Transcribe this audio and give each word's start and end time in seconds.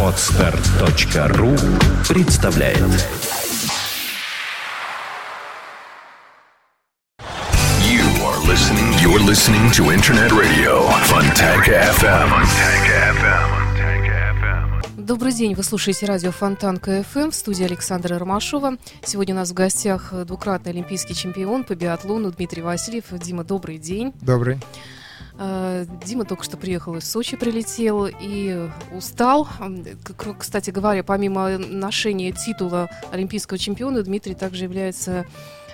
Отстар.ру 0.00 1.56
представляет 2.08 2.78
You 7.80 8.06
are 8.22 8.38
listening. 8.46 8.92
You're 9.02 9.18
listening 9.18 9.72
to 9.72 9.90
Internet 9.92 10.30
Radio 10.30 10.88
Fontanka 11.08 11.90
FM. 11.98 12.28
Fontanka 12.30 12.94
FM. 13.18 13.54
Добрый 14.96 15.32
день, 15.32 15.54
вы 15.54 15.64
слушаете 15.64 16.06
радио 16.06 16.30
Фонтанка 16.30 16.76
FM 16.76 17.30
в 17.30 17.34
студии 17.34 17.64
Александра 17.64 18.20
Ромашова. 18.20 18.76
Сегодня 19.02 19.34
у 19.34 19.38
нас 19.38 19.50
в 19.50 19.54
гостях 19.54 20.12
двукратный 20.24 20.70
олимпийский 20.70 21.16
чемпион 21.16 21.64
по 21.64 21.74
биатлону 21.74 22.30
Дмитрий 22.30 22.62
Васильев. 22.62 23.06
Дима, 23.10 23.42
добрый 23.42 23.78
день. 23.78 24.12
Добрый. 24.20 24.60
Э, 25.36 25.84
Дима 26.04 26.24
только 26.24 26.44
что 26.44 26.56
приехал 26.56 26.96
из 26.96 27.10
Сочи, 27.10 27.36
прилетел 27.36 28.06
и 28.06 28.68
устал. 28.92 29.48
Кстати 30.38 30.70
говоря, 30.70 31.02
помимо 31.02 31.58
ношения 31.58 32.32
титула 32.32 32.88
олимпийского 33.10 33.58
чемпиона, 33.58 34.02
Дмитрий 34.02 34.34
также 34.34 34.64
является, 34.64 35.26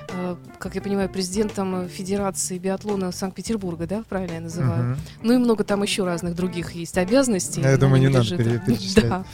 э, 0.08 0.36
как 0.58 0.76
я 0.76 0.80
понимаю, 0.80 1.10
президентом 1.10 1.88
Федерации 1.88 2.56
биатлона 2.56 3.12
Санкт-Петербурга, 3.12 3.86
да, 3.86 4.02
правильно 4.08 4.34
я 4.34 4.40
называю? 4.40 4.84
Мгм. 4.84 4.96
Ну 5.22 5.32
и 5.34 5.36
много 5.36 5.62
там 5.62 5.82
еще 5.82 6.04
разных 6.04 6.34
других 6.34 6.72
есть 6.72 6.96
обязанностей. 6.96 7.60
Я 7.60 7.76
думаю, 7.76 8.00
не 8.00 8.08
надо 8.08 8.36
перечислять. 8.36 9.04
Да. 9.10 9.24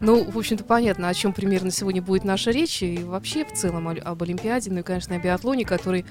Ну, 0.00 0.28
в 0.28 0.36
общем-то, 0.36 0.64
понятно, 0.64 1.08
о 1.08 1.14
чем 1.14 1.32
примерно 1.32 1.70
сегодня 1.70 2.02
будет 2.02 2.24
наша 2.24 2.50
речь, 2.50 2.82
и 2.82 2.98
вообще 2.98 3.44
в 3.44 3.52
целом 3.52 3.88
об 3.88 4.22
Олимпиаде, 4.22 4.70
ну 4.70 4.80
и, 4.80 4.82
конечно, 4.82 5.14
о 5.14 5.18
биатлоне, 5.18 5.64
который 5.64 6.04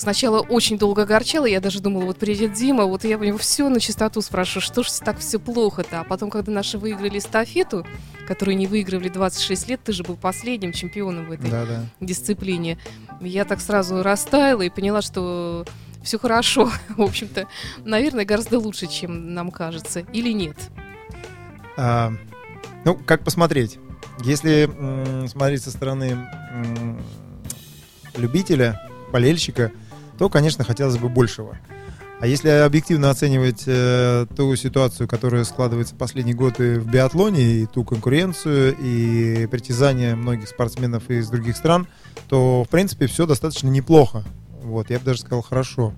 сначала 0.00 0.40
очень 0.40 0.78
долго 0.78 1.02
огорчал, 1.02 1.44
и 1.44 1.50
я 1.50 1.60
даже 1.60 1.80
думала, 1.80 2.04
вот 2.06 2.16
приедет 2.18 2.54
Дима, 2.54 2.84
вот 2.84 3.04
я 3.04 3.18
у 3.18 3.22
него 3.22 3.38
все 3.38 3.68
на 3.68 3.80
чистоту 3.80 4.20
спрашиваю, 4.22 4.62
что 4.62 4.82
ж 4.82 4.88
так 5.04 5.18
все 5.18 5.38
плохо-то? 5.38 6.00
А 6.00 6.04
потом, 6.04 6.30
когда 6.30 6.50
наши 6.52 6.78
выиграли 6.78 7.18
эстафету, 7.18 7.86
которую 8.26 8.56
не 8.56 8.66
выигрывали 8.66 9.08
26 9.08 9.68
лет, 9.68 9.80
ты 9.84 9.92
же 9.92 10.02
был 10.02 10.16
последним 10.16 10.72
чемпионом 10.72 11.26
в 11.26 11.32
этой 11.32 11.50
Да, 11.50 11.66
да. 11.66 11.84
дисциплине. 12.00 12.78
Я 13.20 13.44
так 13.44 13.60
сразу 13.60 14.02
растаяла 14.02 14.62
и 14.62 14.70
поняла, 14.70 15.02
что 15.02 15.64
все 16.02 16.18
хорошо. 16.18 16.70
В 16.96 17.02
общем-то, 17.02 17.46
наверное, 17.84 18.24
гораздо 18.24 18.58
лучше, 18.58 18.86
чем 18.86 19.34
нам 19.34 19.50
кажется. 19.50 20.00
Или 20.12 20.32
нет? 20.32 20.56
А, 21.76 22.12
ну, 22.84 22.94
как 22.94 23.22
посмотреть? 23.24 23.78
Если 24.24 24.64
м, 24.64 25.28
смотреть 25.28 25.62
со 25.62 25.70
стороны 25.70 26.26
м, 26.52 27.00
любителя, 28.16 28.80
болельщика, 29.12 29.72
то, 30.20 30.28
конечно, 30.28 30.64
хотелось 30.64 30.98
бы 30.98 31.08
большего. 31.08 31.56
А 32.20 32.26
если 32.26 32.50
объективно 32.50 33.08
оценивать 33.08 33.62
э, 33.64 34.26
ту 34.36 34.54
ситуацию, 34.54 35.08
которая 35.08 35.44
складывается 35.44 35.94
последние 35.94 36.36
годы 36.36 36.78
в 36.78 36.86
биатлоне, 36.90 37.42
и 37.42 37.64
ту 37.64 37.84
конкуренцию, 37.84 38.76
и 38.78 39.46
притязания 39.46 40.14
многих 40.14 40.48
спортсменов 40.48 41.08
из 41.08 41.30
других 41.30 41.56
стран, 41.56 41.88
то, 42.28 42.64
в 42.64 42.68
принципе, 42.68 43.06
все 43.06 43.24
достаточно 43.24 43.68
неплохо. 43.68 44.22
Вот, 44.62 44.90
я 44.90 44.98
бы 44.98 45.06
даже 45.06 45.20
сказал, 45.20 45.40
хорошо. 45.40 45.94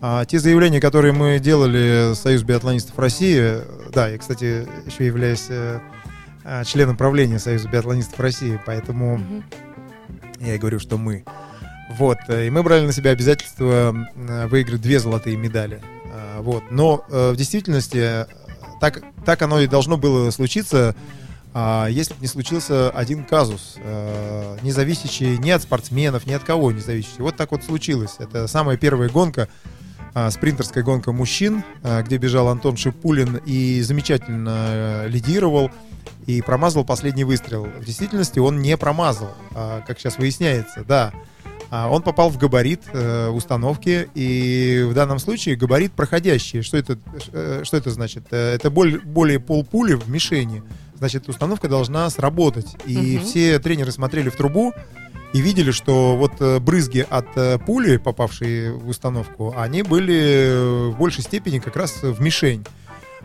А 0.00 0.24
те 0.24 0.38
заявления, 0.38 0.80
которые 0.80 1.12
мы 1.12 1.38
делали 1.38 2.14
Союз 2.14 2.42
биатлонистов 2.44 2.98
России, 2.98 3.58
да, 3.92 4.08
я, 4.08 4.16
кстати, 4.16 4.66
еще 4.86 5.04
являюсь 5.04 5.48
э, 5.50 5.80
э, 6.44 6.64
членом 6.64 6.96
правления 6.96 7.38
Союза 7.38 7.68
биатлонистов 7.68 8.18
России, 8.20 8.58
поэтому 8.64 9.18
Мгм. 9.18 9.44
я 10.40 10.54
и 10.54 10.58
говорю, 10.58 10.78
что 10.78 10.96
мы. 10.96 11.24
Вот, 11.90 12.18
э, 12.28 12.46
и 12.46 12.50
мы 12.50 12.62
брали 12.62 12.86
на 12.86 12.92
себя 12.92 13.10
обязательство 13.10 13.94
выиграть 14.48 14.80
две 14.80 15.00
золотые 15.00 15.36
медали. 15.36 15.80
А, 16.12 16.40
Вот, 16.40 16.70
но 16.70 17.04
э, 17.08 17.32
в 17.32 17.36
действительности 17.36 17.98
э, 17.98 18.26
так, 18.80 19.02
так 19.24 19.42
оно 19.42 19.60
и 19.60 19.66
должно 19.66 19.96
было 19.96 20.30
случиться, 20.30 20.94
а, 21.52 21.88
если 21.88 22.14
бы 22.14 22.20
не 22.20 22.28
случился 22.28 22.90
один 22.90 23.24
казус, 23.24 23.76
не 24.62 24.70
зависящий 24.70 25.36
ни 25.38 25.50
от 25.50 25.62
спортсменов, 25.62 26.26
ни 26.26 26.32
от 26.32 26.44
кого 26.44 26.70
не 26.70 26.80
зависящий. 26.80 27.18
Вот 27.18 27.36
так 27.36 27.50
вот 27.50 27.64
случилось. 27.64 28.16
Это 28.20 28.46
самая 28.46 28.76
первая 28.76 29.08
гонка, 29.08 29.48
а, 30.14 30.30
спринтерская 30.30 30.84
гонка 30.84 31.12
мужчин, 31.12 31.64
где 31.82 32.16
бежал 32.18 32.48
Антон 32.48 32.76
Шипулин 32.76 33.40
и 33.44 33.82
замечательно 33.82 35.06
лидировал 35.06 35.70
и 36.26 36.40
промазал 36.40 36.84
последний 36.84 37.24
выстрел. 37.24 37.64
В 37.64 37.84
действительности 37.84 38.38
он 38.38 38.62
не 38.62 38.76
промазал, 38.76 39.34
как 39.86 39.98
сейчас 39.98 40.18
выясняется, 40.18 40.84
да. 40.86 41.12
А, 41.70 41.88
Он 41.88 42.02
попал 42.02 42.30
в 42.30 42.36
габарит 42.38 42.82
э, 42.92 43.28
установки, 43.28 44.08
и 44.14 44.84
в 44.88 44.92
данном 44.94 45.18
случае 45.20 45.54
габарит 45.56 45.92
проходящий. 45.92 46.62
Что 46.62 46.76
это, 46.76 46.98
э, 47.32 47.62
что 47.64 47.76
это 47.76 47.90
значит? 47.90 48.24
Э, 48.32 48.54
Это 48.54 48.70
более 48.70 49.38
полпули 49.38 49.94
в 49.94 50.08
мишени. 50.10 50.62
Значит, 50.98 51.28
установка 51.28 51.68
должна 51.68 52.10
сработать. 52.10 52.76
И 52.86 53.16
Мгм. 53.18 53.24
все 53.24 53.58
тренеры 53.60 53.92
смотрели 53.92 54.28
в 54.30 54.36
трубу 54.36 54.72
и 55.32 55.40
видели, 55.40 55.70
что 55.70 56.16
вот 56.16 56.40
брызги 56.60 57.06
от 57.08 57.64
пули, 57.64 57.98
попавшие 57.98 58.72
в 58.72 58.88
установку, 58.88 59.54
они 59.56 59.82
были 59.82 60.90
в 60.90 60.98
большей 60.98 61.22
степени 61.22 61.60
как 61.60 61.76
раз 61.76 62.02
в 62.02 62.20
мишень. 62.20 62.66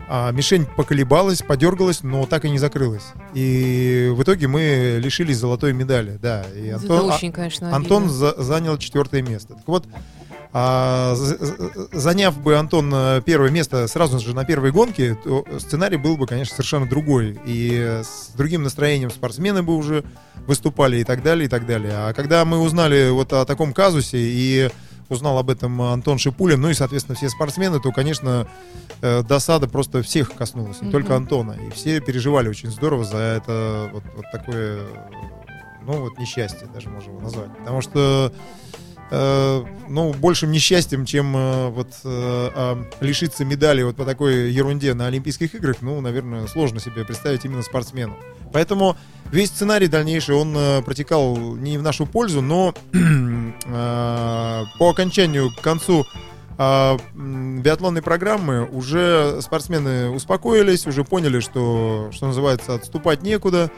А 0.08 0.30
мишень 0.30 0.66
поколебалась, 0.66 1.42
подергалась, 1.42 2.02
но 2.02 2.26
так 2.26 2.44
и 2.44 2.50
не 2.50 2.58
закрылась. 2.58 3.02
И 3.34 4.12
в 4.14 4.22
итоге 4.22 4.46
мы 4.46 4.98
лишились 5.00 5.38
золотой 5.38 5.72
медали. 5.72 6.18
Да, 6.22 6.44
и 6.54 6.66
Это 6.66 6.76
Антон, 6.76 7.10
а- 7.10 7.14
очень, 7.16 7.32
конечно, 7.32 7.74
Антон 7.74 8.04
обидно. 8.04 8.16
за- 8.18 8.42
занял 8.42 8.78
четвертое 8.78 9.22
место. 9.22 9.54
Так 9.54 9.66
вот, 9.66 9.84
а, 10.52 11.14
за- 11.16 11.44
за- 11.44 11.70
заняв 11.92 12.38
бы 12.40 12.56
Антон 12.56 12.90
э, 12.94 13.20
первое 13.26 13.50
место 13.50 13.86
сразу 13.88 14.18
же 14.20 14.34
на 14.34 14.44
первой 14.44 14.70
гонке, 14.70 15.18
то 15.24 15.44
сценарий 15.58 15.96
был 15.96 16.16
бы, 16.16 16.26
конечно, 16.26 16.54
совершенно 16.54 16.86
другой. 16.88 17.38
И 17.44 18.00
с 18.04 18.30
другим 18.36 18.62
настроением 18.62 19.10
спортсмены 19.10 19.62
бы 19.62 19.76
уже 19.76 20.04
выступали 20.46 20.98
и 20.98 21.04
так 21.04 21.22
далее, 21.22 21.46
и 21.46 21.48
так 21.48 21.66
далее. 21.66 21.92
А 21.94 22.12
когда 22.12 22.44
мы 22.44 22.60
узнали 22.60 23.10
вот 23.10 23.32
о 23.32 23.44
таком 23.44 23.72
казусе 23.72 24.18
и 24.18 24.70
узнал 25.08 25.38
об 25.38 25.50
этом 25.50 25.80
Антон 25.82 26.18
Шипулин, 26.18 26.60
ну 26.60 26.70
и, 26.70 26.74
соответственно, 26.74 27.16
все 27.16 27.28
спортсмены, 27.28 27.80
то, 27.80 27.92
конечно, 27.92 28.46
э, 29.02 29.22
досада 29.22 29.68
просто 29.68 30.02
всех 30.02 30.32
коснулась, 30.34 30.80
не 30.80 30.86
Мгм. 30.88 30.92
только 30.92 31.16
Антона. 31.16 31.52
И 31.52 31.70
все 31.70 32.00
переживали 32.00 32.48
очень 32.48 32.70
здорово 32.70 33.04
за 33.04 33.18
это 33.18 33.90
вот, 33.92 34.02
вот 34.14 34.24
такое, 34.32 34.80
ну 35.82 36.00
вот 36.00 36.18
несчастье 36.18 36.66
даже 36.72 36.88
можем 36.88 37.12
его 37.12 37.20
назвать. 37.20 37.56
Потому 37.58 37.80
что 37.80 38.32
э, 39.10 39.64
ну, 39.88 40.12
большим 40.14 40.50
несчастьем, 40.50 41.04
чем 41.04 41.36
э, 41.36 41.68
вот 41.68 41.88
э, 41.88 41.90
а, 42.04 42.82
лишиться 43.00 43.44
медали 43.44 43.82
вот 43.82 43.96
по 43.96 44.04
такой 44.04 44.50
ерунде 44.50 44.94
на 44.94 45.06
Олимпийских 45.06 45.54
играх, 45.54 45.76
ну, 45.80 46.00
наверное, 46.00 46.46
сложно 46.46 46.80
себе 46.80 47.04
представить 47.04 47.44
именно 47.44 47.62
спортсмену. 47.62 48.16
Поэтому 48.52 48.96
весь 49.30 49.48
сценарий 49.48 49.88
дальнейший, 49.88 50.34
он 50.34 50.54
э, 50.56 50.82
протекал 50.82 51.36
не 51.56 51.78
в 51.78 51.82
нашу 51.82 52.06
пользу, 52.06 52.40
но 52.40 52.74
э, 52.92 54.64
по 54.78 54.90
окончанию, 54.90 55.50
к 55.50 55.60
концу 55.60 56.06
а, 56.58 56.96
биатлонной 57.14 58.00
программы 58.00 58.64
уже 58.64 59.40
спортсмены 59.42 60.08
успокоились, 60.10 60.86
уже 60.86 61.04
поняли, 61.04 61.40
что, 61.40 62.08
что 62.12 62.26
называется, 62.26 62.74
отступать 62.74 63.22
некуда. 63.22 63.70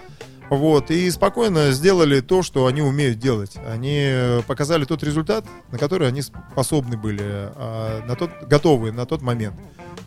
Вот, 0.51 0.91
и 0.91 1.11
спокойно 1.11 1.73
сделали 1.73 2.21
то, 2.21 2.43
что 2.43 2.67
они 2.67 2.81
умеют 2.81 3.19
делать. 3.19 3.57
Они 3.67 3.99
э, 4.01 4.43
показали 4.47 4.85
тот 4.85 5.03
результат, 5.03 5.45
на 5.71 5.79
который 5.79 6.09
они 6.09 6.23
способны 6.23 6.97
были, 6.97 7.21
а, 7.23 8.03
на 8.07 8.17
тот, 8.17 8.31
готовы 8.49 8.91
на 8.93 9.05
тот 9.05 9.21
момент. 9.21 9.57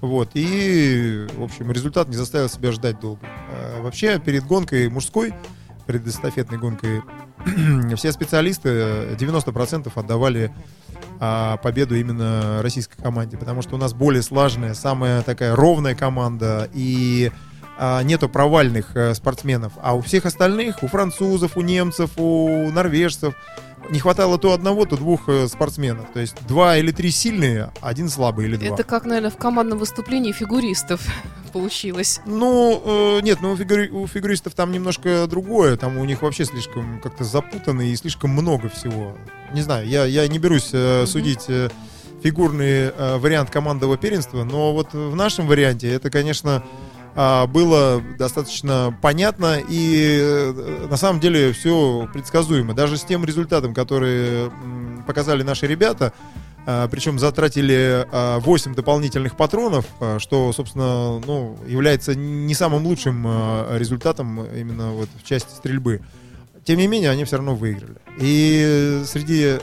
Вот, 0.02 0.32
и, 0.34 1.28
в 1.36 1.44
общем, 1.44 1.72
результат 1.72 2.08
не 2.08 2.16
заставил 2.16 2.50
себя 2.50 2.72
ждать 2.72 3.00
долго. 3.00 3.22
А, 3.24 3.82
Вообще, 3.82 4.20
перед 4.20 4.44
гонкой 4.46 4.90
мужской, 4.90 5.34
перед 5.86 6.08
эстафетной 6.08 6.58
гонкой, 6.58 7.02
все 7.96 8.12
специалисты 8.12 8.70
э, 8.70 9.16
90% 9.20 9.92
отдавали 9.94 10.52
а, 11.20 11.58
победу 11.58 11.96
именно 11.96 12.64
российской 12.64 13.00
команде, 13.00 13.38
потому 13.38 13.62
что 13.62 13.76
у 13.76 13.78
нас 13.78 13.94
более 13.94 14.24
слаженная, 14.24 14.74
самая 14.74 15.22
такая 15.22 15.56
ровная 15.56 15.94
команда, 15.94 16.68
и 16.74 17.32
нету 18.04 18.30
провальных 18.30 18.96
э, 18.96 19.14
спортсменов. 19.14 19.74
А 19.82 19.96
у 19.96 20.02
всех 20.02 20.26
остальных, 20.26 20.84
у 20.84 20.88
французов, 20.88 21.58
у 21.58 21.62
немцев, 21.62 22.12
у 22.18 22.70
норвежцев, 22.72 23.34
не 23.90 24.00
хватало 24.00 24.38
то 24.38 24.54
одного, 24.54 24.86
то 24.86 24.96
двух 24.96 25.28
э, 25.28 25.48
спортсменов. 25.48 26.08
То 26.14 26.20
есть 26.20 26.36
два 26.48 26.78
или 26.78 26.92
три 26.92 27.12
сильные, 27.12 27.72
один 27.82 28.10
слабый 28.10 28.46
или 28.46 28.56
два. 28.56 28.76
Это 28.76 28.84
как, 28.84 29.06
наверное, 29.06 29.32
в 29.32 29.38
командном 29.38 29.80
выступлении 29.80 30.32
фигуристов 30.32 31.02
получилось. 31.54 32.22
Ну, 32.26 32.82
э, 33.18 33.22
нет, 33.22 33.40
ну 33.42 33.52
у, 33.54 33.56
фигури- 33.58 33.90
у 33.90 34.08
фигуристов 34.08 34.54
там 34.54 34.72
немножко 34.72 35.26
другое. 35.28 35.76
Там 35.78 35.98
у 35.98 36.06
них 36.06 36.22
вообще 36.22 36.46
слишком 36.46 37.00
как-то 37.02 37.24
запутанно 37.24 37.82
и 37.82 37.96
слишком 37.96 38.30
много 38.32 38.70
всего. 38.70 39.18
Не 39.54 39.62
знаю, 39.62 39.88
я, 39.88 40.06
я 40.06 40.28
не 40.28 40.40
берусь 40.40 40.70
э, 40.74 41.00
Мгм. 41.02 41.08
судить 41.08 41.46
э, 41.50 41.70
фигурный 42.24 42.92
э, 42.96 43.18
вариант 43.18 43.50
командного 43.50 43.98
первенства, 43.98 44.44
но 44.44 44.74
вот 44.74 44.94
в 44.94 45.16
нашем 45.16 45.48
варианте 45.48 45.92
это, 45.92 46.10
конечно, 46.10 46.64
а, 46.64 46.64
было 47.14 48.02
достаточно 48.18 48.98
понятно 49.02 49.60
и 49.68 50.18
э, 50.22 50.88
на 50.90 50.98
самом 50.98 51.20
деле 51.20 51.52
все 51.52 52.08
предсказуемо. 52.14 52.74
Даже 52.74 52.98
с 52.98 53.04
тем 53.04 53.26
результатом, 53.26 53.74
который 53.74 54.50
показали 55.06 55.44
наши 55.44 55.68
ребята, 55.68 56.14
А, 56.66 56.88
Причем 56.88 57.18
затратили 57.18 58.06
а, 58.12 58.40
8 58.40 58.76
дополнительных 58.76 59.36
патронов, 59.36 59.86
а, 60.00 60.20
что, 60.20 60.54
собственно, 60.54 61.20
ну, 61.20 61.58
является 61.68 62.14
не 62.14 62.54
самым 62.54 62.86
лучшим 62.86 63.24
а, 63.26 63.78
результатом 63.78 64.46
именно 64.46 64.92
вот 64.92 65.10
в 65.22 65.28
части 65.28 65.50
стрельбы. 65.50 66.02
Тем 66.64 66.78
не 66.78 66.88
менее, 66.88 67.10
они 67.10 67.24
все 67.26 67.38
равно 67.38 67.56
выиграли. 67.56 67.98
И 68.20 69.02
среди 69.06 69.58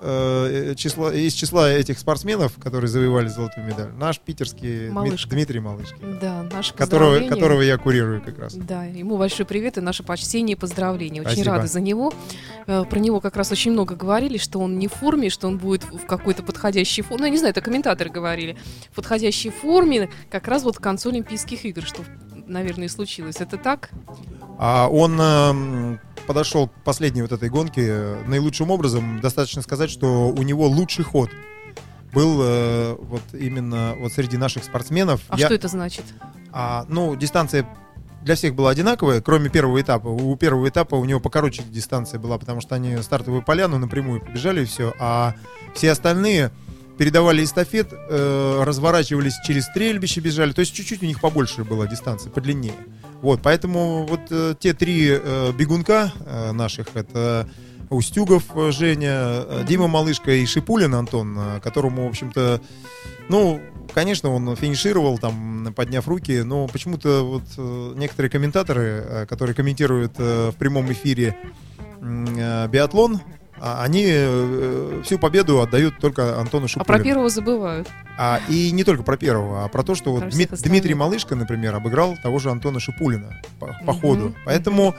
э, 0.00 0.74
числа, 0.76 1.12
из 1.12 1.32
числа 1.34 1.70
этих 1.70 1.98
спортсменов, 1.98 2.54
которые 2.62 2.88
завоевали 2.88 3.28
золотую 3.28 3.66
медаль, 3.66 3.90
наш 3.98 4.18
питерский 4.18 4.90
Малышка. 4.90 5.30
Дмитрий 5.30 5.60
Малышкин, 5.60 6.18
Да, 6.20 6.42
наше 6.52 6.74
которого, 6.74 7.20
которого 7.28 7.60
я 7.62 7.76
курирую 7.78 8.22
как 8.22 8.38
раз. 8.38 8.54
Да, 8.54 8.84
ему 8.84 9.16
большой 9.18 9.46
привет 9.46 9.78
и 9.78 9.80
наше 9.80 10.02
почтение 10.02 10.56
и 10.56 10.58
поздравления. 10.58 11.20
Очень 11.20 11.32
Спасибо. 11.32 11.56
рады 11.56 11.68
за 11.68 11.80
него. 11.80 12.12
Э, 12.66 12.84
Про 12.88 12.98
него 12.98 13.20
как 13.20 13.36
раз 13.36 13.52
очень 13.52 13.72
много 13.72 13.94
говорили, 13.94 14.38
что 14.38 14.58
он 14.60 14.78
не 14.78 14.88
в 14.88 14.92
форме, 14.94 15.30
что 15.30 15.46
он 15.48 15.58
будет 15.58 15.84
в 15.84 16.06
какой-то 16.06 16.42
подходящей 16.42 17.02
форме. 17.02 17.20
Ну, 17.20 17.24
я 17.26 17.30
не 17.32 17.38
знаю, 17.38 17.50
это 17.52 17.60
комментаторы 17.60 18.10
говорили. 18.10 18.56
В 18.92 18.96
подходящей 18.96 19.50
форме 19.50 20.10
как 20.30 20.48
раз 20.48 20.62
вот 20.62 20.78
к 20.78 20.80
концу 20.82 21.10
Олимпийских 21.10 21.64
игр, 21.64 21.82
что, 21.82 22.02
наверное, 22.46 22.86
и 22.86 22.88
случилось. 22.88 23.36
Это 23.40 23.56
так? 23.58 23.90
А 24.58 24.88
он 24.88 25.20
эм, 25.20 26.00
подошел 26.30 26.68
к 26.68 26.72
последней 26.84 27.22
вот 27.22 27.32
этой 27.32 27.48
гонке 27.48 27.82
э, 27.88 28.22
наилучшим 28.28 28.70
образом. 28.70 29.20
Достаточно 29.20 29.62
сказать, 29.62 29.90
что 29.90 30.28
у 30.28 30.42
него 30.44 30.68
лучший 30.68 31.04
ход 31.04 31.28
был 32.12 32.38
э, 32.40 32.94
вот 33.00 33.22
именно 33.32 33.96
вот 33.98 34.12
среди 34.12 34.36
наших 34.36 34.62
спортсменов. 34.62 35.22
А 35.28 35.36
Я- 35.36 35.46
что 35.46 35.54
это 35.56 35.66
значит? 35.66 36.04
а, 36.52 36.86
ну, 36.88 37.16
дистанция 37.16 37.68
для 38.22 38.36
всех 38.36 38.54
была 38.54 38.70
одинаковая, 38.70 39.20
кроме 39.20 39.50
первого 39.50 39.80
этапа. 39.80 40.06
У 40.06 40.36
первого 40.36 40.68
этапа 40.68 40.94
у 40.94 41.04
него 41.04 41.18
покороче 41.18 41.64
дистанция 41.68 42.20
была, 42.20 42.38
потому 42.38 42.60
что 42.60 42.76
они 42.76 42.96
стартовую 42.98 43.42
поляну 43.42 43.78
напрямую 43.78 44.20
побежали 44.20 44.62
и 44.62 44.66
все. 44.66 44.94
А 45.00 45.34
все 45.74 45.90
остальные 45.90 46.52
передавали 46.96 47.42
эстафет, 47.42 47.88
э, 47.92 48.62
разворачивались 48.64 49.34
через 49.44 49.64
стрельбище, 49.64 50.20
бежали. 50.20 50.52
То 50.52 50.60
есть 50.60 50.72
чуть-чуть 50.74 51.02
у 51.02 51.06
них 51.06 51.20
побольше 51.20 51.64
была 51.64 51.88
дистанция, 51.88 52.30
подлиннее. 52.30 52.74
Вот, 53.22 53.40
поэтому 53.42 54.06
вот 54.06 54.20
э, 54.30 54.54
те 54.58 54.72
три 54.72 55.08
э, 55.10 55.52
бегунка 55.52 56.12
э, 56.24 56.52
наших, 56.52 56.88
это 56.94 57.48
Устюгов 57.90 58.44
э, 58.54 58.70
Женя, 58.70 59.44
э, 59.44 59.64
Дима 59.66 59.88
Малышка 59.88 60.30
и 60.30 60.46
Шипулин 60.46 60.94
Антон, 60.94 61.36
э, 61.36 61.60
которому, 61.60 62.06
в 62.06 62.10
общем-то, 62.10 62.60
ну, 63.28 63.60
конечно, 63.92 64.30
он 64.30 64.54
финишировал, 64.54 65.18
там, 65.18 65.74
подняв 65.74 66.06
руки, 66.06 66.42
но 66.42 66.68
почему-то 66.68 67.22
вот 67.22 67.96
некоторые 67.96 68.30
комментаторы, 68.30 69.26
которые 69.28 69.54
комментируют 69.54 70.18
в 70.18 70.54
прямом 70.58 70.90
эфире 70.92 71.36
биатлон, 72.00 73.20
они 73.60 74.04
э, 74.06 75.02
всю 75.04 75.18
победу 75.18 75.60
отдают 75.60 75.98
только 75.98 76.38
Антону 76.40 76.64
А 76.64 76.68
Шипулину. 76.68 76.86
про 76.86 76.98
первого 77.04 77.28
забывают. 77.30 77.88
А, 78.18 78.40
и 78.48 78.70
не 78.72 78.84
только 78.84 79.02
про 79.02 79.16
первого, 79.16 79.64
а 79.64 79.68
про 79.68 79.82
то, 79.82 79.94
что 79.94 80.12
вот 80.12 80.20
Про 80.20 80.28
Дми- 80.28 80.32
всех 80.32 80.52
остальных. 80.52 80.70
Дмитрий 80.82 80.94
Малышко, 80.94 81.34
например, 81.36 81.74
обыграл 81.74 82.16
того 82.22 82.38
же 82.38 82.50
Антона 82.50 82.80
Шипулина 82.80 83.40
по, 83.58 83.74
по 83.86 83.92
ходу. 83.92 84.34
Поэтому, 84.44 84.94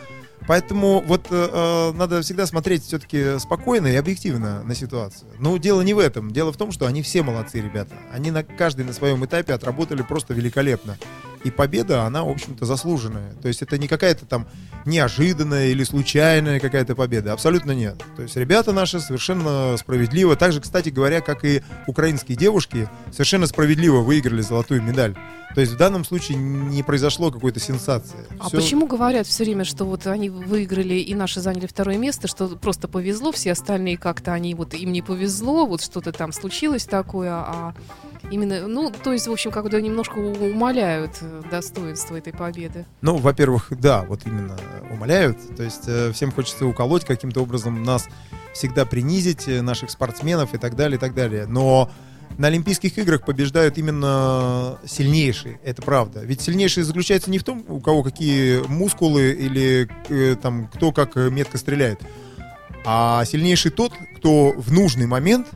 поэтому 0.47 1.01
вот 1.05 1.27
э, 1.29 1.49
э, 1.51 1.91
надо 1.97 2.21
всегда 2.21 2.45
смотреть 2.45 2.83
все-таки 2.83 3.37
спокойно 3.39 3.87
и 3.87 3.95
объективно 3.95 4.63
на 4.63 4.75
ситуацию. 4.75 5.29
Но 5.39 5.57
дело 5.57 5.81
не 5.81 5.93
в 5.93 5.99
этом. 5.99 6.31
Дело 6.31 6.51
в 6.51 6.57
том, 6.57 6.71
что 6.71 6.85
они 6.87 7.01
все 7.01 7.21
молодцы, 7.23 7.61
ребята. 7.61 7.95
Они 8.13 8.31
на 8.31 8.43
каждый 8.43 8.85
на 8.85 8.93
своем 8.93 9.23
этапе 9.25 9.53
отработали 9.53 10.01
просто 10.01 10.33
великолепно. 10.33 10.97
И 11.43 11.51
победа, 11.51 12.03
она, 12.03 12.23
в 12.23 12.29
общем-то, 12.29 12.65
заслуженная. 12.65 13.33
То 13.41 13.47
есть 13.47 13.61
это 13.61 13.77
не 13.77 13.87
какая-то 13.87 14.25
там 14.25 14.47
неожиданная 14.85 15.67
или 15.69 15.83
случайная 15.83 16.59
какая-то 16.59 16.95
победа. 16.95 17.33
Абсолютно 17.33 17.71
нет. 17.71 18.03
То 18.15 18.23
есть 18.23 18.35
ребята 18.35 18.73
наши 18.73 18.99
совершенно 18.99 19.75
справедливо, 19.77 20.35
так 20.35 20.51
же, 20.51 20.61
кстати 20.61 20.89
говоря, 20.89 21.21
как 21.21 21.43
и 21.45 21.63
украинские 21.87 22.37
девушки, 22.37 22.87
совершенно 23.11 23.47
справедливо 23.47 24.01
выиграли 24.01 24.41
золотую 24.41 24.81
медаль. 24.83 25.15
То 25.53 25.59
есть 25.61 25.73
в 25.73 25.77
данном 25.77 26.05
случае 26.05 26.37
не 26.37 26.81
произошло 26.81 27.29
какой-то 27.29 27.59
сенсации. 27.59 28.25
А 28.39 28.47
Всё- 28.47 28.57
почему 28.57 28.87
говорят 28.87 29.27
все 29.27 29.43
время, 29.43 29.65
что 29.65 29.83
вот 29.85 30.07
они 30.07 30.29
выиграли 30.29 30.93
и 30.95 31.13
наши 31.13 31.41
заняли 31.41 31.67
второе 31.67 31.97
место, 31.97 32.27
что 32.27 32.47
просто 32.47 32.87
повезло, 32.87 33.31
все 33.33 33.51
остальные 33.51 33.97
как-то 33.97 34.31
они 34.33 34.55
вот 34.55 34.73
им 34.73 34.93
не 34.93 35.01
повезло, 35.01 35.65
вот 35.65 35.81
что-то 35.81 36.13
там 36.13 36.31
случилось 36.31 36.85
такое, 36.85 37.31
а 37.31 37.73
именно, 38.29 38.67
ну, 38.67 38.91
то 38.91 39.13
есть, 39.13 39.27
в 39.27 39.31
общем, 39.31 39.51
когда 39.51 39.81
немножко 39.81 40.17
умаляют 40.17 41.17
э, 41.21 41.41
достоинство 41.49 42.15
этой 42.15 42.33
победы. 42.33 42.85
Ну, 43.01 43.17
во-первых, 43.17 43.67
да, 43.71 44.03
вот 44.03 44.21
именно 44.25 44.57
умоляют. 44.91 45.37
То 45.55 45.63
есть 45.63 45.83
э, 45.87 46.11
всем 46.11 46.31
хочется 46.31 46.65
уколоть 46.65 47.05
каким-то 47.05 47.41
образом 47.41 47.83
нас 47.83 48.07
всегда 48.53 48.85
принизить, 48.85 49.47
э, 49.47 49.61
наших 49.61 49.89
спортсменов 49.89 50.53
и 50.53 50.57
так 50.57 50.75
далее, 50.75 50.97
и 50.97 50.99
так 50.99 51.13
далее. 51.13 51.45
Но 51.47 51.89
на 52.37 52.47
Олимпийских 52.47 52.97
играх 52.97 53.23
побеждают 53.23 53.77
именно 53.77 54.79
сильнейшие, 54.85 55.59
это 55.63 55.81
правда. 55.81 56.21
Ведь 56.21 56.41
сильнейшие 56.41 56.83
заключается 56.83 57.29
не 57.29 57.39
в 57.39 57.43
том, 57.43 57.63
у 57.67 57.79
кого 57.79 58.03
какие 58.03 58.65
мускулы 58.67 59.31
или 59.31 59.89
э, 60.09 60.35
там 60.41 60.67
кто 60.67 60.91
как 60.91 61.17
э, 61.17 61.29
метко 61.29 61.57
стреляет, 61.57 61.99
а 62.85 63.23
сильнейший 63.25 63.71
тот, 63.71 63.93
кто 64.17 64.53
в 64.53 64.71
нужный 64.71 65.07
момент, 65.07 65.47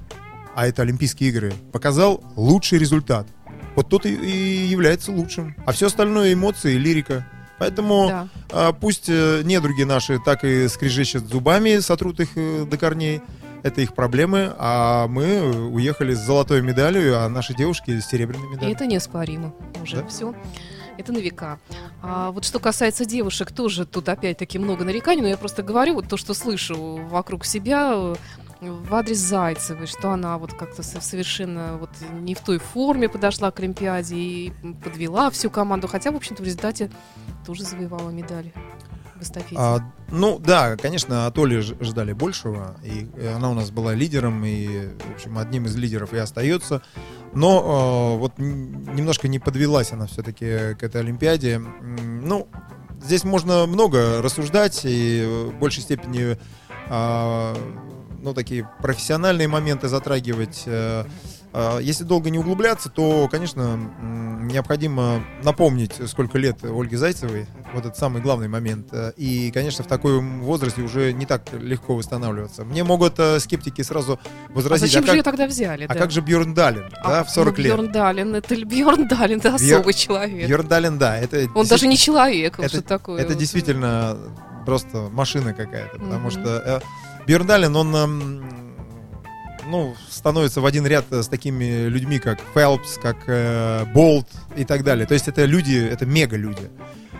а 0.55 0.67
это 0.67 0.81
Олимпийские 0.83 1.29
игры, 1.29 1.53
показал 1.71 2.23
лучший 2.35 2.79
результат. 2.79 3.27
Вот 3.75 3.89
тот 3.89 4.05
и, 4.05 4.13
и 4.13 4.65
является 4.67 5.11
лучшим. 5.11 5.55
А 5.65 5.71
все 5.73 5.87
остальное 5.87 6.33
эмоции, 6.33 6.75
лирика. 6.77 7.27
Поэтому 7.59 8.07
Да. 8.07 8.27
а, 8.51 8.73
пусть 8.73 9.05
э, 9.09 9.41
недруги 9.43 9.83
наши 9.83 10.19
так 10.19 10.43
и 10.43 10.67
скрежещут 10.67 11.25
зубами, 11.25 11.79
сотрут 11.79 12.19
их 12.19 12.29
э, 12.35 12.65
до 12.69 12.77
корней. 12.77 13.21
Это 13.63 13.81
их 13.81 13.95
проблемы, 13.95 14.53
а 14.59 15.07
мы 15.07 15.69
уехали 15.69 16.13
с 16.13 16.19
золотой 16.19 16.61
медалью, 16.61 17.17
а 17.19 17.27
наши 17.29 17.53
девушки 17.55 17.99
с 17.99 18.05
серебряной 18.07 18.45
И 18.47 18.49
медалью. 18.51 18.75
это 18.75 18.85
неоспоримо 18.85 19.53
уже 19.81 19.97
Да. 19.97 20.07
все. 20.07 20.35
Это 20.97 21.11
на 21.11 21.17
века. 21.17 21.59
А 22.01 22.31
вот 22.31 22.45
что 22.45 22.59
касается 22.59 23.03
девушек, 23.05 23.51
тоже 23.51 23.85
тут 23.85 24.07
опять-таки 24.07 24.57
много 24.59 24.85
нареканий, 24.85 25.21
но 25.21 25.27
я 25.27 25.35
просто 25.35 25.61
говорю 25.63 25.95
вот 25.95 26.07
то, 26.07 26.15
что 26.15 26.33
слышу 26.33 27.01
вокруг 27.09 27.43
себя 27.45 28.13
в 28.69 28.93
адрес 28.93 29.17
Зайцевой, 29.17 29.87
что 29.87 30.11
она 30.11 30.37
вот 30.37 30.53
как-то 30.53 30.83
со- 30.83 31.01
совершенно 31.01 31.77
вот 31.77 31.89
не 32.13 32.35
в 32.35 32.39
той 32.39 32.59
форме 32.59 33.09
подошла 33.09 33.51
к 33.51 33.59
Олимпиаде 33.59 34.15
и 34.15 34.53
подвела 34.83 35.29
всю 35.29 35.49
команду, 35.49 35.87
хотя, 35.87 36.11
в 36.11 36.15
общем-то, 36.15 36.41
в 36.43 36.45
результате 36.45 36.91
тоже 37.45 37.63
завоевала 37.63 38.09
медаль 38.09 38.51
в 39.15 39.21
эстафете. 39.21 39.55
А, 39.57 39.79
ну 40.09 40.39
да, 40.39 40.75
конечно, 40.77 41.25
от 41.25 41.37
Оли 41.37 41.59
ждали 41.61 42.13
большего, 42.13 42.75
и 42.83 43.07
э, 43.15 43.33
она 43.33 43.49
у 43.49 43.53
нас 43.53 43.71
была 43.71 43.93
лидером, 43.93 44.43
и, 44.45 44.87
в 44.87 45.15
общем, 45.15 45.37
одним 45.37 45.65
из 45.65 45.75
лидеров 45.75 46.13
и 46.13 46.17
остается. 46.17 46.81
Но 47.33 48.15
э, 48.15 48.19
вот 48.19 48.37
немножко 48.37 49.27
не 49.27 49.39
подвелась 49.39 49.91
она 49.91 50.07
все-таки 50.07 50.75
к 50.75 50.83
этой 50.83 51.01
Олимпиаде. 51.01 51.59
Ну, 51.59 52.47
здесь 53.03 53.23
можно 53.23 53.65
много 53.65 54.21
рассуждать, 54.21 54.81
и 54.83 55.49
в 55.51 55.59
большей 55.59 55.83
степени 55.83 56.37
а, 56.89 57.55
ну, 58.25 58.33
такие 58.33 58.67
профессиональные 58.81 59.47
моменты 59.47 59.87
затрагивать. 59.87 60.63
э, 60.65 61.05
а, 61.53 61.77
Если 61.79 62.03
долго 62.03 62.31
не 62.31 62.39
углубляться, 62.39 62.89
то, 62.89 63.27
конечно, 63.29 63.77
необходимо 64.41 65.23
напомнить, 65.43 65.93
сколько 66.07 66.37
лет 66.39 66.57
Ольге 66.63 66.97
Зайцевой. 66.97 67.45
Вот 67.73 67.85
это 67.85 67.95
самый 67.97 68.21
главный 68.23 68.47
момент. 68.47 68.87
Э, 68.91 69.11
И, 69.15 69.51
конечно, 69.51 69.83
в 69.83 69.87
таком 69.87 70.41
возрасте 70.41 70.81
уже 70.81 71.13
не 71.13 71.25
так 71.27 71.43
легко 71.53 71.95
восстанавливаться. 71.95 72.65
Мне 72.65 72.83
могут 72.83 73.19
э, 73.19 73.39
скептики 73.39 73.83
сразу 73.83 74.19
А 74.23 74.51
возразить, 74.53 74.87
зачем 74.89 75.03
а, 75.03 75.07
же 75.07 75.13
ее 75.13 75.23
как, 75.23 75.31
тогда 75.33 75.47
взяли? 75.47 75.83
а 75.85 75.87
да? 75.93 75.93
как 75.99 76.09
же 76.11 76.21
Бьерн 76.21 76.53
Далин, 76.55 76.89
А, 77.03 77.09
да, 77.09 77.23
в 77.23 77.29
40 77.29 77.57
ну, 77.57 77.63
лет? 77.63 77.73
Бьерн 77.75 77.91
Далин, 77.91 78.35
это 78.35 78.55
Бьерн 78.65 79.07
Далин, 79.07 79.37
это 79.37 79.49
Бьер- 79.49 79.75
особый 79.77 79.93
человек. 79.93 80.47
Бьерн 80.47 80.67
Далин, 80.67 80.97
да, 80.97 81.17
это 81.17 81.47
Он 81.53 81.67
даже 81.67 81.85
не 81.85 81.95
человек, 81.97 82.57
это- 82.59 82.69
что 82.69 82.81
такое. 82.81 83.21
Это 83.21 83.29
вот. 83.33 83.37
действительно 83.39 84.17
просто 84.65 85.09
машина 85.11 85.53
какая-то, 85.53 85.99
потому 85.99 86.29
Мгм. 86.29 86.31
что 86.31 86.81
э, 87.25 87.27
Бьерн 87.27 87.47
Далин, 87.47 87.75
он 87.75 87.95
эм, 87.95 88.45
ну, 89.67 89.95
становится 90.09 90.61
в 90.61 90.65
один 90.65 90.85
ряд 90.85 91.05
с 91.11 91.27
такими 91.27 91.87
людьми, 91.87 92.19
как 92.19 92.39
Фелпс, 92.53 92.97
как 93.01 93.17
э, 93.27 93.85
Болт 93.93 94.27
и 94.55 94.63
так 94.65 94.83
далее. 94.83 95.05
То 95.05 95.13
есть 95.13 95.27
это 95.27 95.45
люди, 95.45 95.75
это 95.77 96.05
мега-люди. 96.05 96.69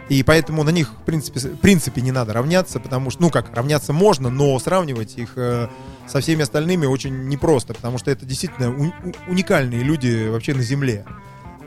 И 0.08 0.22
поэтому 0.22 0.64
на 0.64 0.70
них, 0.70 0.92
в 1.02 1.04
принципе, 1.04 1.40
в 1.40 1.58
принципе, 1.58 2.02
не 2.02 2.12
надо 2.12 2.32
равняться, 2.34 2.80
потому 2.80 3.10
что, 3.10 3.24
ну 3.24 3.30
как, 3.32 3.56
равняться 3.56 3.92
можно, 3.92 4.30
но 4.30 4.58
сравнивать 4.60 5.18
их 5.18 5.32
э, 5.36 5.68
со 6.08 6.22
всеми 6.22 6.44
остальными 6.44 6.86
очень 6.86 7.28
непросто, 7.28 7.74
потому 7.74 7.98
что 7.98 8.12
это 8.12 8.24
действительно 8.24 8.70
у- 8.70 8.84
у- 8.90 9.32
уникальные 9.32 9.82
люди 9.82 10.28
вообще 10.30 10.54
на 10.54 10.62
Земле. 10.62 11.06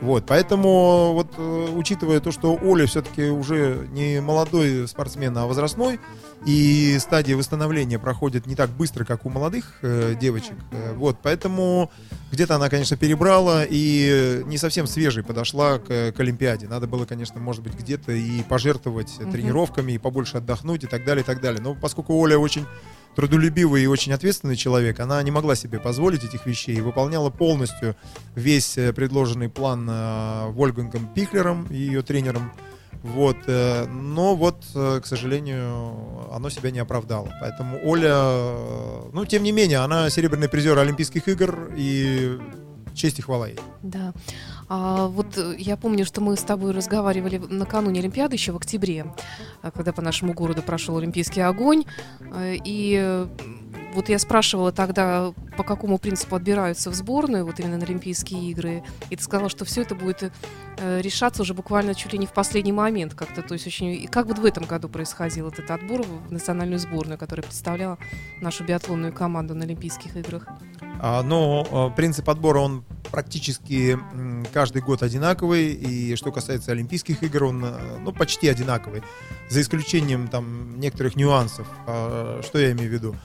Вот, 0.01 0.25
поэтому, 0.25 1.11
вот, 1.13 1.33
э, 1.37 1.67
учитывая 1.75 2.21
то, 2.21 2.31
что 2.31 2.57
Оля 2.61 2.85
все-таки 2.85 3.23
уже 3.23 3.85
не 3.91 4.21
молодой 4.21 4.87
спортсмен, 4.87 5.37
а 5.37 5.45
возрастной, 5.45 5.99
и 6.45 6.97
стадия 6.99 7.35
восстановления 7.35 7.99
проходит 7.99 8.45
не 8.45 8.55
так 8.55 8.69
быстро, 8.69 9.03
как 9.03 9.25
у 9.25 9.29
молодых 9.29 9.79
э, 9.81 10.15
девочек, 10.19 10.55
э, 10.71 10.93
вот, 10.93 11.17
поэтому 11.21 11.91
где-то 12.31 12.55
она, 12.55 12.69
конечно, 12.69 12.95
перебрала 12.95 13.65
и 13.67 14.41
не 14.45 14.57
совсем 14.57 14.87
свежей 14.87 15.23
подошла 15.23 15.79
к, 15.79 16.13
к 16.13 16.19
Олимпиаде. 16.19 16.67
Надо 16.67 16.87
было, 16.87 17.05
конечно, 17.05 17.41
может 17.41 17.61
быть, 17.61 17.73
где-то 17.73 18.13
и 18.13 18.41
пожертвовать 18.43 19.17
тренировками, 19.31 19.93
и 19.93 19.97
побольше 19.97 20.37
отдохнуть, 20.37 20.85
и 20.85 20.87
так 20.87 21.03
далее, 21.03 21.23
и 21.23 21.25
так 21.25 21.41
далее. 21.41 21.61
Но 21.61 21.75
поскольку 21.75 22.13
Оля 22.17 22.37
очень 22.37 22.65
трудолюбивый 23.19 23.83
и 23.83 23.85
очень 23.85 24.13
ответственный 24.13 24.55
человек, 24.55 25.01
она 25.01 25.21
не 25.23 25.29
могла 25.29 25.53
себе 25.53 25.77
позволить 25.77 26.23
этих 26.23 26.45
вещей 26.45 26.77
и 26.77 26.81
выполняла 26.81 27.29
полностью 27.29 27.97
весь 28.33 28.77
э, 28.77 28.93
предложенный 28.93 29.49
план 29.49 29.85
э, 29.89 30.47
Вольгангом 30.51 31.05
Пихлером 31.13 31.67
и 31.69 31.75
ее 31.75 32.01
тренером. 32.01 32.53
Вот, 33.03 33.35
э, 33.47 33.87
но 33.87 34.35
вот, 34.35 34.63
к 34.73 35.01
сожалению, 35.03 36.33
оно 36.33 36.49
себя 36.49 36.71
не 36.71 36.79
оправдало. 36.79 37.29
Поэтому 37.41 37.77
Оля, 37.83 38.15
ну, 39.11 39.25
тем 39.25 39.43
не 39.43 39.51
менее, 39.51 39.79
она 39.79 40.09
серебряный 40.09 40.47
призер 40.47 40.79
Олимпийских 40.79 41.27
игр 41.27 41.73
и 41.75 42.39
честь 42.93 43.19
и 43.19 43.21
хвала 43.21 43.49
ей. 43.49 43.59
Да. 43.83 44.13
А, 44.69 45.07
вот 45.07 45.37
э, 45.37 45.55
я 45.57 45.75
помню, 45.77 46.05
что 46.05 46.21
мы 46.21 46.37
с 46.37 46.43
тобой 46.43 46.71
разговаривали 46.71 47.37
накануне 47.37 47.99
Олимпиады 47.99 48.35
еще 48.35 48.51
в 48.51 48.57
октябре, 48.57 49.07
э, 49.63 49.71
когда 49.73 49.91
по 49.91 50.01
нашему 50.01 50.33
городу 50.33 50.61
прошел 50.61 50.97
Олимпийский 50.97 51.41
огонь. 51.41 51.85
Э, 52.19 52.55
И 52.63 52.97
э, 53.01 53.27
вот 53.93 54.09
я 54.09 54.19
спрашивала 54.19 54.71
тогда, 54.71 55.33
по 55.57 55.63
какому 55.63 55.97
принципу 55.97 56.35
отбираются 56.35 56.89
в 56.91 56.93
сборную, 56.93 57.45
вот 57.45 57.59
именно 57.59 57.77
на 57.77 57.83
Олимпийские 57.83 58.49
игры. 58.51 58.83
И 59.09 59.15
ты 59.15 59.23
сказала, 59.23 59.49
что 59.49 59.65
все 59.65 59.81
это 59.81 59.95
будет 59.95 60.31
э, 60.77 61.01
решаться 61.01 61.41
уже 61.41 61.53
буквально 61.53 61.95
чуть 61.95 62.13
ли 62.13 62.19
не 62.19 62.25
в 62.25 62.33
последний 62.33 62.71
момент 62.71 63.13
как-то. 63.13 63.41
То 63.41 63.53
есть 63.53 63.67
очень... 63.67 63.93
И 63.93 64.07
как 64.07 64.27
вот 64.27 64.39
в 64.39 64.45
этом 64.45 64.65
году 64.65 64.89
происходил 64.89 65.47
этот 65.47 65.69
отбор 65.71 66.03
в 66.03 66.31
национальную 66.31 66.79
сборную, 66.79 67.17
которая 67.17 67.43
представляла 67.43 67.97
нашу 68.41 68.63
биатлонную 68.63 69.13
команду 69.13 69.55
на 69.55 69.65
Олимпийских 69.65 70.15
играх? 70.15 70.47
Э, 71.01 71.89
принцип 71.95 72.29
отбора, 72.29 72.59
он 72.59 72.83
практически 73.11 73.97
каждый 74.53 74.81
год 74.81 75.03
одинаковый. 75.03 75.73
И 75.73 76.15
что 76.15 76.31
касается 76.31 76.71
Олимпийских 76.71 77.23
игр, 77.23 77.45
он 77.45 77.65
э, 77.65 77.97
ну, 78.01 78.11
почти 78.11 78.47
одинаковый. 78.47 79.01
За 79.49 79.61
исключением 79.61 80.27
там 80.27 80.79
некоторых 80.79 81.15
нюансов. 81.15 81.67
А, 81.87 82.41
Что 82.43 82.59
я 82.59 82.71
имею 82.71 82.89
в 82.89 82.93
виду? 82.93 83.15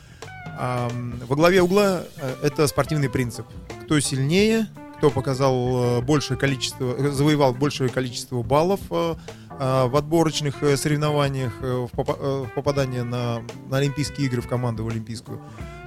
Во 0.56 1.36
главе 1.36 1.62
угла 1.62 2.04
э, 2.16 2.34
это 2.42 2.66
спортивный 2.66 3.08
принцип. 3.08 3.46
Кто 3.84 3.98
сильнее, 4.00 4.68
кто 4.98 5.10
показал 5.10 5.98
э, 5.98 6.00
большее 6.00 6.38
количество, 6.38 6.94
э, 6.96 7.10
завоевал 7.10 7.54
большее 7.54 7.90
количество 7.90 8.42
баллов 8.42 8.80
в 8.88 9.96
отборочных 9.96 10.56
соревнованиях, 10.76 11.52
в 11.60 11.88
попа- 11.92 12.44
в 12.44 12.54
попадание 12.56 13.04
на, 13.04 13.40
на 13.68 13.76
Олимпийские 13.76 14.26
игры 14.26 14.42
в 14.42 14.48
команду 14.48 14.84
в 14.84 14.88
Олимпийскую, 14.88 15.40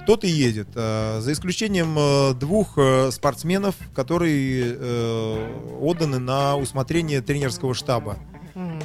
тот 0.06 0.24
и 0.24 0.28
едет. 0.28 0.68
За 0.72 1.28
исключением 1.30 2.38
двух 2.38 2.78
спортсменов, 3.12 3.74
которые 3.94 4.74
отданы 5.82 6.18
на 6.18 6.56
усмотрение 6.56 7.20
тренерского 7.20 7.74
штаба. 7.74 8.16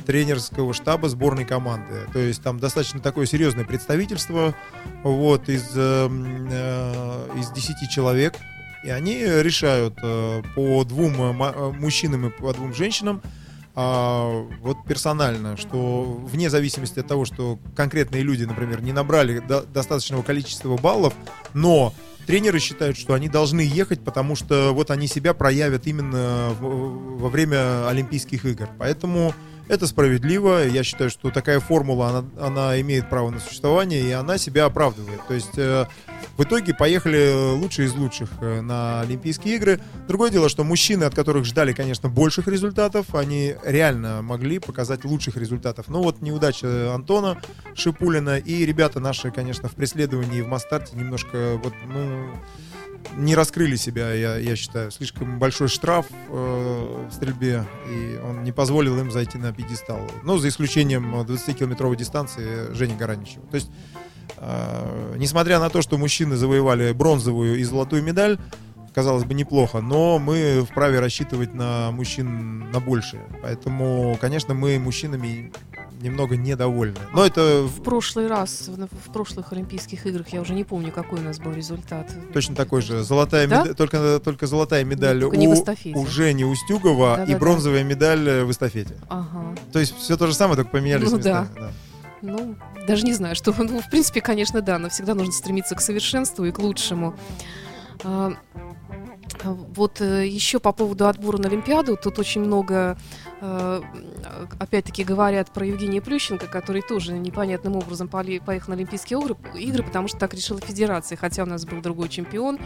Тренерского 0.05 0.73
штаба 0.73 1.09
сборной 1.09 1.45
команды. 1.45 2.07
То 2.11 2.19
есть 2.19 2.41
там 2.43 2.59
достаточно 2.59 2.99
такое 2.99 3.25
серьезное 3.25 3.65
представительство 3.65 4.53
вот, 5.03 5.49
из, 5.49 5.71
э, 5.75 6.05
м, 6.05 6.47
э, 6.51 7.39
из 7.39 7.51
10 7.51 7.89
человек. 7.89 8.35
И 8.83 8.89
они 8.89 9.23
решают 9.23 9.95
э, 10.03 10.43
по 10.55 10.83
двум 10.83 11.41
э, 11.41 11.51
э, 11.55 11.71
мужчинам 11.71 12.27
и 12.27 12.29
по 12.29 12.53
двум 12.53 12.73
женщинам 12.73 13.21
а, 13.75 14.45
вот 14.61 14.85
персонально, 14.85 15.57
что 15.57 16.03
вне 16.03 16.49
зависимости 16.51 16.99
от 16.99 17.07
того, 17.07 17.25
что 17.25 17.57
конкретные 17.75 18.21
люди, 18.21 18.43
например, 18.43 18.83
не 18.83 18.91
набрали 18.91 19.39
до- 19.39 19.63
достаточного 19.63 20.21
количества 20.21 20.77
баллов, 20.77 21.15
но 21.55 21.91
тренеры 22.27 22.59
считают, 22.59 22.97
что 22.97 23.15
они 23.15 23.29
должны 23.29 23.61
ехать, 23.61 24.03
потому 24.03 24.35
что 24.35 24.73
вот 24.73 24.91
они 24.91 25.07
себя 25.07 25.33
проявят 25.33 25.87
именно 25.87 26.51
во 26.59 27.29
время 27.29 27.87
Олимпийских 27.87 28.45
игр. 28.45 28.69
Поэтому 28.77 29.33
это 29.67 29.87
справедливо. 29.87 30.65
Я 30.65 30.83
считаю, 30.83 31.09
что 31.09 31.29
такая 31.29 31.59
формула, 31.59 32.09
она, 32.09 32.25
она 32.39 32.81
имеет 32.81 33.09
право 33.09 33.29
на 33.29 33.39
существование, 33.39 34.01
и 34.01 34.11
она 34.11 34.37
себя 34.37 34.65
оправдывает. 34.65 35.21
То 35.27 35.33
есть 35.33 35.57
э, 35.57 35.85
в 36.37 36.43
итоге 36.43 36.73
поехали 36.73 37.53
лучшие 37.55 37.87
из 37.87 37.95
лучших 37.95 38.29
э, 38.41 38.61
на 38.61 39.01
Олимпийские 39.01 39.55
игры. 39.55 39.79
Другое 40.07 40.29
дело, 40.29 40.49
что 40.49 40.63
мужчины, 40.63 41.03
от 41.03 41.15
которых 41.15 41.45
ждали, 41.45 41.73
конечно, 41.73 42.09
больших 42.09 42.47
результатов, 42.47 43.13
они 43.15 43.55
реально 43.63 44.21
могли 44.21 44.59
показать 44.59 45.05
лучших 45.05 45.37
результатов. 45.37 45.87
Но 45.87 46.01
вот 46.01 46.21
неудача 46.21 46.93
Антона 46.93 47.41
Шипулина 47.75 48.37
и 48.37 48.65
ребята 48.65 48.99
наши, 48.99 49.31
конечно, 49.31 49.69
в 49.69 49.75
преследовании 49.75 50.41
в 50.41 50.47
Мастарте 50.47 50.95
немножко 50.95 51.59
вот, 51.63 51.73
ну, 51.87 52.29
не 53.15 53.35
раскрыли 53.35 53.75
себя, 53.75 54.13
я, 54.13 54.37
я 54.37 54.55
считаю. 54.55 54.91
Слишком 54.91 55.39
большой 55.39 55.67
штраф 55.67 56.07
э, 56.29 57.07
в 57.09 57.13
стрельбе, 57.13 57.65
и 57.89 58.19
он 58.23 58.43
не 58.43 58.51
позволил 58.51 58.99
им 58.99 59.11
зайти 59.11 59.37
на 59.37 59.53
пьедестал. 59.53 59.99
Ну, 60.23 60.37
за 60.37 60.49
исключением 60.49 61.15
20-километровой 61.15 61.95
дистанции 61.95 62.73
Жени 62.73 62.95
Гараничева. 62.95 63.45
То 63.47 63.55
есть, 63.55 63.69
э, 64.37 65.15
несмотря 65.17 65.59
на 65.59 65.69
то, 65.69 65.81
что 65.81 65.97
мужчины 65.97 66.35
завоевали 66.35 66.91
бронзовую 66.91 67.59
и 67.59 67.63
золотую 67.63 68.03
медаль, 68.03 68.39
казалось 68.93 69.23
бы, 69.23 69.33
неплохо, 69.33 69.81
но 69.81 70.19
мы 70.19 70.65
вправе 70.69 70.99
рассчитывать 70.99 71.53
на 71.53 71.91
мужчин 71.91 72.71
на 72.71 72.79
большее. 72.79 73.23
Поэтому, 73.41 74.17
конечно, 74.21 74.53
мы 74.53 74.79
мужчинами 74.79 75.51
немного 76.03 76.35
недовольны. 76.37 76.97
Но 77.13 77.25
это 77.25 77.63
В 77.63 77.81
прошлый 77.81 78.27
раз, 78.27 78.67
в, 78.67 78.85
в 78.87 79.11
прошлых 79.13 79.51
Олимпийских 79.53 80.05
играх, 80.05 80.27
я 80.29 80.41
уже 80.41 80.53
не 80.53 80.63
помню, 80.63 80.91
какой 80.91 81.19
у 81.19 81.23
нас 81.23 81.39
был 81.39 81.51
результат. 81.53 82.11
Точно 82.33 82.55
такой 82.55 82.81
же. 82.81 83.01
Золотая 83.03 83.47
Да? 83.47 83.61
медаль, 83.61 83.75
только, 83.75 84.19
только 84.23 84.45
золотая 84.47 84.83
медаль 84.83 85.19
только 85.21 85.37
не 85.37 85.47
в 85.47 85.51
у, 85.51 85.53
эстафете. 85.53 85.97
у 85.97 86.05
Жени 86.05 86.43
Устюгова 86.45 87.13
и 87.13 87.17
Да-да-да. 87.17 87.39
бронзовая 87.39 87.83
медаль 87.83 88.27
э, 88.27 88.43
в 88.43 88.51
эстафете. 88.51 88.95
Ага. 89.09 89.55
То 89.71 89.79
есть 89.79 89.95
все 89.97 90.17
то 90.17 90.27
же 90.27 90.33
самое, 90.35 90.57
только 90.57 90.71
поменялись 90.71 91.09
Ну 91.09 91.17
местами. 91.17 91.47
да. 91.55 91.71
Ну, 92.21 92.55
даже 92.87 93.03
не 93.03 93.13
знаю, 93.13 93.35
что... 93.35 93.53
Ну, 93.57 93.81
в 93.81 93.89
принципе, 93.89 94.21
конечно, 94.21 94.61
да, 94.61 94.77
но 94.79 94.89
всегда 94.89 95.13
нужно 95.15 95.33
стремиться 95.33 95.75
к 95.75 95.81
совершенству 95.81 96.45
и 96.45 96.51
к 96.51 96.59
лучшему. 96.59 97.15
А, 98.03 98.33
Вот 99.43 99.99
э, 100.01 100.27
еще 100.27 100.59
по 100.59 100.71
поводу 100.71 101.07
отбора 101.07 101.37
на 101.37 101.47
Олимпиаду, 101.49 101.97
тут 102.01 102.19
очень 102.19 102.41
много, 102.41 102.97
опять-таки, 104.59 105.03
говорят 105.03 105.51
про 105.51 105.65
Евгения 105.65 106.01
Плющенко, 106.01 106.47
который 106.47 106.81
тоже 106.81 107.13
непонятным 107.13 107.75
образом 107.75 108.07
поехал 108.07 108.69
на 108.69 108.75
Олимпийские 108.75 109.19
игры, 109.19 109.35
игры, 109.55 109.83
потому 109.83 110.07
что 110.07 110.17
так 110.17 110.33
решила 110.33 110.61
Федерация, 110.61 111.17
хотя 111.17 111.43
у 111.43 111.45
нас 111.45 111.65
был 111.65 111.81
другой 111.81 112.07
чемпион, 112.09 112.59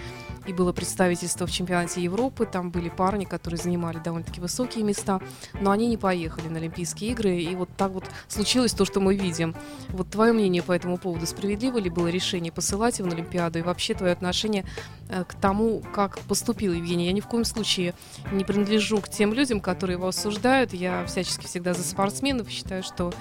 и 0.46 0.54
было 0.54 0.74
представительство 0.74 1.48
в 1.48 1.52
чемпионате 1.52 2.02
Европы, 2.04 2.46
там 2.46 2.70
были 2.70 2.90
парни, 2.90 3.26
которые 3.26 3.58
занимали 3.58 3.98
довольно-таки 3.98 4.40
высокие 4.40 4.84
места, 4.84 5.20
но 5.60 5.72
они 5.72 5.88
не 5.88 5.98
поехали 5.98 6.48
на 6.48 6.58
Олимпийские 6.58 7.12
игры, 7.12 7.38
и 7.38 7.56
вот 7.56 7.70
так 7.76 7.92
вот 7.92 8.06
случилось 8.28 8.74
то, 8.74 8.86
что 8.86 9.00
мы 9.00 9.16
видим. 9.16 9.56
Вот 9.90 10.10
твое 10.10 10.32
мнение 10.32 10.62
по 10.62 10.74
этому 10.74 10.98
поводу, 10.98 11.26
справедливо 11.26 11.80
ли 11.80 11.90
было 11.90 12.08
решение 12.08 12.52
посылать 12.52 13.00
его 13.00 13.10
на 13.10 13.16
Олимпиаду, 13.16 13.60
и 13.60 13.62
вообще 13.64 13.94
твое 13.94 14.14
отношение 14.14 14.64
э, 15.10 15.24
к 15.24 15.34
тому, 15.34 15.82
как 15.94 16.20
поступил 16.20 16.74
Евгений. 16.74 17.08
Я 17.08 17.14
ни 17.14 17.22
в 17.22 17.28
коем 17.28 17.46
случае 17.46 17.94
не 18.32 18.44
принадлежу 18.44 19.02
к 19.02 19.10
тем 19.10 19.34
людям, 19.34 19.60
которые 19.60 19.96
его 19.96 20.08
осуждают. 20.08 20.67
Я 20.74 21.06
всячески 21.06 21.46
всегда 21.46 21.74
за 21.74 21.84
спортсменов, 21.84 22.50
считаю, 22.50 22.84
что 22.84 23.14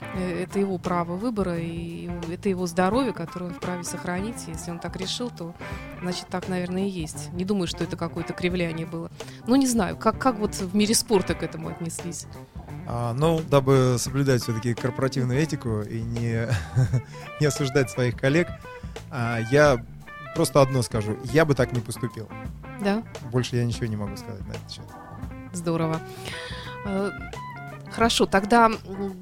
э, 0.00 0.42
это 0.42 0.58
его 0.58 0.78
право 0.78 1.16
выбора, 1.16 1.58
и 1.58 2.10
это 2.32 2.48
его 2.48 2.66
здоровье, 2.66 3.12
которое 3.12 3.46
он 3.46 3.54
вправе 3.54 3.84
сохранить. 3.84 4.46
Если 4.48 4.70
он 4.70 4.78
так 4.78 4.96
решил, 4.96 5.30
то 5.30 5.54
значит 6.00 6.26
так, 6.28 6.48
наверное, 6.48 6.86
и 6.86 6.90
есть. 6.90 7.32
Не 7.32 7.44
думаю, 7.44 7.66
что 7.66 7.84
это 7.84 7.96
какое-то 7.96 8.32
кривляние 8.32 8.86
было. 8.86 9.10
Ну, 9.46 9.56
не 9.56 9.66
знаю, 9.66 9.96
как, 9.96 10.18
как 10.18 10.38
вот 10.38 10.54
в 10.54 10.74
мире 10.74 10.94
спорта 10.94 11.34
к 11.34 11.42
этому 11.42 11.68
отнеслись. 11.68 12.26
А, 12.86 13.12
ну, 13.14 13.40
дабы 13.48 13.96
соблюдать 13.98 14.42
все-таки 14.42 14.74
корпоративную 14.74 15.38
этику 15.38 15.82
и 15.82 16.00
не, 16.00 16.48
не 17.40 17.46
осуждать 17.46 17.90
своих 17.90 18.16
коллег, 18.16 18.48
а, 19.10 19.38
я 19.50 19.84
просто 20.34 20.60
одно 20.60 20.82
скажу. 20.82 21.16
Я 21.24 21.44
бы 21.44 21.54
так 21.54 21.72
не 21.72 21.80
поступил. 21.80 22.28
Да? 22.80 23.02
Больше 23.30 23.56
я 23.56 23.64
ничего 23.64 23.86
не 23.86 23.96
могу 23.96 24.16
сказать 24.16 24.46
на 24.46 24.52
этот 24.52 24.70
счет. 24.70 24.84
Здорово. 25.52 26.00
Э, 26.84 27.10
Хорошо, 27.90 28.26
тогда 28.26 28.70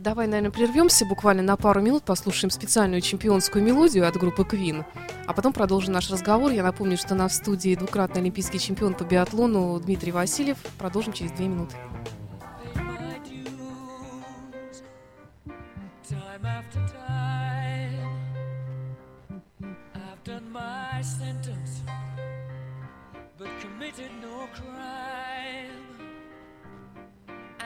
давай, 0.02 0.26
наверное, 0.26 0.50
прервемся 0.50 1.06
буквально 1.06 1.42
на 1.42 1.56
пару 1.56 1.80
минут, 1.80 2.04
послушаем 2.04 2.50
специальную 2.50 3.00
чемпионскую 3.00 3.64
мелодию 3.64 4.06
от 4.06 4.16
группы 4.16 4.42
Queen, 4.42 4.84
а 5.26 5.32
потом 5.32 5.52
продолжим 5.52 5.94
наш 5.94 6.10
разговор. 6.10 6.52
Я 6.52 6.62
напомню, 6.62 6.98
что 6.98 7.14
на 7.14 7.28
в 7.28 7.32
студии 7.32 7.74
двукратный 7.74 8.20
олимпийский 8.20 8.58
чемпион 8.58 8.94
по 8.94 9.04
биатлону 9.04 9.80
Дмитрий 9.80 10.12
Васильев. 10.12 10.58
Продолжим 10.78 11.12
через 11.12 11.32
две 11.32 11.48
минуты. 11.48 11.76
committed 23.60 24.10
no 24.20 24.46
crime. 24.54 25.27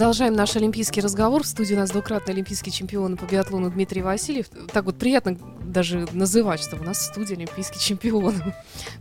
Продолжаем 0.00 0.32
наш 0.32 0.56
олимпийский 0.56 1.02
разговор. 1.02 1.42
В 1.42 1.46
студии 1.46 1.74
у 1.74 1.76
нас 1.76 1.90
двукратный 1.90 2.32
олимпийский 2.32 2.72
чемпион 2.72 3.18
по 3.18 3.26
биатлону 3.26 3.70
Дмитрий 3.70 4.00
Васильев. 4.00 4.46
Так 4.72 4.86
вот 4.86 4.96
приятно 4.96 5.36
даже 5.62 6.08
называть, 6.12 6.62
что 6.62 6.76
у 6.76 6.82
нас 6.82 7.00
в 7.00 7.02
студии 7.02 7.34
олимпийский 7.34 7.78
чемпион. 7.78 8.34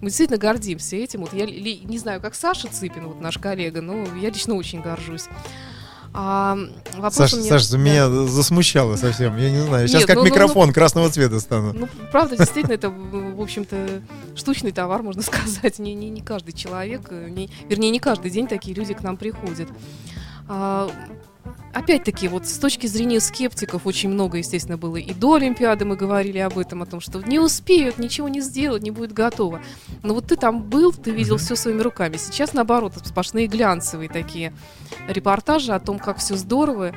Мы 0.02 0.10
действительно 0.10 0.38
гордимся 0.38 0.98
этим. 0.98 1.22
Вот 1.22 1.34
я 1.34 1.46
не 1.46 1.98
знаю, 2.00 2.20
как 2.20 2.36
Саша 2.36 2.68
Цыпин, 2.68 3.08
вот 3.08 3.22
наш 3.22 3.38
коллега, 3.38 3.80
но 3.80 4.14
я 4.18 4.30
лично 4.30 4.56
очень 4.56 4.82
горжусь. 4.82 5.30
А, 6.14 6.58
у 7.78 7.78
меня- 7.78 8.10
да. 8.10 8.10
меня 8.18 8.28
засмущало 8.28 8.98
совсем. 8.98 9.38
Я 9.38 9.52
не 9.52 9.62
знаю. 9.62 9.88
Сейчас 9.88 10.02
Нет, 10.02 10.08
как 10.08 10.18
ну, 10.18 10.24
ну, 10.24 10.28
ну. 10.28 10.36
микрофон 10.36 10.74
красного 10.74 11.10
цвета 11.10 11.40
стану. 11.40 11.72
Ну, 11.72 11.88
правда, 12.12 12.36
действительно, 12.36 12.74
это, 12.74 12.90
в 12.90 13.36
в 13.36 13.42
общем-то, 13.42 14.02
штучный 14.36 14.74
товар, 14.74 15.02
можно 15.02 15.22
сказать. 15.22 15.80
Не, 15.80 15.94
не, 15.94 16.10
не 16.10 16.20
каждый 16.20 16.52
человек, 16.52 17.04
э, 17.10 17.30
не- 17.30 17.50
вернее, 17.70 17.90
не 17.90 18.00
каждый 18.00 18.32
день 18.32 18.48
такие 18.48 18.76
люди 18.76 18.94
к 18.94 19.02
нам 19.02 19.16
приходят. 19.16 19.70
А, 20.50 20.90
Опять-таки, 21.74 22.28
вот 22.28 22.48
с 22.48 22.58
точки 22.58 22.88
зрения 22.88 23.20
скептиков 23.20 23.86
очень 23.86 24.10
много, 24.10 24.40
естественно, 24.40 24.78
было 24.78 24.96
и 24.96 25.14
до 25.14 25.36
Олимпиады 25.36 25.86
мы 25.86 25.96
говорили 25.96 26.40
об 26.40 26.58
этом, 26.58 26.82
о 26.82 26.86
том, 26.88 27.00
что 27.00 27.22
не 27.22 27.38
успеют, 27.40 28.00
ничего 28.00 28.28
не 28.28 28.42
сделать, 28.42 28.82
не 28.82 28.90
будет 28.90 29.14
готово. 29.14 29.62
Но 30.02 30.16
вот 30.16 30.28
ты 30.28 30.36
там 30.36 30.64
был, 30.64 30.92
ты 30.92 31.12
видел 31.12 31.38
все 31.38 31.56
своими 31.56 31.82
руками. 31.82 32.18
Сейчас, 32.18 32.54
наоборот, 32.54 32.94
сплошные 33.04 33.46
глянцевые 33.46 34.10
такие 34.10 34.52
репортажи 35.08 35.72
о 35.72 35.80
том, 35.80 36.00
как 36.00 36.18
все 36.18 36.36
здорово. 36.36 36.92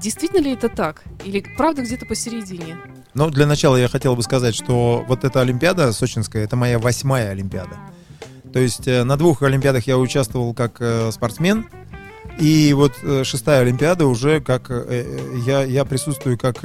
Действительно 0.00 0.40
ли 0.40 0.52
это 0.52 0.70
так? 0.70 1.04
Или 1.24 1.44
правда 1.56 1.82
где-то 1.82 2.06
посередине? 2.06 2.78
Ну, 3.12 3.28
для 3.30 3.46
начала 3.46 3.76
я 3.76 3.88
хотел 3.88 4.16
бы 4.16 4.22
сказать, 4.22 4.54
что 4.54 5.04
вот 5.06 5.24
эта 5.24 5.42
Олимпиада 5.42 5.92
сочинская, 5.92 6.44
это 6.44 6.56
моя 6.56 6.78
восьмая 6.78 7.30
Олимпиада. 7.30 7.76
То 8.52 8.60
есть 8.60 8.88
э, 8.88 9.04
на 9.04 9.18
двух 9.18 9.42
Олимпиадах 9.42 9.86
я 9.86 9.98
участвовал 9.98 10.54
как 10.54 10.80
э, 10.80 11.10
спортсмен, 11.12 11.68
и 12.38 12.72
вот 12.74 12.94
э, 13.02 13.24
шестая 13.24 13.62
Олимпиада 13.62 14.06
уже 14.06 14.40
как 14.40 14.70
э, 14.70 14.84
э, 14.88 15.38
я, 15.46 15.62
я 15.62 15.84
присутствую 15.84 16.38
как 16.38 16.58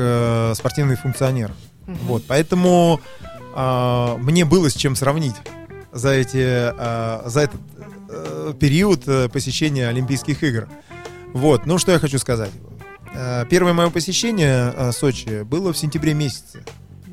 спортивный 0.56 0.96
функционер. 0.96 1.52
Мгм. 1.88 1.98
Вот, 2.04 2.24
поэтому 2.28 3.02
а, 3.54 4.18
мне 4.18 4.46
было 4.46 4.70
с 4.70 4.74
чем 4.74 4.96
сравнить 4.96 5.36
за 5.92 6.10
эти 6.10 6.44
а, 6.44 7.24
за 7.26 7.42
этот 7.42 7.62
э, 8.10 8.54
период 8.60 9.04
посещения 9.32 9.88
Олимпийских 9.88 10.44
игр. 10.44 10.68
Вот, 11.34 11.66
ну 11.66 11.78
что 11.78 11.92
я 11.92 12.00
хочу 12.00 12.20
сказать. 12.20 12.52
Первое 13.50 13.74
мое 13.74 13.90
посещение 13.90 14.94
Сочи 14.94 15.44
было 15.44 15.74
в 15.74 15.78
сентябре 15.78 16.14
месяце. 16.14 16.64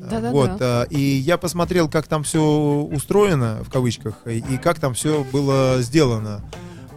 Да-да-да. 0.09 0.31
Вот, 0.31 0.57
э, 0.59 0.85
и 0.89 0.99
я 0.99 1.37
посмотрел, 1.37 1.89
как 1.89 2.07
там 2.07 2.23
все 2.23 2.41
устроено, 2.41 3.59
в 3.63 3.69
кавычках, 3.69 4.15
и 4.25 4.57
как 4.57 4.79
там 4.79 4.93
все 4.93 5.25
было 5.31 5.81
сделано. 5.81 6.41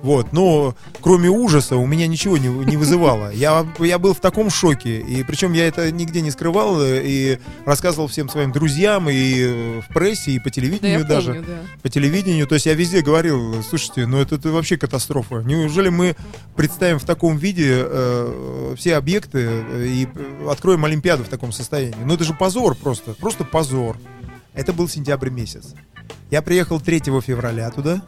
Вот, 0.02 0.32
но 0.32 0.74
кроме 1.00 1.28
ужаса 1.30 1.76
у 1.76 1.86
меня 1.86 2.08
ничего 2.08 2.36
не, 2.36 2.48
не 2.48 2.76
вызывало. 2.76 3.30
Я, 3.32 3.64
я 3.78 3.98
был 4.00 4.14
в 4.14 4.20
таком 4.20 4.50
шоке, 4.50 4.98
и 5.00 5.22
причем 5.22 5.52
я 5.52 5.66
это 5.68 5.92
нигде 5.92 6.20
не 6.22 6.32
скрывал, 6.32 6.78
и 6.82 7.38
рассказывал 7.64 8.08
всем 8.08 8.28
своим 8.28 8.50
друзьям, 8.50 9.08
и 9.08 9.40
э, 9.40 9.80
в 9.80 9.94
прессе, 9.94 10.32
и 10.32 10.38
по 10.40 10.46
Да, 10.46 10.50
телевидению 10.50 10.98
я 10.98 11.04
даже 11.04 11.34
помню, 11.34 11.46
да. 11.46 11.58
по 11.82 11.88
телевидению. 11.88 12.48
То 12.48 12.54
есть 12.56 12.66
я 12.66 12.74
везде 12.74 13.00
говорил, 13.00 13.62
слушайте, 13.62 14.06
ну 14.06 14.18
это, 14.18 14.34
это 14.34 14.50
вообще 14.50 14.76
катастрофа. 14.76 15.36
Неужели 15.36 15.88
мы 15.88 16.16
представим 16.56 16.98
в 16.98 17.04
таком 17.04 17.36
виде 17.36 17.70
э, 17.70 18.74
все 18.76 18.96
объекты 18.96 19.38
э, 19.40 19.86
и 19.86 20.08
откроем 20.48 20.84
Олимпиаду 20.84 21.22
в 21.22 21.28
таком 21.28 21.52
состоянии? 21.52 22.02
Ну 22.04 22.14
это 22.14 22.24
же 22.24 22.34
позор 22.34 22.74
просто, 22.74 23.14
просто 23.14 23.44
позор. 23.44 23.96
Это 24.52 24.72
был 24.72 24.88
сентябрь 24.88 25.30
месяц. 25.30 25.74
Я 26.32 26.42
приехал 26.42 26.80
3 26.80 26.98
февраля 27.24 27.70
туда. 27.70 28.02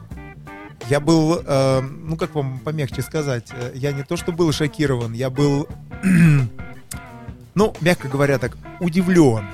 Я 0.89 0.99
был, 0.99 1.41
э, 1.45 1.81
ну 1.81 2.15
как 2.15 2.35
вам 2.35 2.59
помягче 2.59 3.01
сказать, 3.01 3.47
э, 3.51 3.71
я 3.75 3.91
не 3.91 4.03
то 4.03 4.17
что 4.17 4.31
был 4.31 4.51
шокирован, 4.51 5.13
я 5.13 5.29
был, 5.29 5.67
ну, 7.55 7.73
мягко 7.81 8.07
говоря 8.07 8.37
так, 8.37 8.57
удивлен 8.79 9.45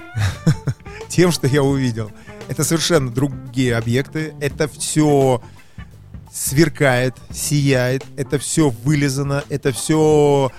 тем, 1.07 1.31
что 1.31 1.47
я 1.47 1.63
увидел. 1.63 2.11
Это 2.47 2.63
совершенно 2.63 3.09
другие 3.09 3.75
объекты. 3.75 4.33
Это 4.41 4.67
все 4.67 5.41
сверкает, 6.33 7.15
сияет, 7.33 8.03
это 8.15 8.39
все 8.39 8.69
вылизано, 8.69 9.43
это 9.49 9.71
все 9.71 10.51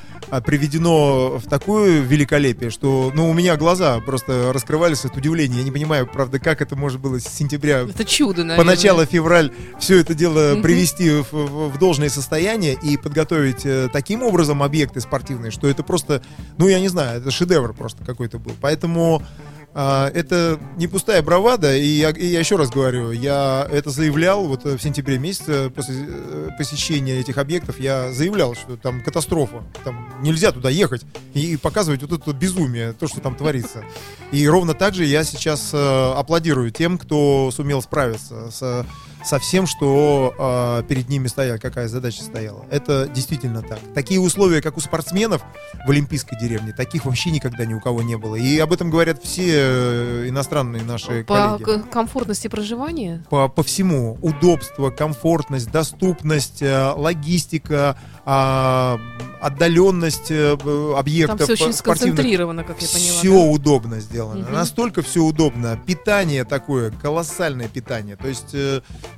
приведено 0.47 1.39
в 1.39 1.45
такое 1.49 2.01
великолепие, 2.01 2.71
что 2.71 3.11
ну, 3.15 3.29
у 3.29 3.33
меня 3.35 3.57
глаза 3.57 4.01
просто 4.01 4.53
раскрывались 4.53 5.05
от 5.05 5.17
удивления. 5.17 5.59
Я 5.59 5.65
не 5.65 5.71
понимаю, 5.71 6.07
правда, 6.07 6.39
как 6.39 6.63
это 6.63 6.77
может 6.77 7.01
было 7.01 7.19
с 7.19 7.25
сентября 7.25 7.81
Это 7.81 8.05
чудо, 8.05 8.45
наверное. 8.45 8.57
по 8.59 8.65
начало 8.65 9.05
февраль 9.07 9.53
все 9.79 9.99
это 9.99 10.15
дело 10.15 10.61
привести 10.63 11.11
в, 11.11 11.33
в- 11.33 11.69
в 11.73 11.79
должное 11.79 12.09
состояние 12.09 12.79
и 12.83 12.97
подготовить 12.97 13.65
э, 13.67 13.89
таким 13.93 14.23
образом 14.23 14.63
объекты 14.63 15.01
спортивные, 15.01 15.51
что 15.51 15.69
это 15.69 15.83
просто, 15.83 16.23
ну 16.57 16.69
я 16.69 16.81
не 16.81 16.89
знаю, 16.89 17.21
это 17.21 17.31
шедевр 17.31 17.75
просто 17.75 18.05
какой-то 18.05 18.39
был. 18.39 18.53
Поэтому 18.61 19.23
а, 19.23 19.62
это 19.81 20.61
не 20.77 20.87
пустая 20.87 21.23
бравада, 21.23 21.77
и 21.77 21.87
я, 21.87 22.11
и 22.11 22.27
я 22.27 22.41
еще 22.41 22.57
раз 22.57 22.71
говорю, 22.71 23.11
я 23.11 23.67
это 23.71 23.91
заявлял 23.91 24.47
вот 24.47 24.67
э, 24.67 24.77
в 24.77 24.83
сентябре 24.83 25.19
месяце 25.19 25.71
после 25.71 25.95
э, 26.09 26.49
посещения 26.59 27.19
этих 27.19 27.39
объектов, 27.39 27.81
я 27.81 28.13
заявлял, 28.13 28.55
что 28.55 28.77
там 28.77 29.03
катастрофа, 29.03 29.63
там 29.85 30.13
нельзя 30.21 30.53
туда 30.53 30.69
ехать 30.69 31.03
и, 31.33 31.57
показывать 31.57 32.03
вот 32.03 32.13
это 32.13 32.33
безумие, 32.33 32.93
то, 32.93 33.09
что 33.09 33.21
там 33.21 33.35
творится. 33.35 33.85
И 34.31 34.47
ровно 34.47 34.75
так 34.75 34.95
же 34.95 35.05
я 35.05 35.25
сейчас 35.25 35.71
э, 35.73 36.13
аплодирую 36.17 36.71
тем, 36.71 36.99
кто 36.99 37.51
сумел 37.51 37.81
справиться 37.81 38.51
с, 38.51 38.87
со 39.25 39.39
всем, 39.39 39.67
что 39.67 40.35
э, 40.39 40.89
перед 40.89 41.09
ними 41.09 41.29
стояло, 41.29 41.59
какая 41.59 41.89
задача 41.89 42.23
стояла. 42.23 42.65
Это 42.71 43.09
действительно 43.09 43.63
так. 43.63 43.79
Такие 43.95 44.21
условия, 44.21 44.61
как 44.61 44.77
у 44.77 44.81
спортсменов 44.81 45.43
в 45.87 45.91
Олимпийской 45.91 46.39
деревне, 46.39 46.73
таких 46.73 47.05
вообще 47.05 47.31
никогда 47.31 47.65
ни 47.65 47.75
у 47.75 47.81
кого 47.81 48.03
не 48.03 48.17
было. 48.17 48.37
И 48.37 48.59
об 48.59 48.73
этом 48.73 48.91
говорят 48.91 49.23
все 49.23 49.62
э, 49.63 50.29
иностранные 50.29 50.83
наши 50.83 51.25
По 51.25 51.59
коллеги. 51.59 51.83
комфортности 51.91 52.49
проживания? 52.49 53.25
по, 53.31 53.49
по 53.49 53.63
всему. 53.63 54.19
Удобство, 54.23 54.91
комфортность, 54.91 55.71
доступность, 55.71 56.63
э, 56.63 56.93
логистика, 56.97 57.97
а, 58.25 59.01
отдаленность 59.41 60.31
э, 60.31 60.57
б- 60.57 60.63
Там 60.91 60.97
объектов. 60.97 61.43
все 61.43 61.53
очень 61.55 61.73
сконцентрировано, 61.73 62.63
как 62.65 62.81
я 62.81 62.89
поняла. 62.89 63.19
Все 63.19 63.33
да? 63.33 63.51
удобно 63.51 64.01
сделано. 64.01 64.43
Мгм. 64.45 64.53
Настолько 64.53 65.03
все 65.03 65.21
удобно. 65.23 65.79
Питание 65.87 66.45
такое, 66.45 66.91
колоссальное 66.91 67.69
питание. 67.69 68.17
То 68.17 68.29
есть, 68.29 68.55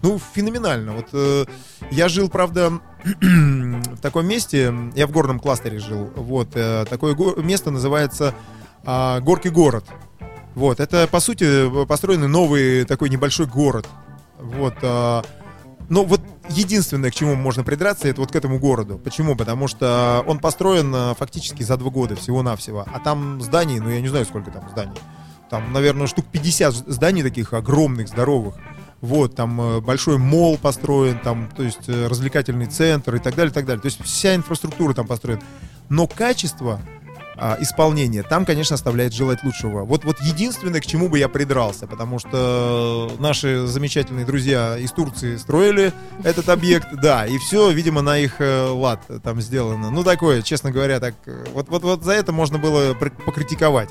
ну, 0.03 0.19
феноменально. 0.35 0.93
Вот 0.93 1.49
я 1.91 2.09
жил, 2.09 2.29
правда, 2.31 2.73
в 3.05 4.01
таком 4.01 4.27
месте, 4.27 4.75
я 4.95 5.07
в 5.07 5.11
горном 5.11 5.39
кластере 5.39 5.79
жил. 5.79 6.11
Вот, 6.17 6.51
такое 6.51 7.15
место 7.37 7.71
называется 7.71 8.35
а, 8.87 9.21
Горки 9.21 9.49
город. 9.49 9.85
Вот, 10.55 10.81
это, 10.81 11.09
по 11.09 11.21
сути, 11.21 11.87
построенный 11.87 12.29
новый 12.29 12.85
такой 12.85 13.11
небольшой 13.11 13.47
город. 13.47 13.89
Вот, 14.39 14.75
а, 14.83 15.25
ну, 15.89 16.05
вот 16.05 16.21
единственное, 16.49 17.11
к 17.11 17.15
чему 17.15 17.35
можно 17.35 17.65
придраться, 17.65 18.09
это 18.09 18.21
вот 18.21 18.31
к 18.31 18.37
этому 18.37 18.59
городу. 18.59 18.99
Почему? 18.99 19.37
Потому 19.37 19.69
что 19.69 20.25
он 20.27 20.39
построен 20.39 20.93
а, 20.95 21.15
фактически 21.15 21.63
за 21.63 21.77
два 21.77 21.91
года 21.91 22.15
всего-навсего. 22.15 22.87
А 22.93 23.01
там 23.01 23.43
зданий, 23.43 23.81
ну, 23.81 23.91
я 23.91 24.01
не 24.01 24.09
знаю, 24.09 24.25
сколько 24.25 24.51
там 24.51 24.69
зданий. 24.71 24.97
Там, 25.51 25.73
наверное, 25.73 26.07
штук 26.07 26.27
50 26.31 26.75
зданий 26.75 27.23
таких 27.23 27.53
огромных, 27.53 28.09
здоровых. 28.09 28.55
Вот, 29.01 29.37
там 29.37 29.61
э, 29.61 29.81
большой 29.81 30.17
мол 30.17 30.57
построен, 30.57 31.19
там, 31.19 31.51
то 31.55 31.63
есть 31.63 31.89
э, 31.89 32.07
развлекательный 32.07 32.65
центр 32.65 33.17
и 33.17 33.19
так 33.19 33.35
далее, 33.35 33.51
и 33.51 33.55
так 33.55 33.67
далее. 33.67 33.83
То 33.83 33.87
есть 33.87 34.03
вся 34.03 34.35
инфраструктура 34.35 34.95
там 34.95 35.07
построена. 35.07 35.43
Но 35.91 36.07
качество 36.07 36.81
а, 37.37 37.57
исполнения 37.61 38.23
там, 38.23 38.45
конечно, 38.45 38.75
оставляет 38.75 39.13
желать 39.13 39.43
лучшего. 39.45 39.85
Вот, 39.85 40.05
вот 40.05 40.21
единственное, 40.21 40.81
к 40.81 40.87
чему 40.87 41.09
бы 41.09 41.19
я 41.19 41.29
придрался, 41.29 41.87
потому 41.87 42.19
что 42.19 43.11
наши 43.19 43.67
замечательные 43.67 44.25
друзья 44.25 44.77
из 44.79 44.93
Турции 44.93 45.37
строили 45.37 45.93
этот 46.23 46.49
объект, 46.49 46.89
да, 46.95 47.27
и 47.27 47.39
все, 47.39 47.71
видимо, 47.71 48.03
на 48.03 48.19
их 48.19 48.41
э, 48.41 48.69
лад 48.69 49.01
там 49.23 49.41
сделано. 49.41 49.91
Ну, 49.91 50.05
такое, 50.05 50.43
честно 50.43 50.71
говоря, 50.71 51.01
так, 51.01 51.15
э, 51.27 51.45
вот, 51.53 51.69
вот, 51.69 51.83
вот 51.83 52.03
за 52.03 52.13
это 52.13 52.33
можно 52.33 52.59
было 52.59 52.95
покритиковать. 52.95 53.91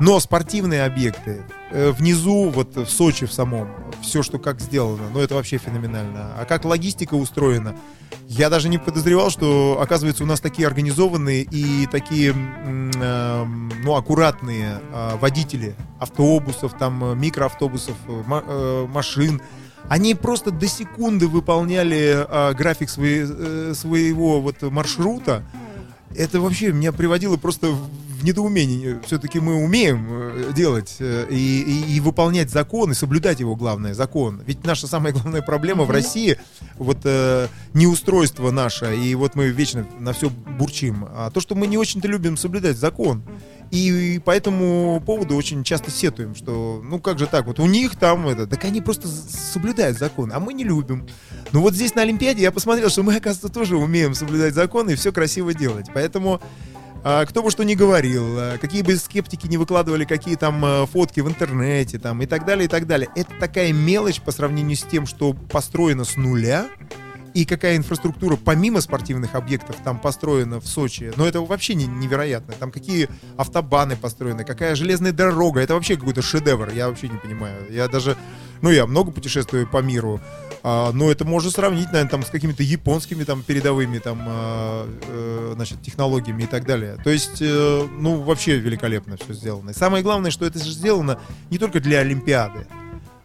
Но 0.00 0.18
спортивные 0.20 0.84
объекты 0.84 1.42
э, 1.70 1.90
внизу, 1.92 2.50
вот 2.50 2.76
в 2.76 2.88
Сочи 2.88 3.26
в 3.26 3.32
самом, 3.32 3.68
все, 4.02 4.22
что 4.22 4.38
как 4.38 4.60
сделано, 4.60 5.04
ну 5.12 5.20
это 5.20 5.34
вообще 5.34 5.58
феноменально. 5.58 6.32
А 6.38 6.44
как 6.44 6.64
логистика 6.64 7.14
устроена, 7.14 7.76
я 8.26 8.50
даже 8.50 8.68
не 8.68 8.78
подозревал, 8.78 9.30
что, 9.30 9.78
оказывается, 9.80 10.24
у 10.24 10.26
нас 10.26 10.40
такие 10.40 10.66
организованные 10.66 11.42
и 11.42 11.86
такие, 11.86 12.30
эм, 12.30 13.70
ну, 13.84 13.94
аккуратные 13.94 14.80
а, 14.92 15.16
водители 15.18 15.74
автобусов, 16.00 16.74
там, 16.78 17.04
э, 17.04 17.14
микроавтобусов, 17.14 17.94
э, 18.08 18.22
ма- 18.26 18.42
э, 18.46 18.86
машин. 18.90 19.42
Они 19.88 20.14
просто 20.14 20.50
до 20.50 20.66
секунды 20.66 21.28
выполняли 21.28 22.24
а, 22.28 22.54
график 22.54 22.88
своей- 22.88 23.26
э, 23.28 23.74
своего 23.74 24.40
вот 24.40 24.62
маршрута. 24.62 25.44
Это 26.16 26.40
вообще 26.40 26.72
меня 26.72 26.92
приводило 26.92 27.36
просто 27.36 27.70
в 27.70 28.24
недоумение. 28.24 29.00
Все-таки 29.06 29.38
мы 29.40 29.56
умеем 29.56 30.06
э, 30.10 30.52
делать 30.54 30.96
э, 31.00 31.26
и, 31.30 31.60
и- 31.62 31.96
и 31.96 32.00
выполнять 32.00 32.50
закон, 32.50 32.90
и 32.92 32.94
соблюдать 32.94 33.40
его, 33.40 33.54
главное, 33.56 33.92
закон. 33.94 34.40
Ведь 34.46 34.64
наша 34.64 34.86
самая 34.86 35.12
главная 35.12 35.42
проблема 35.42 35.84
в 35.84 35.90
России, 35.90 36.38
вот 36.76 36.98
э, 37.04 37.48
неустройство 37.74 38.50
наше, 38.50 38.96
и 38.96 39.14
вот 39.14 39.34
мы 39.34 39.48
вечно 39.48 39.86
на 39.98 40.12
все 40.12 40.30
бурчим, 40.30 41.06
а 41.10 41.30
то, 41.30 41.40
что 41.40 41.54
мы 41.54 41.66
не 41.66 41.76
очень-то 41.76 42.08
любим 42.08 42.36
соблюдать 42.36 42.78
закон. 42.78 43.22
И, 43.74 44.20
по 44.24 44.30
этому 44.30 45.02
поводу 45.04 45.34
очень 45.34 45.64
часто 45.64 45.90
сетуем, 45.90 46.36
что 46.36 46.80
ну 46.84 47.00
как 47.00 47.18
же 47.18 47.26
так, 47.26 47.46
вот 47.46 47.58
у 47.58 47.66
них 47.66 47.96
там 47.96 48.28
это, 48.28 48.46
так 48.46 48.64
они 48.64 48.80
просто 48.80 49.08
соблюдают 49.08 49.98
закон, 49.98 50.30
а 50.32 50.38
мы 50.38 50.54
не 50.54 50.62
любим. 50.62 51.08
Ну 51.50 51.60
вот 51.60 51.74
здесь 51.74 51.94
на 51.96 52.02
Олимпиаде 52.02 52.42
я 52.42 52.52
посмотрел, 52.52 52.88
что 52.88 53.02
мы, 53.02 53.16
оказывается, 53.16 53.48
тоже 53.48 53.76
умеем 53.76 54.14
соблюдать 54.14 54.54
закон 54.54 54.90
и 54.90 54.94
все 54.94 55.12
красиво 55.12 55.54
делать. 55.54 55.86
Поэтому 55.92 56.40
а, 57.02 57.26
кто 57.26 57.42
бы 57.42 57.50
что 57.50 57.64
ни 57.64 57.74
говорил, 57.74 58.24
а, 58.38 58.58
какие 58.58 58.82
бы 58.82 58.94
скептики 58.94 59.48
не 59.48 59.56
выкладывали 59.56 60.04
какие 60.04 60.36
там 60.36 60.64
а, 60.64 60.86
фотки 60.86 61.18
в 61.18 61.28
интернете 61.28 61.98
там 61.98 62.22
и 62.22 62.26
так 62.26 62.44
далее, 62.46 62.66
и 62.66 62.68
так 62.68 62.86
далее. 62.86 63.08
Это 63.16 63.32
такая 63.40 63.72
мелочь 63.72 64.20
по 64.20 64.30
сравнению 64.30 64.76
с 64.76 64.82
тем, 64.82 65.04
что 65.04 65.32
построено 65.32 66.04
с 66.04 66.16
нуля, 66.16 66.68
и 67.34 67.44
какая 67.44 67.76
инфраструктура 67.76 68.36
помимо 68.36 68.80
спортивных 68.80 69.34
объектов 69.34 69.76
там 69.84 69.98
построена 69.98 70.60
в 70.60 70.66
Сочи. 70.66 71.12
Но 71.16 71.26
это 71.26 71.40
вообще 71.40 71.74
не- 71.74 71.86
невероятно. 71.86 72.54
Там 72.54 72.70
какие 72.70 73.08
автобаны 73.36 73.96
построены, 73.96 74.44
какая 74.44 74.76
железная 74.76 75.12
дорога. 75.12 75.60
Это 75.60 75.74
вообще 75.74 75.96
какой-то 75.96 76.22
шедевр. 76.22 76.70
Я 76.70 76.88
вообще 76.88 77.08
не 77.08 77.18
понимаю. 77.18 77.66
Я 77.70 77.88
даже, 77.88 78.16
ну 78.62 78.70
я 78.70 78.86
много 78.86 79.10
путешествую 79.10 79.66
по 79.68 79.82
миру, 79.82 80.20
а, 80.62 80.92
но 80.92 81.10
это 81.10 81.24
можно 81.24 81.50
сравнить, 81.50 81.86
наверное, 81.86 82.08
там 82.10 82.22
с 82.22 82.30
какими-то 82.30 82.62
японскими 82.62 83.24
там 83.24 83.42
передовыми 83.42 83.98
там, 83.98 84.22
а, 84.26 84.88
э, 85.08 85.52
значит, 85.56 85.82
технологиями 85.82 86.44
и 86.44 86.46
так 86.46 86.64
далее. 86.64 86.96
То 87.02 87.10
есть, 87.10 87.42
э, 87.42 87.88
ну 87.98 88.22
вообще 88.22 88.58
великолепно 88.58 89.16
все 89.16 89.34
сделано. 89.34 89.70
И 89.70 89.74
самое 89.74 90.04
главное, 90.04 90.30
что 90.30 90.46
это 90.46 90.58
же 90.64 90.70
сделано 90.70 91.18
не 91.50 91.58
только 91.58 91.80
для 91.80 91.98
Олимпиады, 91.98 92.66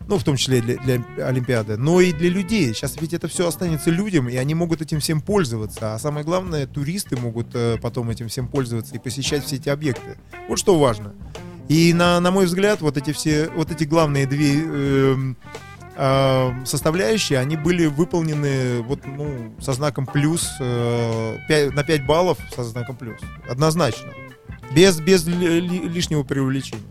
ну, 0.10 0.18
в 0.18 0.24
том 0.24 0.36
числе 0.38 0.60
для, 0.60 0.78
для 0.78 1.26
Олимпиады, 1.28 1.78
но 1.78 2.02
и 2.02 2.12
для 2.12 2.30
людей. 2.30 2.74
Сейчас 2.74 3.00
ведь 3.00 3.14
это 3.14 3.28
все 3.28 3.48
останется 3.48 3.92
людям, 3.92 4.28
и 4.28 4.36
они 4.36 4.56
могут 4.56 4.82
этим 4.82 5.00
всем 5.00 5.22
пользоваться. 5.22 5.94
А 5.94 6.00
самое 6.00 6.26
главное, 6.26 6.66
туристы 6.66 7.16
могут 7.16 7.54
э, 7.54 7.78
потом 7.80 8.10
этим 8.10 8.28
всем 8.28 8.48
пользоваться 8.48 8.96
и 8.96 8.98
посещать 8.98 9.46
все 9.46 9.58
эти 9.58 9.70
объекты. 9.70 10.18
Вот 10.48 10.58
что 10.58 10.80
важно. 10.80 11.14
И 11.68 11.94
на, 11.94 12.20
на 12.20 12.32
мой 12.32 12.48
взгляд, 12.48 12.82
вот 12.82 12.98
эти 12.98 13.14
все, 13.14 13.50
вот 13.56 13.72
эти 13.72 13.84
главные 13.84 14.26
две 14.26 14.64
эм, 14.64 15.38
а, 15.96 16.56
составляющие, 16.66 17.38
они 17.38 17.56
были 17.56 17.86
выполнены 17.86 18.82
вот, 18.82 19.02
ну, 19.06 19.54
со 19.62 19.74
знаком 19.74 20.08
плюс, 20.08 20.50
э, 20.60 21.38
пя- 21.48 21.72
на 21.72 21.84
5 21.84 22.08
баллов 22.08 22.40
со 22.56 22.64
знаком 22.64 22.96
плюс. 22.96 23.20
Однозначно. 23.48 24.10
Без, 24.74 25.00
без 25.00 25.28
ли- 25.28 25.62
ли- 25.62 25.88
лишнего 25.88 26.24
преувеличения. 26.24 26.82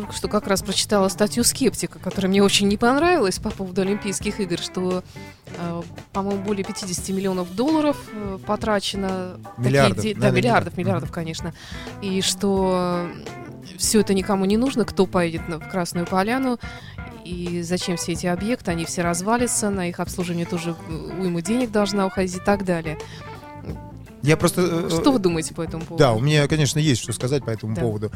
Только 0.00 0.12
что 0.14 0.28
как 0.28 0.46
раз 0.46 0.62
прочитала 0.62 1.08
статью 1.08 1.42
скептика, 1.42 1.98
которая 1.98 2.30
мне 2.30 2.40
очень 2.40 2.68
не 2.68 2.76
понравилась 2.76 3.40
по 3.40 3.50
поводу 3.50 3.82
Олимпийских 3.82 4.38
игр, 4.38 4.56
что, 4.58 5.02
э, 5.46 5.82
по-моему, 6.12 6.40
более 6.44 6.64
50 6.64 7.08
миллионов 7.08 7.52
долларов 7.56 7.96
э, 8.12 8.38
потрачено. 8.46 9.40
Такие 9.56 9.66
Миллиардов, 9.70 10.02
де- 10.04 10.14
Да, 10.14 10.30
миллиардов, 10.30 10.76
миллиардов. 10.76 11.10
конечно. 11.10 11.52
И 12.00 12.20
что 12.20 13.08
все 13.76 14.02
это 14.02 14.14
никому 14.14 14.44
не 14.44 14.56
нужно, 14.56 14.84
кто 14.84 15.04
поедет 15.06 15.48
на- 15.48 15.58
в 15.58 15.68
Красную 15.68 16.06
Поляну, 16.06 16.60
и 17.24 17.62
зачем 17.62 17.96
все 17.96 18.12
эти 18.12 18.26
объекты, 18.26 18.70
они 18.70 18.84
все 18.84 19.02
развалятся, 19.02 19.68
на 19.70 19.88
их 19.88 19.98
обслуживание 19.98 20.46
тоже 20.46 20.76
э, 20.88 20.92
уйма 21.20 21.42
денег 21.42 21.72
должна 21.72 22.06
уходить 22.06 22.36
и 22.36 22.40
так 22.40 22.64
далее. 22.64 22.98
Я 24.22 24.36
просто... 24.36 24.62
э, 24.62 24.88
Что 24.90 25.12
вы 25.12 25.18
думаете 25.18 25.54
по 25.54 25.62
этому 25.62 25.84
поводу? 25.84 25.98
Да, 26.02 26.12
у 26.12 26.20
меня, 26.20 26.46
конечно, 26.48 26.78
есть 26.78 27.00
что 27.02 27.12
сказать 27.12 27.44
по 27.44 27.50
этому 27.50 27.74
Да. 27.74 27.82
поводу. 27.82 28.10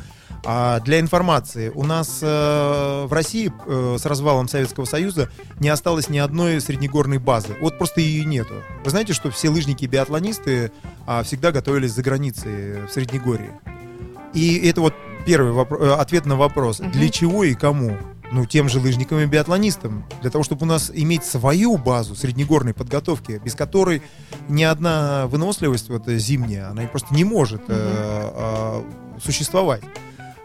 А, 0.45 0.81
для 0.81 0.99
информации, 1.01 1.71
у 1.75 1.85
нас 1.85 2.19
э, 2.23 3.07
в 3.07 3.13
России 3.13 3.53
э, 3.67 3.97
с 4.01 4.05
развалом 4.05 4.49
Советского 4.49 4.85
Союза 4.85 5.29
не 5.61 5.69
осталось 5.69 6.09
ни 6.09 6.19
одной 6.19 6.61
среднегорной 6.61 7.19
базы. 7.19 7.57
Вот 7.61 7.79
просто 7.79 8.01
ее 8.01 8.25
нету. 8.25 8.55
Вы 8.85 8.91
знаете, 8.91 9.13
что 9.13 9.31
все 9.31 9.49
лыжники 9.49 9.85
и 9.85 9.87
биатлонисты 9.87 10.73
а, 11.07 11.23
всегда 11.23 11.53
готовились 11.53 11.93
за 11.93 12.03
границей 12.03 12.83
в 12.87 12.91
Среднегорье. 12.93 13.61
И 14.35 14.57
это 14.69 14.81
вот 14.81 14.95
первый 15.27 15.53
вопро- 15.53 15.81
э, 15.81 15.95
ответ 15.95 16.27
на 16.27 16.37
вопрос. 16.37 16.81
Мгм. 16.81 16.91
Для 16.93 17.09
чего 17.11 17.45
и 17.45 17.55
кому? 17.55 17.97
Ну, 18.33 18.47
тем 18.47 18.71
же 18.71 18.81
лыжникам 18.81 19.19
и 19.19 19.27
биатлонистам. 19.27 20.07
Для 20.23 20.31
того, 20.31 20.43
чтобы 20.43 20.65
у 20.65 20.69
нас 20.69 20.91
иметь 20.93 21.23
свою 21.23 21.77
базу 21.77 22.15
среднегорной 22.15 22.73
подготовки, 22.73 23.41
без 23.45 23.55
которой 23.55 24.03
ни 24.49 24.63
одна 24.63 25.27
выносливость 25.27 25.91
вот, 25.91 26.09
э, 26.09 26.17
зимняя, 26.17 26.71
она 26.71 26.83
просто 26.87 27.15
не 27.15 27.25
может 27.25 27.61
э, 27.69 27.75
э, 27.75 29.21
существовать. 29.23 29.83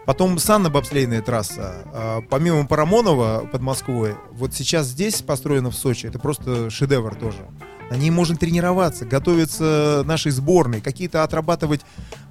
Потом 0.04 0.36
санно-бобслейная 0.36 1.22
трасса. 1.22 1.84
А, 1.92 2.22
Помимо 2.30 2.66
Парамонова 2.66 3.46
под 3.50 3.60
Москвой, 3.60 4.16
вот 4.32 4.54
сейчас 4.54 4.86
здесь 4.86 5.20
построено 5.20 5.70
в 5.70 5.74
Сочи, 5.74 6.06
это 6.06 6.18
просто 6.18 6.70
шедевр 6.70 7.14
тоже. 7.14 7.46
На 7.90 7.94
ней 7.94 8.10
можно 8.10 8.36
тренироваться, 8.36 9.04
готовиться 9.04 10.02
нашей 10.04 10.32
сборной, 10.32 10.80
какие-то 10.80 11.22
отрабатывать, 11.22 11.80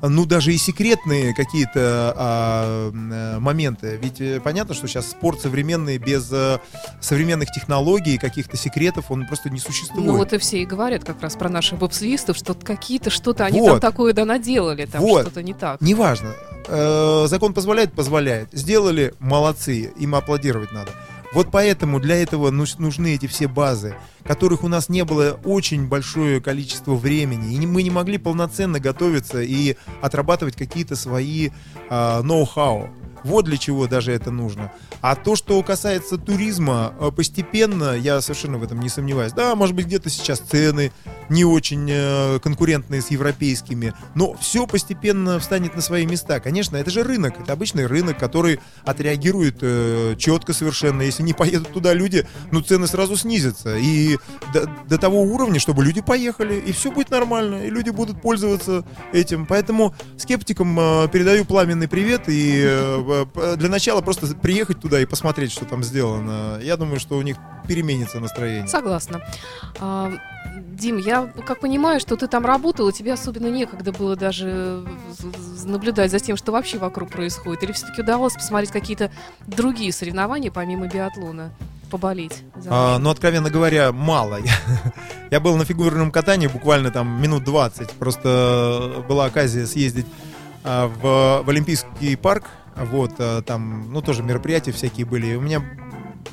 ну, 0.01 0.25
даже 0.25 0.53
и 0.53 0.57
секретные 0.57 1.33
какие-то 1.33 2.13
а, 2.15 2.91
э, 2.91 3.39
моменты. 3.39 3.99
Ведь 4.01 4.21
э, 4.21 4.39
понятно, 4.39 4.75
что 4.75 4.87
сейчас 4.87 5.09
спорт 5.09 5.41
современный 5.41 5.97
без 5.97 6.29
э, 6.31 6.59
современных 7.01 7.51
технологий, 7.51 8.17
каких-то 8.17 8.57
секретов, 8.57 9.09
он 9.09 9.25
просто 9.25 9.49
не 9.49 9.59
существует. 9.59 10.05
Ну 10.05 10.17
вот 10.17 10.33
и 10.33 10.37
все 10.37 10.61
и 10.61 10.65
говорят 10.65 11.03
как 11.03 11.21
раз 11.21 11.35
про 11.35 11.49
наших 11.49 11.79
бобслистов, 11.79 12.37
что 12.37 12.53
какие-то 12.53 13.09
что-то 13.09 13.45
они 13.45 13.59
Вот. 13.59 13.67
там 13.67 13.79
такое 13.79 14.13
да 14.13 14.25
наделали, 14.25 14.85
там 14.85 15.01
Вот. 15.01 15.23
что-то 15.23 15.41
не 15.41 15.53
так. 15.53 15.81
Неважно. 15.81 16.33
Э, 16.67 17.25
закон 17.27 17.53
позволяет, 17.53 17.93
позволяет. 17.93 18.49
Сделали, 18.51 19.13
молодцы, 19.19 19.91
им 19.97 20.15
аплодировать 20.15 20.71
надо. 20.71 20.91
Вот 21.33 21.49
поэтому 21.51 21.99
для 21.99 22.15
этого 22.15 22.51
нуж- 22.51 22.77
нужны 22.77 23.15
эти 23.15 23.27
все 23.27 23.47
базы, 23.47 23.95
которых 24.23 24.63
у 24.63 24.67
нас 24.67 24.89
не 24.89 25.03
было 25.03 25.39
очень 25.43 25.87
большое 25.87 26.41
количество 26.41 26.95
времени. 26.95 27.55
И 27.55 27.65
мы 27.65 27.83
не 27.83 27.91
могли 27.91 28.17
полноценно 28.17 28.79
готовиться 28.79 29.41
и 29.41 29.75
отрабатывать 30.01 30.55
какие-то 30.55 30.95
свои 30.95 31.49
а, 31.89 32.21
ноу-хау. 32.23 32.89
Вот 33.23 33.45
для 33.45 33.57
чего 33.57 33.87
даже 33.87 34.13
это 34.13 34.31
нужно. 34.31 34.71
А 35.01 35.15
то, 35.15 35.36
что 35.36 35.62
касается 35.63 36.17
туризма, 36.17 36.93
э, 36.99 37.12
постепенно, 37.15 37.95
я 37.97 38.21
совершенно 38.21 38.57
в 38.57 38.63
этом 38.63 38.79
не 38.79 38.89
сомневаюсь. 38.89 39.33
Да, 39.33 39.55
может 39.55 39.75
быть, 39.75 39.86
где-то 39.86 40.10
сейчас 40.10 40.39
цены 40.39 40.91
не 41.29 41.45
очень 41.45 41.88
э, 41.89 42.39
конкурентные 42.39 43.01
с 43.01 43.12
европейскими, 43.12 43.93
но 44.15 44.33
все 44.36 44.65
постепенно 44.65 45.39
встанет 45.39 45.75
на 45.75 45.81
свои 45.81 46.05
места. 46.05 46.39
Конечно, 46.39 46.77
это 46.77 46.89
же 46.89 47.03
рынок, 47.03 47.39
это 47.39 47.53
обычный 47.53 47.86
рынок, 47.86 48.17
который 48.17 48.60
отреагирует 48.86 49.57
э, 49.62 50.15
четко 50.17 50.53
совершенно. 50.53 51.01
Если 51.01 51.23
не 51.23 51.33
поедут 51.33 51.73
туда 51.73 51.93
люди, 51.93 52.25
ну 52.51 52.62
цены 52.62 52.88
сразу 52.88 53.17
снизятся. 53.17 53.77
И 53.77 54.17
до, 54.53 54.69
до 54.89 54.97
того 54.97 55.21
уровня, 55.21 55.60
чтобы 55.60 55.83
люди 55.83 56.01
поехали, 56.01 56.55
и 56.55 56.71
все 56.71 56.91
будет 56.91 57.12
нормально, 57.12 57.65
и 57.65 57.69
люди 57.69 57.89
будут 57.89 58.21
пользоваться 58.21 58.83
этим. 59.13 59.45
Поэтому 59.45 59.93
скептикам 60.17 60.79
э, 60.79 61.07
передаю 61.10 61.45
пламенный 61.45 61.88
привет 61.88 62.23
и 62.27 62.63
э, 62.65 63.25
э, 63.36 63.55
для 63.57 63.69
начала 63.69 64.01
просто 64.01 64.27
приехать 64.36 64.79
туда 64.88 65.02
и 65.02 65.06
посмотреть, 65.06 65.52
что 65.52 65.65
там 65.65 65.84
сделано. 65.84 66.60
Я 66.62 66.78
думаю, 66.78 67.00
что 67.00 67.17
у 67.17 67.21
них 67.21 67.36
переменится 67.67 68.21
настроение. 68.21 68.67
Согласна. 68.69 69.21
А, 69.80 70.13
Дим, 70.56 70.97
я 70.97 71.30
как 71.45 71.60
понимаю, 71.60 72.00
что 72.00 72.15
ты 72.15 72.28
там 72.28 72.45
работал, 72.45 72.88
и 72.88 72.93
тебе 72.93 73.12
особенно 73.12 73.47
некогда 73.47 73.91
было 73.91 74.15
даже 74.15 74.86
наблюдать 75.65 76.10
за 76.10 76.19
тем, 76.19 76.38
что 76.38 76.54
вообще 76.54 76.78
вокруг 76.78 77.10
происходит. 77.10 77.63
Или 77.63 77.73
все-таки 77.73 78.02
удавалось 78.02 78.34
посмотреть 78.34 78.71
какие-то 78.71 79.12
другие 79.45 79.91
соревнования, 79.91 80.52
помимо 80.52 80.88
биатлона? 80.88 81.52
Поболеть. 81.91 82.43
А, 82.69 82.97
ну, 82.97 83.10
откровенно 83.10 83.50
говоря, 83.50 83.91
мало. 83.91 84.39
Я, 84.43 84.54
я 85.32 85.39
был 85.41 85.58
на 85.58 85.65
фигурном 85.65 86.12
катании 86.12 86.47
буквально 86.47 86.91
там 86.91 87.21
минут 87.21 87.43
20. 87.43 87.91
Просто 87.91 89.04
была 89.08 89.26
оказия 89.26 89.65
съездить 89.65 90.06
а, 90.63 90.88
в, 90.88 91.45
в 91.45 91.50
Олимпийский 91.50 92.15
парк. 92.15 92.45
Вот, 92.85 93.13
а, 93.19 93.41
там, 93.41 93.91
ну, 93.91 94.01
тоже 94.01 94.23
мероприятия 94.23 94.71
всякие 94.71 95.05
были. 95.05 95.27
И 95.27 95.35
у 95.35 95.41
меня, 95.41 95.63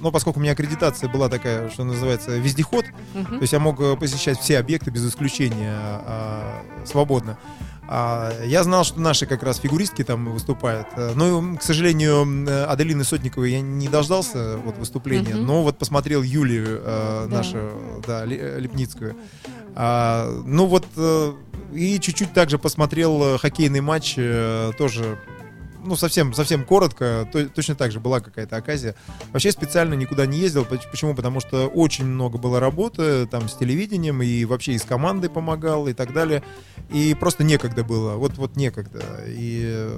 ну, 0.00 0.10
поскольку 0.10 0.38
у 0.38 0.42
меня 0.42 0.52
аккредитация 0.52 1.08
была 1.08 1.28
такая, 1.28 1.70
что 1.70 1.84
называется, 1.84 2.36
вездеход, 2.36 2.84
Мгм. 3.14 3.24
то 3.36 3.40
есть 3.42 3.52
я 3.52 3.58
мог 3.60 3.80
э, 3.80 3.96
посещать 3.96 4.38
все 4.38 4.58
объекты 4.58 4.90
без 4.90 5.06
исключения 5.08 5.74
а, 5.76 6.62
свободно. 6.84 7.38
А, 7.86 8.32
я 8.44 8.64
знал, 8.64 8.82
что 8.84 8.98
наши 9.00 9.26
как 9.26 9.42
раз 9.42 9.58
фигуристки 9.58 10.02
там 10.04 10.32
выступают. 10.32 10.86
Э, 10.96 11.12
Но, 11.14 11.56
к 11.56 11.62
сожалению, 11.62 12.24
э, 12.48 12.64
Аделины 12.64 13.04
Сотниковой 13.04 13.52
я 13.52 13.60
не 13.60 13.88
дождался 13.88 14.56
вот, 14.64 14.78
выступления. 14.78 15.34
Мгм. 15.34 15.46
Но 15.46 15.62
вот 15.62 15.76
посмотрел 15.78 16.22
Юлию, 16.22 16.80
э, 16.82 17.26
Да. 17.30 17.36
нашу, 17.36 17.58
да, 18.06 18.24
э, 18.26 18.58
Лепницкую. 18.58 19.16
А, 19.74 20.30
ну 20.46 20.66
вот, 20.66 20.86
э, 20.96 21.32
и 21.74 21.98
чуть-чуть 22.00 22.32
также 22.32 22.58
посмотрел 22.58 23.22
э, 23.34 23.38
хоккейный 23.38 23.80
матч, 23.82 24.14
э, 24.16 24.70
тоже 24.78 25.18
ну, 25.84 25.96
совсем, 25.96 26.32
совсем 26.34 26.64
коротко, 26.64 27.28
то- 27.32 27.48
точно 27.48 27.74
так 27.74 27.92
же 27.92 28.00
была 28.00 28.20
какая-то 28.20 28.56
оказия. 28.56 28.94
Вообще 29.32 29.52
специально 29.52 29.94
никуда 29.94 30.26
не 30.26 30.38
ездил. 30.38 30.64
Поч- 30.64 30.88
Почему? 30.90 31.14
Потому 31.14 31.40
что 31.40 31.66
очень 31.68 32.04
много 32.06 32.38
было 32.38 32.60
работы 32.60 33.26
там 33.26 33.48
с 33.48 33.54
телевидением, 33.54 34.22
и 34.22 34.44
вообще 34.44 34.72
и 34.72 34.78
с 34.78 34.82
командой 34.82 35.28
помогал, 35.30 35.88
и 35.88 35.92
так 35.92 36.12
далее. 36.12 36.42
И 36.90 37.14
просто 37.18 37.44
некогда 37.44 37.84
было. 37.84 38.14
Вот, 38.14 38.36
вот 38.36 38.56
некогда. 38.56 39.00
И, 39.26 39.88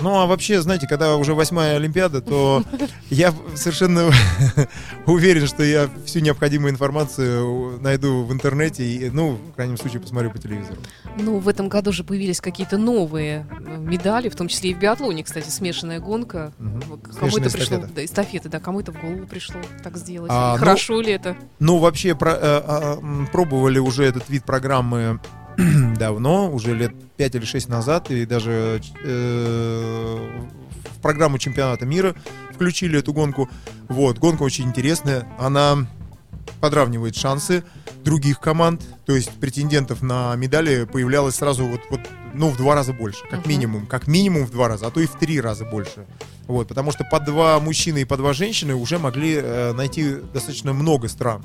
ну, 0.00 0.18
а 0.20 0.26
вообще, 0.26 0.60
знаете, 0.62 0.86
когда 0.86 1.16
уже 1.16 1.34
восьмая 1.34 1.76
Олимпиада, 1.76 2.20
то 2.20 2.62
я 3.10 3.32
совершенно 3.54 4.10
уверен, 5.06 5.46
что 5.46 5.62
я 5.62 5.88
всю 6.04 6.20
необходимую 6.20 6.72
информацию 6.72 7.78
найду 7.80 8.24
в 8.24 8.32
интернете 8.32 8.84
и, 8.84 9.10
ну, 9.10 9.32
в 9.50 9.54
крайнем 9.54 9.76
случае, 9.76 10.00
посмотрю 10.00 10.30
по 10.30 10.38
телевизору. 10.38 10.76
Ну, 11.18 11.38
в 11.38 11.48
этом 11.48 11.68
году 11.68 11.92
же 11.92 12.04
появились 12.04 12.40
какие-то 12.40 12.78
новые 12.78 13.46
э, 13.50 13.76
медали, 13.78 14.28
в 14.28 14.36
том 14.36 14.48
числе 14.48 14.70
и 14.70 14.74
в 14.74 14.78
биатлоне, 14.78 15.24
кстати, 15.32 15.48
смешанная 15.48 15.98
гонка. 15.98 16.52
Мгм. 16.58 16.82
Кому 17.18 17.38
это 17.38 17.50
пришло, 17.50 17.76
эстафета. 17.78 17.88
да, 17.94 18.04
эстафеты, 18.04 18.48
да, 18.50 18.60
кому 18.60 18.80
это 18.80 18.92
в 18.92 19.00
голову 19.00 19.26
пришло 19.26 19.60
так 19.82 19.96
сделать? 19.96 20.30
А, 20.32 20.52
ну, 20.52 20.58
Хорошо 20.58 21.00
ли 21.00 21.10
это? 21.12 21.36
Ну, 21.58 21.78
вообще, 21.78 22.14
про- 22.14 22.38
э, 22.38 22.98
м, 23.00 23.26
пробовали 23.32 23.78
уже 23.78 24.04
этот 24.04 24.28
вид 24.28 24.44
программы 24.44 25.20
давно, 25.98 26.50
уже 26.52 26.74
лет 26.74 26.92
5 27.16 27.34
или 27.36 27.44
6 27.46 27.68
назад, 27.70 28.10
и 28.10 28.26
даже 28.26 28.82
э, 29.04 30.40
в 30.96 31.00
программу 31.00 31.38
чемпионата 31.38 31.86
мира 31.86 32.14
включили 32.52 32.98
эту 32.98 33.14
гонку. 33.14 33.48
Вот, 33.88 34.18
гонка 34.18 34.42
очень 34.42 34.66
интересная. 34.66 35.26
Она 35.38 35.86
подравнивает 36.60 37.16
шансы 37.16 37.64
других 38.02 38.40
команд, 38.40 38.82
то 39.06 39.14
есть 39.14 39.30
претендентов 39.30 40.02
на 40.02 40.34
медали 40.36 40.84
появлялось 40.84 41.36
сразу 41.36 41.64
вот, 41.66 41.80
вот 41.90 42.00
ну, 42.34 42.48
в 42.48 42.56
два 42.56 42.74
раза 42.74 42.92
больше, 42.92 43.20
как 43.30 43.40
Мгм. 43.40 43.48
минимум. 43.48 43.86
Как 43.86 44.06
минимум 44.06 44.46
в 44.46 44.50
два 44.50 44.68
раза, 44.68 44.86
а 44.86 44.90
то 44.90 45.00
и 45.00 45.06
в 45.06 45.12
три 45.18 45.40
раза 45.40 45.64
больше. 45.64 46.06
Вот, 46.46 46.68
потому 46.68 46.90
что 46.92 47.04
по 47.04 47.20
два 47.20 47.60
мужчины 47.60 48.02
и 48.02 48.04
по 48.04 48.16
два 48.16 48.32
женщины 48.32 48.74
уже 48.74 48.98
могли 48.98 49.34
э, 49.36 49.72
найти 49.72 50.16
достаточно 50.32 50.72
много 50.72 51.08
стран. 51.08 51.44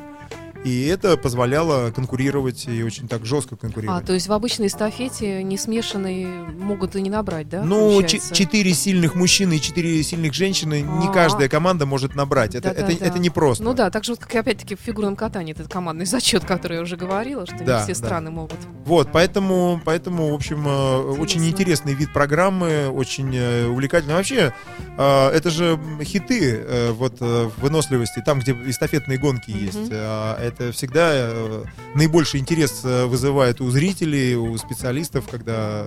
И 0.67 0.85
это 0.87 1.15
позволяло 1.15 1.91
конкурировать 1.91 2.67
и 2.67 2.83
очень 2.83 3.07
так 3.07 3.25
жестко 3.25 3.55
А, 3.55 3.57
конкурировать. 3.57 4.05
то 4.05 4.11
есть 4.13 4.27
в 4.27 4.33
обычной 4.33 4.67
эстафете 4.67 5.41
не 5.41 5.57
смешанные 5.57 6.27
могут 6.27 6.95
и 6.97 7.01
не 7.01 7.09
набрать, 7.09 7.47
да? 7.47 7.63
ну, 7.63 8.03
четыре 8.03 8.73
сильных 8.73 9.15
мужчины 9.15 9.55
и 9.55 9.61
четыре 9.61 10.03
сильных 10.03 10.33
женщины 10.33 10.81
не 10.81 11.07
А. 11.07 11.11
каждая 11.13 11.47
команда 11.47 11.85
может 11.85 12.15
набрать. 12.15 12.53
Это, 12.55 12.69
это, 12.69 12.81
Да-да-да. 12.81 13.05
это 13.05 13.19
непросто. 13.19 13.63
Ну 13.63 13.73
да, 13.73 13.89
так 13.89 14.03
же 14.03 14.11
вот, 14.11 14.19
как 14.19 14.35
и 14.35 14.37
опять-таки 14.39 14.75
в 14.75 14.79
фигурном 14.81 15.15
катании, 15.15 15.53
этот 15.53 15.71
командный 15.71 16.05
зачет, 16.17 16.43
который 16.43 16.75
я 16.77 16.83
уже 16.83 16.97
говорила, 16.97 17.45
что 17.45 17.63
Да, 17.63 17.77
не 17.79 17.83
все 17.93 17.99
да. 18.01 18.07
страны 18.07 18.31
могут. 18.31 18.57
Вот, 18.85 19.09
поэтому, 19.13 19.81
поэтому, 19.85 20.31
в 20.31 20.33
общем, 20.33 20.65
э, 20.67 20.69
Интересно. 20.69 21.21
очень 21.23 21.47
интересный 21.47 21.93
вид 21.93 22.11
программы, 22.11 22.89
очень 22.89 23.33
э, 23.33 23.67
увлекательный. 23.67 24.15
Вообще, 24.15 24.53
э, 24.97 25.27
это 25.29 25.49
же 25.49 25.79
хиты 26.03 26.65
вот 26.91 27.19
выносливости, 27.19 28.21
там, 28.25 28.39
где 28.39 28.51
эстафетные 28.65 29.17
гонки 29.17 29.51
есть. 29.51 29.89
А 29.91 30.37
Это 30.57 30.71
всегда 30.71 31.11
э, 31.13 31.63
наибольший 31.93 32.39
интерес 32.39 32.81
э, 32.83 33.05
вызывает 33.05 33.61
у 33.61 33.69
зрителей, 33.69 34.35
у 34.35 34.57
специалистов, 34.57 35.27
когда 35.29 35.85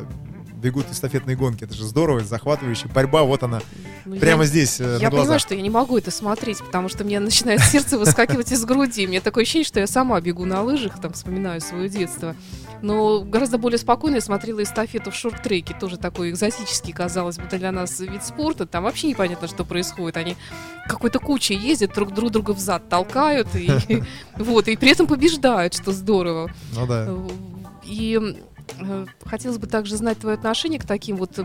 бегут 0.54 0.86
эстафетные 0.92 1.36
гонки. 1.36 1.64
Это 1.64 1.74
же 1.74 1.84
здорово, 1.84 2.20
захватывающе. 2.20 2.86
Борьба, 2.88 3.22
вот 3.22 3.42
она, 3.42 3.60
Ну, 4.04 4.16
прямо 4.16 4.42
я... 4.42 4.48
здесь, 4.48 4.78
э, 4.80 4.84
Я 4.84 4.88
на 4.90 4.98
понимаю, 4.98 5.14
глазах. 5.26 5.40
что 5.40 5.54
я 5.54 5.62
не 5.62 5.70
могу 5.70 5.98
это 5.98 6.10
смотреть, 6.10 6.58
потому 6.58 6.88
что 6.88 7.02
мне 7.02 7.18
начинает 7.18 7.60
сердце 7.64 7.98
выскакивать 7.98 8.52
из 8.52 8.64
груди. 8.64 9.06
Мне 9.06 9.20
такое 9.20 9.42
ощущение, 9.42 9.64
что 9.66 9.80
я 9.80 9.86
сама 9.86 10.20
бегу 10.20 10.44
на 10.44 10.62
лыжах, 10.62 11.00
там 11.00 11.12
вспоминаю 11.14 11.60
свое 11.60 11.88
детство. 11.88 12.36
Но 12.82 13.20
гораздо 13.20 13.58
более 13.58 13.78
спокойно 13.78 14.16
я 14.16 14.20
смотрела 14.20 14.62
эстафету 14.62 15.10
в 15.10 15.14
шорт-треке, 15.14 15.74
тоже 15.78 15.98
такой 15.98 16.30
экзотический, 16.30 16.92
казалось 16.92 17.36
бы, 17.36 17.44
для 17.44 17.72
нас 17.72 18.00
вид 18.00 18.24
спорта. 18.24 18.66
Там 18.66 18.84
вообще 18.84 19.08
непонятно, 19.08 19.48
что 19.48 19.64
происходит. 19.64 20.16
Они 20.16 20.36
какой-то 20.86 21.18
кучей 21.18 21.54
ездят, 21.54 21.94
друг 21.94 22.12
друг 22.14 22.30
друга 22.30 22.52
взад 22.52 22.88
толкают, 22.88 23.48
и, 23.54 23.70
вот, 24.36 24.68
и 24.68 24.76
при 24.76 24.90
этом 24.90 25.06
побеждают, 25.06 25.74
что 25.74 25.92
здорово. 25.92 26.50
Ну 26.74 26.86
да. 26.86 27.08
И 27.84 28.18
э, 28.78 29.06
хотелось 29.24 29.58
бы 29.58 29.66
также 29.66 29.96
знать 29.96 30.18
твое 30.18 30.36
отношение 30.36 30.80
к 30.80 30.86
таким 30.86 31.16
вот, 31.16 31.38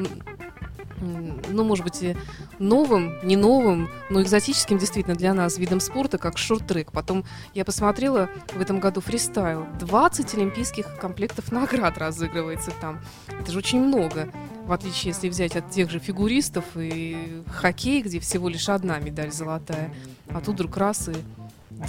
ну, 1.02 1.64
может 1.64 1.84
быть, 1.84 2.02
и 2.02 2.16
новым, 2.60 3.14
не 3.24 3.36
новым, 3.36 3.90
но 4.10 4.22
экзотическим 4.22 4.78
действительно 4.78 5.16
для 5.16 5.34
нас 5.34 5.58
видом 5.58 5.80
спорта, 5.80 6.18
как 6.18 6.38
шорт-трек. 6.38 6.92
Потом 6.92 7.26
я 7.54 7.66
посмотрела 7.66 8.30
в 8.54 8.62
этом 8.62 8.80
году 8.80 9.02
фристайл. 9.02 9.66
20 9.80 10.34
олимпийских 10.36 10.98
комплектов 10.98 11.52
наград 11.52 11.98
разыгрывается 11.98 12.72
там. 12.80 13.00
Это 13.28 13.52
же 13.52 13.58
очень 13.58 13.82
много. 13.82 14.30
В 14.66 14.72
отличие, 14.72 15.10
если 15.10 15.30
взять 15.30 15.56
от 15.56 15.70
тех 15.70 15.92
же 15.92 16.00
фигуристов 16.00 16.66
и 16.76 17.44
хоккей, 17.48 18.02
где 18.02 18.20
всего 18.20 18.50
лишь 18.50 18.70
одна 18.70 18.98
медаль 19.00 19.32
золотая. 19.32 19.94
А 20.30 20.42
тут 20.42 20.56
вдруг 20.56 20.78
раз 20.78 21.10
и 21.10 21.14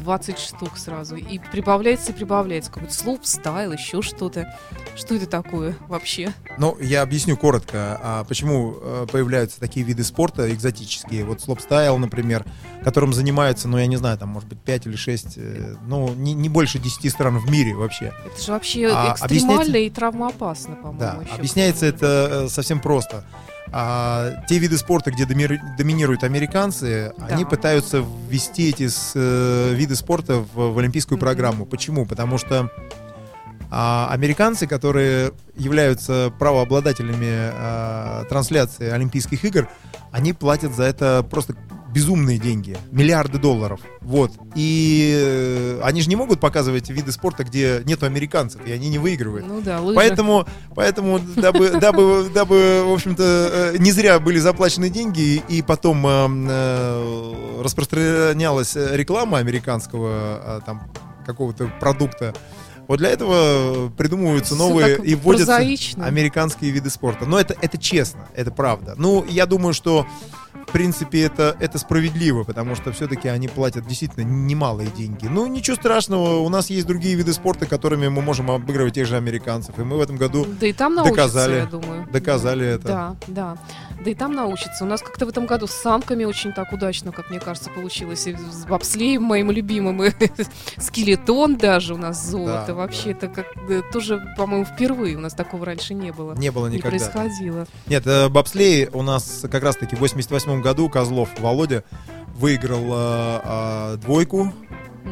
20 0.00 0.38
штук 0.38 0.76
сразу. 0.76 1.16
И 1.16 1.38
прибавляется 1.38 2.12
и 2.12 2.14
прибавляется. 2.14 2.70
Какой-то 2.70 2.94
слоп, 2.94 3.24
стайл, 3.24 3.72
еще 3.72 4.02
что-то. 4.02 4.52
Что 4.96 5.14
это 5.14 5.26
такое 5.26 5.76
вообще? 5.88 6.32
Ну, 6.58 6.76
я 6.80 7.02
объясню 7.02 7.36
коротко, 7.36 7.98
а 8.02 8.24
почему 8.24 8.76
э, 8.80 9.06
появляются 9.10 9.60
такие 9.60 9.84
виды 9.84 10.04
спорта 10.04 10.52
экзотические. 10.52 11.24
Вот 11.24 11.40
слопстайл, 11.40 11.98
например, 11.98 12.44
которым 12.82 13.12
занимаются, 13.12 13.68
ну, 13.68 13.78
я 13.78 13.86
не 13.86 13.96
знаю, 13.96 14.18
там, 14.18 14.30
может 14.30 14.48
быть, 14.48 14.60
5 14.60 14.86
или 14.86 14.96
6, 14.96 15.38
ну, 15.86 16.12
не, 16.14 16.34
не 16.34 16.48
больше 16.48 16.78
10 16.78 17.10
стран 17.10 17.38
в 17.38 17.50
мире 17.50 17.74
вообще. 17.74 18.12
Это 18.24 18.42
же 18.42 18.52
вообще 18.52 18.88
А, 18.92 19.12
экстремально 19.12 19.54
объясняется- 19.62 19.78
и 19.78 19.90
травмоопасно, 19.90 20.76
по-моему. 20.76 20.98
Да, 21.00 21.18
еще. 21.22 21.34
объясняется 21.34 21.86
это 21.86 22.28
э, 22.46 22.48
совсем 22.48 22.80
просто. 22.80 23.24
А, 23.72 24.42
те 24.48 24.58
виды 24.58 24.78
спорта, 24.78 25.10
где 25.10 25.24
доминируют 25.26 26.22
американцы, 26.24 27.12
они 27.28 27.44
Да. 27.44 27.50
пытаются 27.50 28.04
ввести 28.28 28.68
эти 28.70 28.88
с- 28.88 29.12
э, 29.14 29.74
виды 29.74 29.96
спорта 29.96 30.36
в, 30.54 30.72
в 30.72 30.78
олимпийскую 30.78 31.16
Мгм. 31.18 31.24
программу. 31.26 31.66
Почему? 31.66 32.06
Потому 32.06 32.38
что 32.38 32.70
а, 33.68 34.08
американцы, 34.12 34.68
которые 34.68 35.32
являются 35.56 36.32
правообладателями 36.38 37.50
а, 37.52 38.24
трансляции 38.28 38.88
Олимпийских 38.88 39.44
игр, 39.44 39.68
они 40.12 40.32
платят 40.32 40.72
за 40.74 40.84
это 40.84 41.26
просто 41.28 41.56
безумные 41.96 42.36
деньги, 42.36 42.76
миллиарды 42.90 43.38
долларов. 43.38 43.80
Вот. 44.02 44.30
И 44.54 45.14
э, 45.16 45.80
они 45.82 46.02
же 46.02 46.10
не 46.10 46.16
могут 46.16 46.40
показывать 46.40 46.90
виды 46.90 47.10
спорта, 47.10 47.42
где 47.42 47.80
нету 47.86 48.04
американцев, 48.04 48.60
и 48.66 48.70
они 48.70 48.90
не 48.90 48.98
выигрывают. 48.98 49.46
Ну 49.48 49.62
да, 49.62 49.80
лыжи. 49.80 49.96
Поэтому, 49.96 50.46
поэтому 50.74 51.18
дабы, 51.36 51.70
дабы, 51.80 52.28
дабы, 52.34 52.82
в 52.84 52.92
общем-то, 52.92 53.22
э, 53.72 53.76
не 53.78 53.92
зря 53.92 54.18
были 54.18 54.38
заплачены 54.38 54.90
деньги, 54.90 55.42
и 55.48 55.62
потом 55.62 56.06
э, 56.06 56.26
э, 56.50 57.62
распространялась 57.62 58.76
реклама 58.76 59.38
американского 59.38 60.62
там 60.66 60.92
какого-то 61.24 61.72
продукта. 61.80 62.34
Вот 62.88 62.98
для 62.98 63.08
этого 63.08 63.88
придумываются 63.96 64.54
Всё 64.54 64.68
новые 64.68 64.98
и 64.98 65.14
вводятся 65.14 65.46
прозаично. 65.56 66.04
американские 66.04 66.72
виды 66.72 66.90
спорта. 66.90 67.24
Но 67.24 67.40
это, 67.40 67.56
это 67.62 67.78
честно, 67.78 68.28
это 68.34 68.50
правда. 68.50 68.94
Ну, 68.98 69.24
я 69.28 69.46
думаю, 69.46 69.72
что 69.72 70.06
принципе, 70.76 71.22
это, 71.22 71.56
это 71.58 71.78
справедливо, 71.78 72.44
потому 72.44 72.74
что 72.74 72.92
все-таки 72.92 73.28
они 73.28 73.48
платят 73.48 73.86
действительно 73.86 74.24
немалые 74.24 74.90
деньги. 74.90 75.26
Ну, 75.26 75.46
ничего 75.46 75.74
страшного, 75.74 76.40
у 76.40 76.48
нас 76.50 76.68
есть 76.68 76.86
другие 76.86 77.14
виды 77.14 77.32
спорта, 77.32 77.64
которыми 77.64 78.08
мы 78.08 78.20
можем 78.20 78.50
обыгрывать 78.50 78.92
тех 78.92 79.06
же 79.06 79.16
американцев. 79.16 79.78
И 79.78 79.82
мы 79.82 79.96
в 79.96 80.02
этом 80.02 80.18
году 80.18 80.46
Да 80.60 80.66
и 80.66 80.74
там 80.74 80.94
научатся, 80.94 81.16
доказали, 81.16 81.54
я 81.56 81.64
думаю. 81.64 82.06
доказали 82.12 82.66
это. 82.66 82.86
Да, 82.86 83.16
да. 83.26 83.58
Да 84.04 84.10
и 84.10 84.14
там 84.14 84.32
научатся. 84.34 84.84
У 84.84 84.86
нас 84.86 85.00
как-то 85.00 85.24
в 85.24 85.30
этом 85.30 85.46
году 85.46 85.66
с 85.66 85.70
санками 85.72 86.24
очень 86.24 86.52
так 86.52 86.70
удачно, 86.74 87.10
как 87.10 87.30
мне 87.30 87.40
кажется, 87.40 87.70
получилось. 87.70 88.26
И 88.26 88.34
с 88.36 88.66
бобслеем 88.66 89.22
моим 89.22 89.50
любимым, 89.50 90.04
и 90.04 90.10
скелетон 90.76 91.56
даже 91.56 91.94
у 91.94 91.96
нас 91.96 92.22
золото. 92.30 92.64
Да, 92.68 92.74
Вообще, 92.74 93.12
это 93.12 93.28
как 93.28 93.46
тоже, 93.92 94.22
по-моему, 94.36 94.66
впервые. 94.66 95.16
У 95.16 95.20
нас 95.20 95.32
такого 95.32 95.64
раньше 95.64 95.94
не 95.94 96.12
было. 96.12 96.34
Не 96.34 96.50
было 96.50 96.66
Не 96.68 96.76
никогда. 96.76 96.98
происходило. 96.98 97.66
Нет, 97.86 98.06
э, 98.06 98.28
бобслей 98.28 98.88
у 98.92 99.00
нас 99.02 99.44
как 99.50 99.62
раз-таки 99.62 99.96
в 99.96 100.00
88 100.00 100.60
году 100.60 100.65
Козлов 100.88 101.28
Володя 101.38 101.84
выиграл 102.34 102.84
э, 102.90 103.40
э, 103.44 103.96
двойку. 103.98 104.52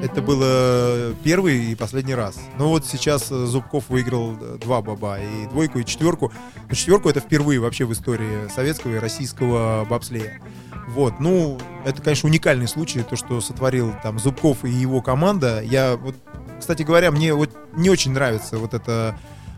Это 0.02 0.20
Мгм. 0.20 0.26
было 0.26 1.14
первый 1.22 1.66
и 1.66 1.74
последний 1.76 2.14
раз. 2.14 2.36
Ну 2.58 2.68
вот 2.68 2.84
сейчас 2.84 3.30
э, 3.30 3.46
Зубков 3.46 3.84
выиграл 3.88 4.36
э, 4.40 4.58
два 4.60 4.82
баба, 4.82 5.18
и 5.20 5.46
двойку, 5.46 5.78
и 5.78 5.84
четверку. 5.84 6.32
Но 6.68 6.74
четверку 6.74 7.08
это 7.08 7.20
впервые 7.20 7.60
вообще 7.60 7.84
в 7.84 7.92
истории 7.92 8.48
советского 8.52 8.96
и 8.96 8.98
российского 8.98 9.86
бобслея. 9.88 10.40
Вот, 10.88 11.18
ну, 11.20 11.58
это, 11.86 12.02
конечно, 12.02 12.28
уникальный 12.28 12.68
случай, 12.68 13.02
то, 13.02 13.16
что 13.16 13.40
сотворил 13.40 13.94
там 14.02 14.18
Зубков 14.18 14.64
и 14.64 14.70
его 14.70 15.00
команда. 15.00 15.62
Я 15.62 15.96
вот, 15.96 16.16
кстати 16.58 16.82
говоря, 16.82 17.10
мне 17.10 17.32
вот 17.32 17.50
не 17.74 17.88
очень 17.88 18.12
нравится 18.12 18.58
вот 18.58 18.74
это 18.74 19.16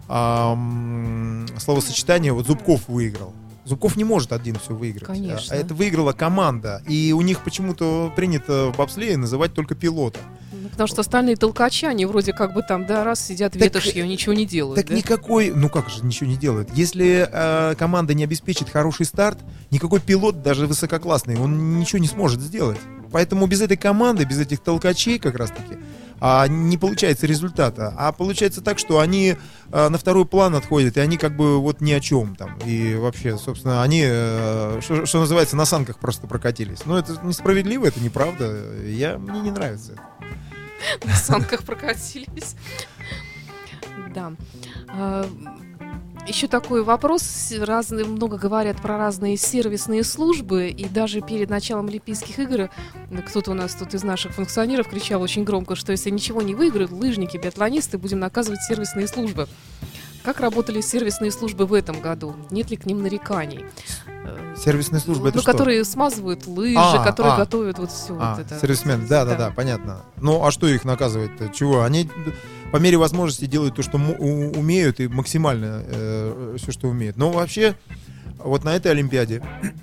ам, 0.09 1.47
словосочетание, 1.59 2.33
вот 2.33 2.47
Зубков 2.47 2.89
выиграл. 2.89 3.33
Зубков 3.67 3.97
не 3.97 4.05
может 4.05 4.33
один 4.33 4.57
все 4.63 4.75
выиграть. 4.75 5.07
Конечно. 5.07 5.55
А 5.55 5.59
это 5.59 5.75
выиграла 5.75 6.13
команда. 6.13 6.83
И 6.87 7.13
у 7.13 7.21
них 7.21 7.43
почему-то 7.43 8.13
принято 8.15 8.71
в 8.73 8.77
бобслее 8.77 9.17
называть 9.17 9.55
только 9.55 9.75
пилота. 9.75 10.21
Ну, 10.53 10.69
потому 10.69 10.87
что 10.87 11.01
остальные 11.01 11.37
толкачи, 11.37 11.85
они 11.85 12.07
вроде 12.07 12.33
как 12.33 12.55
бы 12.55 12.63
там, 12.63 12.87
да, 12.87 13.03
раз 13.03 13.21
сидят 13.27 13.55
Так, 13.55 13.63
ветошью, 13.63 14.07
ничего 14.07 14.35
не 14.35 14.47
делают. 14.47 14.77
Так 14.77 14.87
да? 14.87 14.95
никакой, 14.95 15.51
ну 15.51 15.69
как 15.69 15.91
же 15.91 16.05
ничего 16.05 16.31
не 16.31 16.37
делают. 16.37 16.71
Если 16.75 17.29
э, 17.31 17.75
команда 17.75 18.15
не 18.15 18.23
обеспечит 18.23 18.71
хороший 18.71 19.05
старт, 19.05 19.39
никакой 19.73 20.01
пилот, 20.01 20.43
даже 20.43 20.67
высококлассный, 20.67 21.37
он 21.37 21.81
ничего 21.81 21.99
не 21.99 22.09
сможет 22.09 22.41
сделать. 22.41 22.79
Поэтому 23.11 23.47
без 23.47 23.63
этой 23.63 23.77
команды, 23.77 24.25
без 24.25 24.39
этих 24.39 24.61
толкачей 24.61 25.19
как 25.19 25.37
раз-таки, 25.37 25.79
а, 26.21 26.47
не 26.49 26.79
получается 26.79 27.27
результата. 27.27 27.95
А 27.97 28.13
получается 28.13 28.63
так, 28.63 28.79
что 28.79 29.01
они 29.01 29.37
э, 29.73 29.89
на 29.89 29.99
второй 29.99 30.25
план 30.25 30.55
отходят, 30.55 30.97
и 30.97 31.01
они 31.01 31.17
как 31.17 31.37
бы 31.37 31.61
вот 31.61 31.81
ни 31.81 31.93
о 31.93 32.01
чем 32.01 32.37
там. 32.37 32.59
И 32.65 32.95
вообще, 32.95 33.37
собственно, 33.37 33.83
они, 33.83 34.03
э, 34.05 34.81
что, 34.83 35.07
что 35.07 35.21
называется, 35.21 35.57
на 35.57 35.65
санках 35.65 35.99
просто 35.99 36.27
прокатились. 36.27 36.87
Но 36.87 36.99
это 36.99 37.19
несправедливо, 37.23 37.87
это 37.87 38.01
неправда. 38.01 38.57
Я, 38.85 39.19
мне 39.19 39.41
не 39.41 39.51
нравится 39.51 39.93
это. 39.93 41.07
на 41.07 41.15
санках 41.15 41.63
прокатились. 41.65 42.57
Да. 44.15 44.33
Еще 46.27 46.49
такой 46.49 46.83
вопрос. 46.83 47.53
Разные, 47.57 48.05
много 48.05 48.37
говорят 48.37 48.83
про 48.83 48.99
разные 48.99 49.37
сервисные 49.37 50.03
службы. 50.03 50.69
И 50.69 50.89
даже 50.89 51.21
перед 51.21 51.51
началом 51.51 51.87
Олимпийских 51.87 52.39
игр 52.41 52.69
кто-то 53.29 53.53
у 53.53 53.55
нас 53.55 53.75
тут 53.75 53.95
из 53.95 54.03
наших 54.03 54.33
функционеров 54.33 54.89
кричал 54.89 55.23
очень 55.23 55.45
громко, 55.45 55.77
что 55.77 55.93
если 55.93 56.11
ничего 56.11 56.43
не 56.43 56.55
выиграют, 56.55 56.91
лыжники, 56.91 57.37
биатлонисты, 57.37 57.97
будем 57.97 58.19
наказывать 58.19 58.61
сервисные 58.63 59.07
службы. 59.07 59.47
Как 60.25 60.41
работали 60.41 60.81
сервисные 60.81 61.31
службы 61.31 61.67
в 61.67 61.73
этом 61.73 62.01
году? 62.01 62.35
Нет 62.51 62.71
ли 62.71 62.77
к 62.77 62.85
ним 62.85 63.01
нареканий? 63.01 63.65
Э, 64.07 64.57
Сервисные 64.57 64.99
службы, 64.99 65.29
это 65.29 65.37
ну, 65.37 65.43
что? 65.43 65.53
которые 65.53 65.85
смазывают 65.85 66.49
лыжи, 66.49 66.77
А, 66.77 67.05
которые 67.05 67.35
а. 67.35 67.37
готовят 67.37 67.79
вот 67.79 67.93
все 67.93 68.19
А, 68.21 68.35
вот 68.35 68.45
это. 68.45 68.59
сервисмен, 68.59 69.07
да, 69.07 69.25
да, 69.25 69.37
да, 69.37 69.53
понятно. 69.55 70.01
Ну, 70.17 70.45
а 70.45 70.51
что 70.51 70.67
их 70.67 70.85
наказывать-то? 70.85 71.51
Чего? 71.51 71.83
Они 71.83 72.11
по 72.73 72.77
мере 72.79 72.97
возможности 72.97 73.47
делают 73.47 73.77
то, 73.77 73.83
что 73.83 73.99
умеют, 73.99 75.01
и 75.01 75.09
максимально 75.09 75.83
все, 76.59 76.73
что 76.73 76.89
умеют. 76.89 77.17
Но 77.17 77.31
вообще, 77.31 77.77
вот 78.39 78.65
на 78.65 78.77
этой 78.77 78.93
Олимпиаде 78.93 79.43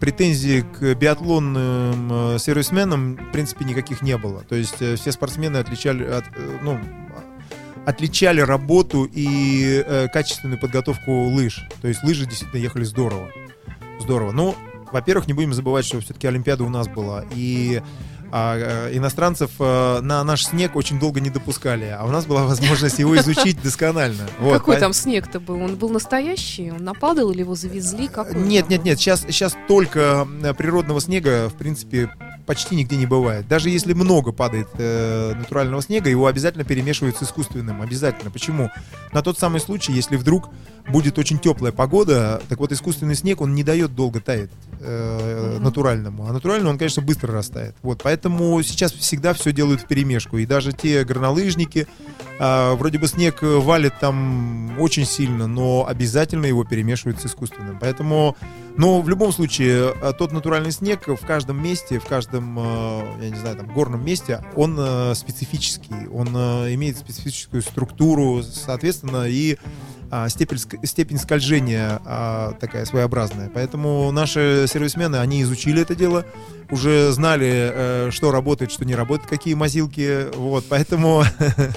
претензий 0.00 0.62
к 0.62 0.94
биатлонным 0.94 2.34
э, 2.34 2.38
сервисменам, 2.38 3.16
в 3.16 3.32
принципе, 3.32 3.64
никаких 3.64 4.02
не 4.02 4.16
было. 4.18 4.42
То 4.42 4.54
есть 4.54 4.80
э, 4.80 4.96
все 4.96 5.12
спортсмены 5.12 5.58
отличали, 5.58 6.04
от, 6.04 6.24
э, 6.36 6.58
ну, 6.62 6.78
отличали 7.86 8.40
работу 8.40 9.08
и 9.10 9.82
э, 9.86 10.08
качественную 10.12 10.60
подготовку 10.60 11.28
лыж. 11.28 11.64
То 11.80 11.88
есть 11.88 12.02
лыжи 12.02 12.26
действительно 12.26 12.60
ехали 12.60 12.84
здорово. 12.84 13.30
Здорово. 14.00 14.32
Ну, 14.32 14.54
во-первых, 14.92 15.26
не 15.26 15.32
будем 15.32 15.54
забывать, 15.54 15.84
что 15.84 16.00
все-таки 16.00 16.26
Олимпиада 16.26 16.64
у 16.64 16.68
нас 16.68 16.88
была. 16.88 17.24
И 17.34 17.82
а, 18.30 18.88
э, 18.88 18.96
иностранцев 18.96 19.50
э, 19.58 20.00
на 20.00 20.22
наш 20.24 20.44
снег 20.44 20.76
очень 20.76 20.98
долго 20.98 21.20
не 21.20 21.30
допускали. 21.30 21.86
А 21.86 22.04
у 22.04 22.10
нас 22.10 22.26
была 22.26 22.44
возможность 22.44 22.98
его 22.98 23.16
изучить 23.16 23.62
досконально. 23.62 24.26
Вот, 24.38 24.54
Какой 24.54 24.76
там 24.76 24.92
снег-то 24.92 25.40
был? 25.40 25.62
Он 25.62 25.76
был 25.76 25.88
настоящий? 25.88 26.70
Он 26.70 26.84
нападал 26.84 27.30
или 27.30 27.40
его 27.40 27.54
завезли? 27.54 28.08
Какой 28.08 28.34
Нет, 28.34 28.68
нет, 28.68 28.84
нет. 28.84 28.98
Сейчас, 28.98 29.22
сейчас 29.22 29.56
только 29.66 30.26
природного 30.56 31.00
снега, 31.00 31.48
в 31.48 31.54
принципе, 31.54 32.10
почти 32.48 32.74
нигде 32.74 32.96
не 32.96 33.04
бывает. 33.04 33.46
Даже 33.46 33.68
если 33.68 33.92
много 33.92 34.32
падает 34.32 34.68
э, 34.78 35.34
натурального 35.36 35.82
снега, 35.82 36.08
его 36.08 36.26
обязательно 36.26 36.64
перемешивают 36.64 37.18
с 37.18 37.22
искусственным. 37.22 37.82
Обязательно. 37.82 38.30
Почему? 38.30 38.70
На 39.12 39.20
тот 39.22 39.38
самый 39.38 39.60
случай, 39.60 39.92
если 39.92 40.16
вдруг 40.16 40.48
будет 40.88 41.18
очень 41.18 41.38
теплая 41.38 41.72
погода, 41.72 42.40
так 42.48 42.58
вот 42.58 42.72
искусственный 42.72 43.14
снег, 43.14 43.42
он 43.42 43.54
не 43.54 43.62
дает 43.62 43.94
долго 43.94 44.20
таять 44.20 44.48
э, 44.80 45.52
Мгм. 45.56 45.62
натуральному. 45.62 46.26
А 46.26 46.32
натуральному 46.32 46.70
он, 46.70 46.78
конечно, 46.78 47.02
быстро 47.02 47.34
растает. 47.34 47.76
Вот, 47.82 48.00
поэтому 48.02 48.62
сейчас 48.62 48.92
всегда 48.92 49.34
все 49.34 49.52
делают 49.52 49.82
в 49.82 49.86
перемешку. 49.86 50.38
И 50.38 50.46
даже 50.46 50.72
те 50.72 51.04
горнолыжники, 51.04 51.86
а, 52.40 52.74
вроде 52.76 52.98
бы 52.98 53.06
снег 53.08 53.42
э, 53.42 53.56
валит 53.58 53.92
там 54.00 54.78
очень 54.80 55.04
сильно, 55.04 55.46
но 55.46 55.84
обязательно 55.86 56.46
его 56.46 56.64
перемешивают 56.64 57.20
с 57.20 57.26
искусственным. 57.26 57.76
Поэтому, 57.78 58.36
но 58.78 59.02
в 59.02 59.08
любом 59.08 59.32
случае, 59.32 59.92
э, 60.00 60.12
тот 60.16 60.30
натуральный 60.30 60.70
снег 60.70 61.08
в 61.08 61.26
каждом 61.26 61.60
месте, 61.60 61.98
в 61.98 62.04
каждом, 62.04 62.56
э, 62.58 63.16
я 63.22 63.30
не 63.30 63.36
знаю, 63.36 63.56
там, 63.56 63.66
горном 63.66 64.04
месте, 64.04 64.40
он 64.54 64.76
э, 64.78 65.14
специфический, 65.16 66.06
он 66.12 66.28
имеет 66.28 66.96
специфическую 66.96 67.60
структуру, 67.62 68.40
соответственно, 68.44 69.24
и 69.28 69.58
а, 70.10 70.28
степень, 70.28 70.58
степень 70.84 71.18
скольжения 71.18 72.00
а, 72.04 72.52
такая 72.60 72.84
своеобразная. 72.84 73.50
Поэтому 73.52 74.10
наши 74.12 74.66
сервисмены, 74.68 75.16
они 75.16 75.42
изучили 75.42 75.82
это 75.82 75.94
дело, 75.94 76.24
уже 76.70 77.12
знали, 77.12 78.10
что 78.10 78.30
работает, 78.30 78.70
что 78.70 78.84
не 78.84 78.94
работает, 78.94 79.28
какие 79.28 79.54
мазилки. 79.54 80.34
Вот, 80.34 80.64
поэтому 80.68 81.24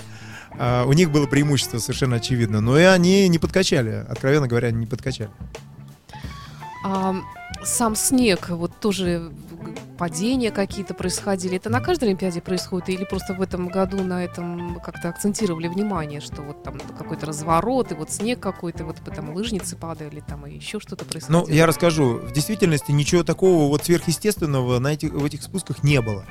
а, 0.59 0.85
у 0.85 0.93
них 0.93 1.11
было 1.11 1.25
преимущество 1.25 1.79
совершенно 1.79 2.17
очевидно. 2.17 2.61
Но 2.61 2.79
и 2.79 2.83
они 2.83 3.27
не 3.27 3.39
подкачали, 3.39 4.05
откровенно 4.07 4.47
говоря, 4.47 4.71
не 4.71 4.85
подкачали. 4.85 5.31
А 6.83 7.15
сам 7.63 7.95
снег, 7.95 8.49
вот 8.49 8.79
тоже 8.79 9.31
падения 9.97 10.49
какие-то 10.49 10.95
происходили. 10.95 11.57
Это 11.57 11.69
на 11.69 11.79
каждой 11.79 12.05
Олимпиаде 12.05 12.41
происходит? 12.41 12.89
Или 12.89 13.05
просто 13.05 13.35
в 13.35 13.41
этом 13.41 13.67
году 13.67 14.03
на 14.03 14.23
этом 14.23 14.79
как-то 14.79 15.09
акцентировали 15.09 15.67
внимание, 15.67 16.21
что 16.21 16.41
вот 16.41 16.63
там 16.63 16.79
какой-то 16.97 17.27
разворот, 17.27 17.91
и 17.91 17.95
вот 17.95 18.09
снег 18.09 18.39
какой-то, 18.39 18.83
вот 18.83 18.97
потом 19.05 19.35
лыжницы 19.35 19.75
падали, 19.75 20.23
там 20.27 20.47
и 20.47 20.55
еще 20.55 20.79
что-то 20.79 21.05
происходило? 21.05 21.45
Ну, 21.45 21.53
я 21.53 21.67
расскажу. 21.67 22.15
В 22.15 22.31
действительности 22.31 22.91
ничего 22.91 23.23
такого 23.23 23.67
вот 23.69 23.85
сверхъестественного 23.85 24.79
на 24.79 24.93
этих, 24.93 25.11
в 25.11 25.23
этих 25.23 25.43
спусках 25.43 25.83
не 25.83 26.01
было. 26.01 26.25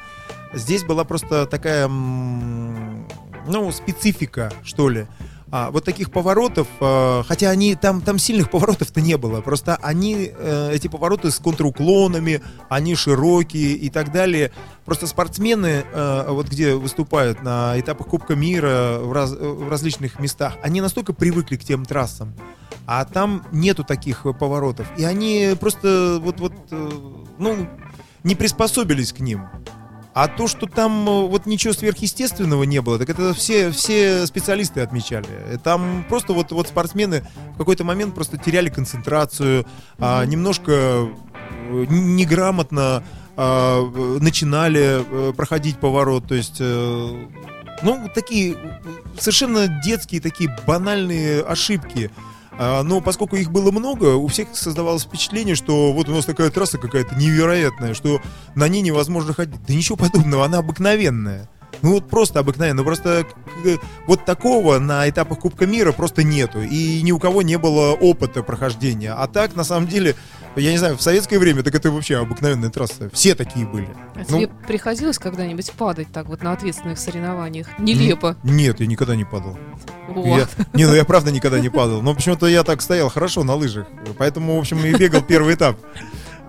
Здесь 0.52 0.82
была 0.82 1.04
просто 1.04 1.46
такая, 1.46 1.86
ну, 1.86 3.70
специфика, 3.70 4.52
что 4.64 4.88
ли. 4.88 5.06
А, 5.52 5.70
вот 5.72 5.84
таких 5.84 6.12
поворотов, 6.12 6.68
а, 6.80 7.24
хотя 7.26 7.50
они 7.50 7.74
там, 7.74 8.02
там 8.02 8.18
сильных 8.18 8.50
поворотов-то 8.50 9.00
не 9.00 9.16
было, 9.16 9.40
просто 9.40 9.76
они, 9.82 10.30
э, 10.32 10.70
эти 10.72 10.86
повороты 10.86 11.32
с 11.32 11.38
контруклонами, 11.38 12.40
они 12.68 12.94
широкие 12.94 13.72
и 13.72 13.90
так 13.90 14.12
далее. 14.12 14.52
Просто 14.84 15.08
спортсмены, 15.08 15.84
э, 15.92 16.24
вот 16.28 16.48
где 16.48 16.74
выступают 16.74 17.42
на 17.42 17.78
этапах 17.78 18.06
Кубка 18.06 18.36
мира 18.36 18.98
в, 19.00 19.12
раз- 19.12 19.32
в 19.32 19.68
различных 19.68 20.20
местах, 20.20 20.54
они 20.62 20.80
настолько 20.80 21.12
привыкли 21.12 21.56
к 21.56 21.64
тем 21.64 21.84
трассам, 21.84 22.32
а 22.86 23.04
там 23.04 23.44
нету 23.50 23.82
таких 23.82 24.26
э, 24.26 24.32
поворотов. 24.32 24.86
И 24.96 25.04
они 25.04 25.56
просто 25.58 26.18
вот, 26.22 26.38
вот, 26.38 26.52
э, 26.70 26.90
ну, 27.38 27.68
не 28.22 28.36
приспособились 28.36 29.12
к 29.12 29.18
ним. 29.18 29.42
А 30.12 30.26
то, 30.26 30.48
что 30.48 30.66
там 30.66 31.08
э, 31.08 31.26
вот 31.28 31.46
ничего 31.46 31.72
сверхъестественного 31.72 32.64
не 32.64 32.80
было, 32.80 32.98
так 32.98 33.08
это 33.10 33.32
все, 33.32 33.70
все 33.70 34.26
специалисты 34.26 34.80
отмечали. 34.80 35.28
Э, 35.28 35.56
Там 35.62 36.04
просто 36.08 36.32
вот, 36.32 36.50
вот 36.50 36.66
спортсмены 36.66 37.24
в 37.54 37.58
какой-то 37.58 37.84
момент 37.84 38.14
просто 38.14 38.36
теряли 38.36 38.70
концентрацию, 38.70 39.66
а, 39.98 40.24
немножко 40.24 40.72
э, 40.72 41.86
неграмотно 41.88 43.04
а, 43.36 43.82
начинали 44.20 45.32
проходить 45.32 45.78
поворот. 45.78 46.26
То 46.26 46.34
есть, 46.34 46.60
ну, 46.60 48.10
такие 48.14 48.56
совершенно 49.18 49.68
детские, 49.82 50.20
такие 50.20 50.54
банальные 50.66 51.42
ошибки. 51.42 52.10
А, 52.52 52.82
Но 52.82 53.00
поскольку 53.00 53.36
их 53.36 53.50
было 53.50 53.70
много, 53.70 54.16
у 54.16 54.26
всех 54.26 54.48
создавалось 54.52 55.04
впечатление, 55.04 55.54
что 55.54 55.92
вот 55.92 56.08
у 56.08 56.12
нас 56.12 56.24
такая 56.24 56.50
трасса 56.50 56.78
какая-то 56.78 57.14
невероятная, 57.14 57.94
что 57.94 58.20
на 58.54 58.68
ней 58.68 58.82
невозможно 58.82 59.32
ходить. 59.32 59.60
Да 59.66 59.74
ничего 59.74 59.96
подобного, 59.96 60.44
она 60.44 60.58
обыкновенная. 60.58 61.48
Ну 61.82 61.92
вот 61.92 62.08
просто 62.08 62.40
обыкновенно. 62.40 62.78
Ну 62.78 62.84
просто 62.84 63.24
к- 63.24 63.80
вот 64.06 64.24
такого 64.24 64.78
на 64.78 65.08
этапах 65.08 65.38
Кубка 65.40 65.66
мира 65.66 65.92
просто 65.92 66.22
нету. 66.22 66.60
И 66.62 67.02
ни 67.02 67.12
у 67.12 67.18
кого 67.18 67.42
не 67.42 67.56
было 67.58 67.92
опыта 67.92 68.42
прохождения. 68.42 69.12
А 69.12 69.26
так, 69.28 69.54
на 69.56 69.64
самом 69.64 69.86
деле, 69.88 70.14
я 70.56 70.70
не 70.72 70.78
знаю, 70.78 70.96
в 70.96 71.02
советское 71.02 71.38
время 71.38 71.62
так 71.62 71.74
это 71.74 71.90
вообще 71.90 72.16
обыкновенная 72.18 72.70
трасса. 72.70 73.10
Все 73.12 73.34
такие 73.34 73.66
были. 73.66 73.88
А 74.14 74.20
Ну, 74.28 74.38
тебе 74.38 74.48
приходилось 74.66 75.18
когда-нибудь 75.18 75.70
падать 75.72 76.08
так 76.12 76.26
вот 76.28 76.42
на 76.42 76.52
ответственных 76.52 76.98
соревнованиях? 76.98 77.66
Нелепо. 77.78 78.36
Нет, 78.42 78.80
я 78.80 78.86
никогда 78.86 79.16
не 79.16 79.24
падал. 79.24 79.56
Вот. 80.08 80.26
Я- 80.26 80.48
не, 80.74 80.86
ну 80.86 80.94
я 80.94 81.04
правда 81.04 81.30
никогда 81.30 81.60
не 81.60 81.68
падал. 81.68 82.02
Но 82.02 82.14
почему-то 82.14 82.46
я 82.46 82.62
так 82.64 82.82
стоял 82.82 83.08
хорошо 83.08 83.44
на 83.44 83.54
лыжах. 83.54 83.86
Поэтому, 84.18 84.56
в 84.56 84.58
общем, 84.58 84.84
и 84.84 84.92
бегал 84.92 85.22
первый 85.22 85.54
этап. 85.54 85.78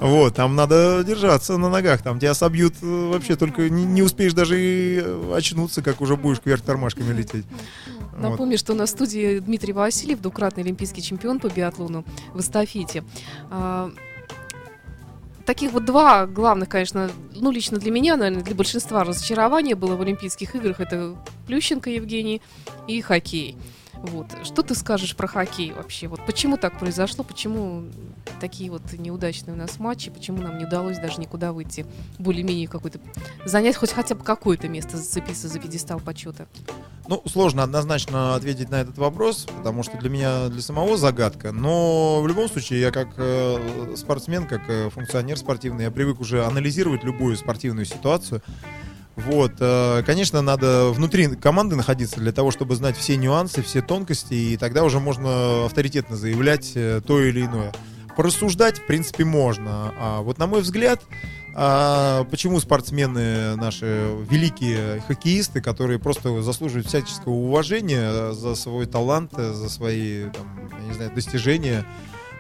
Вот, 0.02 0.34
там 0.34 0.56
надо 0.56 1.04
держаться 1.04 1.58
на 1.58 1.70
ногах, 1.70 2.02
там 2.02 2.20
тебя 2.20 2.34
собьют 2.34 2.74
э, 2.82 3.10
вообще, 3.12 3.36
только 3.36 3.70
не, 3.70 3.86
не 3.86 4.02
успеешь 4.02 4.34
даже 4.34 4.60
и 4.60 5.00
э, 5.00 5.34
очнуться, 5.36 5.84
как 5.84 6.02
уже 6.02 6.16
будешь 6.16 6.40
кверх 6.40 6.64
тормашками 6.64 7.14
лететь. 7.14 7.46
Вот. 8.14 8.32
Напомню, 8.32 8.58
что 8.58 8.74
на 8.74 8.88
студии 8.88 9.38
Дмитрий 9.38 9.74
Васильев, 9.74 10.20
двукратный 10.20 10.64
олимпийский 10.64 11.04
чемпион 11.04 11.40
по 11.40 11.50
биатлону 11.50 12.04
в 12.34 12.40
эстафете. 12.40 13.04
А, 13.52 13.92
Таких 15.46 15.72
вот 15.72 15.86
два 15.86 16.26
главных, 16.26 16.70
конечно, 16.70 17.12
ну, 17.36 17.52
лично 17.52 17.78
для 17.78 17.92
меня, 17.92 18.16
наверное, 18.16 18.44
для 18.44 18.56
большинства 18.56 19.04
разочарования 19.04 19.76
было 19.76 19.96
в 19.96 20.02
Олимпийских 20.02 20.56
играх. 20.56 20.80
Это 20.80 21.16
Плющенко 21.46 21.90
Евгений 21.90 22.42
и 22.88 23.02
хоккей. 23.02 23.56
Вот. 24.04 24.28
Что 24.44 24.64
ты 24.64 24.74
скажешь 24.74 25.16
про 25.16 25.28
хоккей 25.28 25.74
вообще? 25.74 26.08
Вот 26.08 26.26
почему 26.26 26.58
так 26.58 26.80
произошло? 26.80 27.24
Почему 27.24 27.84
такие 28.40 28.72
вот 28.72 28.82
неудачные 28.94 29.54
у 29.54 29.58
нас 29.58 29.80
матчи? 29.80 30.10
Почему 30.10 30.42
нам 30.42 30.58
не 30.58 30.66
удалось 30.66 30.98
даже 30.98 31.20
никуда 31.20 31.54
выйти? 31.54 31.86
Более-менее 32.18 32.68
какой-то... 32.68 33.00
Занять 33.46 33.76
хоть 33.76 33.92
хотя 33.92 34.16
бы 34.16 34.24
какое-то 34.24 34.68
место, 34.68 34.98
зацепиться 34.98 35.48
за 35.48 35.60
пьедестал 35.60 36.00
почета. 36.00 36.48
Ну, 37.08 37.22
сложно 37.26 37.64
однозначно 37.64 38.36
ответить 38.36 38.70
на 38.70 38.82
этот 38.82 38.98
вопрос, 38.98 39.46
потому 39.58 39.84
что 39.84 39.98
для 39.98 40.10
меня, 40.10 40.50
для 40.50 40.62
самого 40.62 40.98
загадка. 40.98 41.52
Но 41.52 42.22
в 42.22 42.28
любом 42.28 42.48
случае, 42.48 42.82
я 42.82 42.92
как 42.92 43.10
э, 43.18 43.96
спортсмен, 43.98 44.48
как 44.48 44.62
э, 44.68 44.90
функционер 44.90 45.38
спортивный, 45.38 45.86
я 45.86 45.92
привык 45.92 46.20
уже 46.20 46.46
анализировать 46.46 47.04
любую 47.04 47.36
спортивную 47.38 47.86
ситуацию. 47.86 48.42
Вот, 49.16 49.54
э, 49.60 50.04
конечно, 50.06 50.42
надо 50.42 50.90
внутри 50.92 51.28
команды 51.36 51.76
находиться 51.76 52.20
для 52.20 52.32
того, 52.32 52.50
чтобы 52.52 52.76
знать 52.76 52.96
все 52.98 53.18
нюансы, 53.18 53.62
все 53.62 53.82
тонкости, 53.82 54.34
и 54.34 54.58
тогда 54.58 54.84
уже 54.84 55.00
можно 55.00 55.66
авторитетно 55.66 56.16
заявлять 56.16 56.72
э, 56.76 57.02
то 57.06 57.22
или 57.22 57.46
иное. 57.46 57.74
Порассуждать, 58.16 58.80
в 58.80 58.88
принципе, 58.88 59.26
можно. 59.26 59.94
А 60.00 60.22
вот 60.22 60.38
на 60.38 60.48
мой 60.48 60.62
взгляд, 60.62 61.02
а 61.54 62.24
почему 62.26 62.60
спортсмены 62.60 63.56
наши 63.58 64.16
великие 64.30 65.02
хоккеисты, 65.08 65.62
которые 65.62 66.00
просто 66.00 66.42
заслуживают 66.42 66.88
всяческого 66.88 67.34
уважения 67.34 68.32
за 68.32 68.56
свой 68.56 68.86
талант, 68.86 69.34
за 69.34 69.70
свои 69.70 70.30
там, 70.30 70.70
я 70.80 70.88
не 70.88 70.94
знаю, 70.94 71.12
достижения 71.14 71.86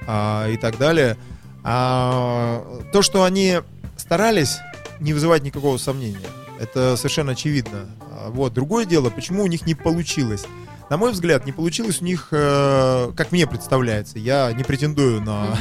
а, 0.08 0.48
и 0.48 0.56
так 0.56 0.78
далее, 0.78 1.18
а, 1.64 2.82
то, 2.94 3.02
что 3.02 3.24
они 3.24 3.60
старались, 3.98 4.60
не 5.02 5.14
вызывает 5.14 5.44
никакого 5.44 5.78
сомнения. 5.78 6.20
Это 6.62 6.95
совершенно 6.95 7.32
очевидно. 7.32 7.88
А, 8.12 8.30
Вот. 8.30 8.53
Другое 8.53 8.86
дело, 8.86 9.09
почему 9.09 9.43
у 9.43 9.47
них 9.47 9.66
не 9.66 9.74
получилось. 9.74 10.45
На 10.91 10.97
мой 10.97 11.12
взгляд, 11.12 11.45
не 11.45 11.51
получилось 11.51 12.01
у 12.01 12.05
них, 12.05 12.28
э, 12.32 13.12
как 13.16 13.32
мне 13.32 13.47
представляется. 13.47 14.20
Я 14.20 14.51
не 14.51 14.64
претендую 14.64 15.22
на 15.22 15.57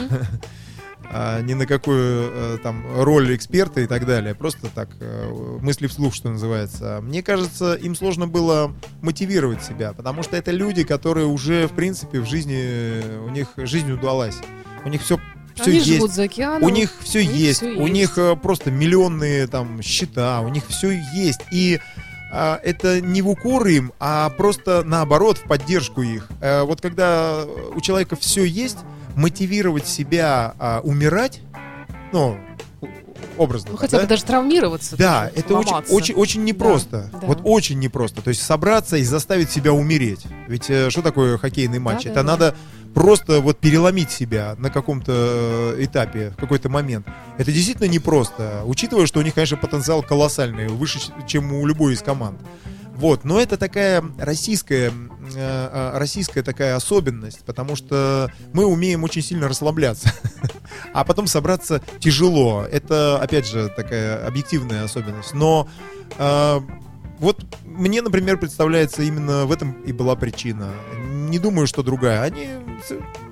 а, 1.10 1.40
ни 1.40 1.54
на 1.54 1.66
какую 1.66 2.30
э, 2.32 2.58
там 2.62 2.84
роль 3.02 3.34
эксперта 3.34 3.80
и 3.80 3.86
так 3.86 4.06
далее. 4.06 4.34
Просто 4.34 4.68
так 4.74 4.90
э, 5.00 5.58
мысли 5.62 5.86
вслух, 5.86 6.14
что 6.14 6.28
называется. 6.30 7.00
Мне 7.00 7.22
кажется, 7.22 7.74
им 7.74 7.94
сложно 7.94 8.26
было 8.26 8.74
мотивировать 9.00 9.62
себя, 9.64 9.92
потому 9.92 10.22
что 10.22 10.36
это 10.36 10.50
люди, 10.50 10.84
которые 10.84 11.26
уже 11.26 11.66
в 11.66 11.72
принципе 11.72 12.20
в 12.20 12.26
жизни 12.26 13.20
у 13.24 13.30
них 13.30 13.48
жизнь 13.56 13.90
удалась, 13.90 14.36
у 14.84 14.88
них 14.88 15.00
все 15.00 15.18
все 15.54 15.64
Они 15.64 15.74
есть. 15.74 15.86
живут 15.86 16.12
за 16.12 16.24
океаном. 16.24 16.62
У 16.62 16.68
них 16.68 16.92
все 17.00 17.20
у 17.20 17.22
них 17.22 17.32
есть, 17.32 17.58
всё 17.60 17.68
у 17.68 17.82
есть. 17.82 17.92
них 17.92 18.18
э, 18.18 18.36
просто 18.36 18.70
миллионные 18.70 19.46
там 19.46 19.82
счета, 19.82 20.40
у 20.40 20.48
них 20.48 20.64
все 20.68 20.90
есть. 21.14 21.40
И 21.52 21.80
а, 22.32 22.60
это 22.62 23.00
не 23.00 23.22
в 23.22 23.28
укор 23.28 23.66
им, 23.66 23.92
а 23.98 24.30
просто 24.30 24.82
наоборот 24.84 25.38
в 25.38 25.42
поддержку 25.48 26.02
их. 26.02 26.28
Э, 26.40 26.62
вот 26.62 26.80
когда 26.80 27.44
у 27.74 27.80
человека 27.80 28.16
все 28.16 28.44
есть, 28.44 28.78
мотивировать 29.16 29.86
себя 29.86 30.54
а, 30.58 30.80
умирать, 30.84 31.40
ну, 32.12 32.38
образно. 33.36 33.72
Ну, 33.72 33.76
хотя 33.76 33.96
да? 33.96 34.02
бы 34.04 34.08
даже 34.08 34.24
травмироваться. 34.24 34.96
Да, 34.96 35.30
это 35.34 35.54
очень, 35.56 35.70
ломаться. 35.70 35.94
очень, 35.94 36.14
очень 36.14 36.44
непросто. 36.44 37.10
да. 37.12 37.26
Вот 37.26 37.40
очень 37.44 37.78
непросто. 37.78 38.22
То 38.22 38.28
есть 38.28 38.42
собраться 38.42 38.96
и 38.96 39.02
заставить 39.02 39.50
себя 39.50 39.72
умереть. 39.72 40.24
Ведь 40.46 40.70
э, 40.70 40.90
что 40.90 41.02
такое 41.02 41.38
хоккейный 41.38 41.78
матч? 41.78 42.04
Да, 42.04 42.10
это 42.10 42.22
да, 42.22 42.36
да. 42.36 42.54
Просто 42.94 43.40
вот 43.40 43.58
переломить 43.58 44.10
себя 44.10 44.54
на 44.58 44.70
каком-то 44.70 45.12
э, 45.76 45.84
этапе, 45.84 46.30
в 46.30 46.36
какой-то 46.36 46.68
момент. 46.68 47.06
Это 47.38 47.52
действительно 47.52 47.86
непросто, 47.86 48.62
учитывая, 48.64 49.06
что 49.06 49.20
у 49.20 49.22
них, 49.22 49.34
конечно, 49.34 49.56
потенциал 49.56 50.02
колоссальный, 50.02 50.68
выше, 50.68 50.98
чем 51.26 51.52
у 51.52 51.66
любой 51.66 51.94
из 51.94 52.02
команд. 52.02 52.40
Вот, 52.94 53.24
но 53.24 53.40
это 53.40 53.56
такая 53.56 54.04
российская, 54.18 54.90
э, 54.90 54.92
э, 55.34 55.98
российская 55.98 56.42
такая 56.42 56.76
особенность, 56.76 57.44
потому 57.46 57.74
что 57.74 58.30
мы 58.52 58.66
умеем 58.66 59.04
очень 59.04 59.22
сильно 59.22 59.48
расслабляться, 59.48 60.12
а 60.92 61.04
потом 61.04 61.26
собраться 61.26 61.80
тяжело. 61.98 62.66
Это, 62.70 63.18
опять 63.18 63.46
же, 63.46 63.72
такая 63.74 64.26
объективная 64.26 64.84
особенность. 64.84 65.32
Но 65.32 65.66
вот 67.20 67.44
мне, 67.64 68.02
например, 68.02 68.38
представляется, 68.38 69.02
именно 69.02 69.46
в 69.46 69.52
этом 69.52 69.72
и 69.82 69.92
была 69.92 70.16
причина. 70.16 70.72
Не 71.28 71.38
думаю, 71.38 71.66
что 71.66 71.82
другая. 71.82 72.22
Они 72.22 72.48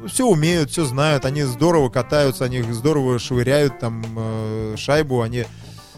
все 0.07 0.27
умеют, 0.27 0.71
все 0.71 0.85
знают, 0.85 1.25
они 1.25 1.43
здорово 1.43 1.89
катаются, 1.89 2.45
они 2.45 2.63
здорово 2.63 3.19
швыряют 3.19 3.79
там 3.81 4.05
э, 4.17 4.75
шайбу, 4.77 5.23
они 5.23 5.47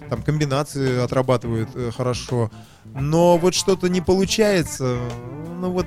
там 0.08 0.22
комбинации 0.22 0.98
отрабатывают 1.02 1.68
э, 1.74 1.90
хорошо. 1.94 2.50
Но 2.84 3.36
вот 3.36 3.54
что-то 3.54 3.88
не 3.88 4.00
получается. 4.00 4.96
Ну 5.60 5.70
вот 5.70 5.86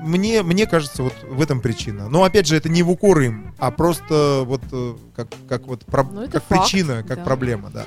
мне, 0.00 0.42
мне 0.42 0.66
кажется, 0.66 1.02
вот 1.02 1.14
в 1.28 1.40
этом 1.42 1.60
причина. 1.60 2.08
Но 2.08 2.24
опять 2.24 2.46
же, 2.46 2.56
это 2.56 2.68
не 2.68 2.82
в 2.82 2.90
укор 2.90 3.20
им, 3.20 3.54
а 3.58 3.70
просто 3.70 4.42
вот 4.46 4.62
э, 4.72 4.94
как, 5.14 5.28
как 5.48 5.66
вот 5.66 5.84
про- 5.84 6.04
Ну, 6.04 6.28
как 6.30 6.42
факт, 6.44 6.62
причина, 6.70 7.02
как 7.02 7.18
да. 7.18 7.24
проблема, 7.24 7.70
да. 7.70 7.84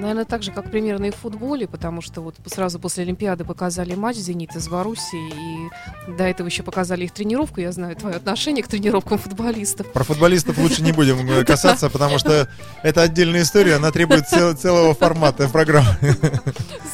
Наверное, 0.00 0.24
так 0.24 0.42
же, 0.42 0.50
как 0.50 0.70
примерно 0.70 1.04
и 1.06 1.10
в 1.10 1.16
футболе, 1.16 1.68
потому 1.68 2.00
что 2.00 2.22
вот 2.22 2.34
сразу 2.46 2.78
после 2.80 3.04
Олимпиады 3.04 3.44
показали 3.44 3.94
матч 3.94 4.16
«Зенита» 4.16 4.58
с 4.58 4.66
Боруссией, 4.66 5.68
и 6.08 6.10
до 6.12 6.24
этого 6.24 6.46
еще 6.46 6.62
показали 6.62 7.04
их 7.04 7.12
тренировку. 7.12 7.60
Я 7.60 7.70
знаю 7.70 7.94
твое 7.96 8.16
отношение 8.16 8.64
к 8.64 8.68
тренировкам 8.68 9.18
футболистов. 9.18 9.92
Про 9.92 10.04
футболистов 10.04 10.56
лучше 10.56 10.82
не 10.82 10.92
будем 10.92 11.30
э, 11.30 11.44
касаться, 11.44 11.90
потому 11.90 12.18
что 12.18 12.48
это 12.82 13.02
отдельная 13.02 13.42
история, 13.42 13.74
она 13.74 13.90
требует 13.90 14.26
цел- 14.26 14.54
целого 14.56 14.94
формата 14.94 15.48
программы. 15.48 15.94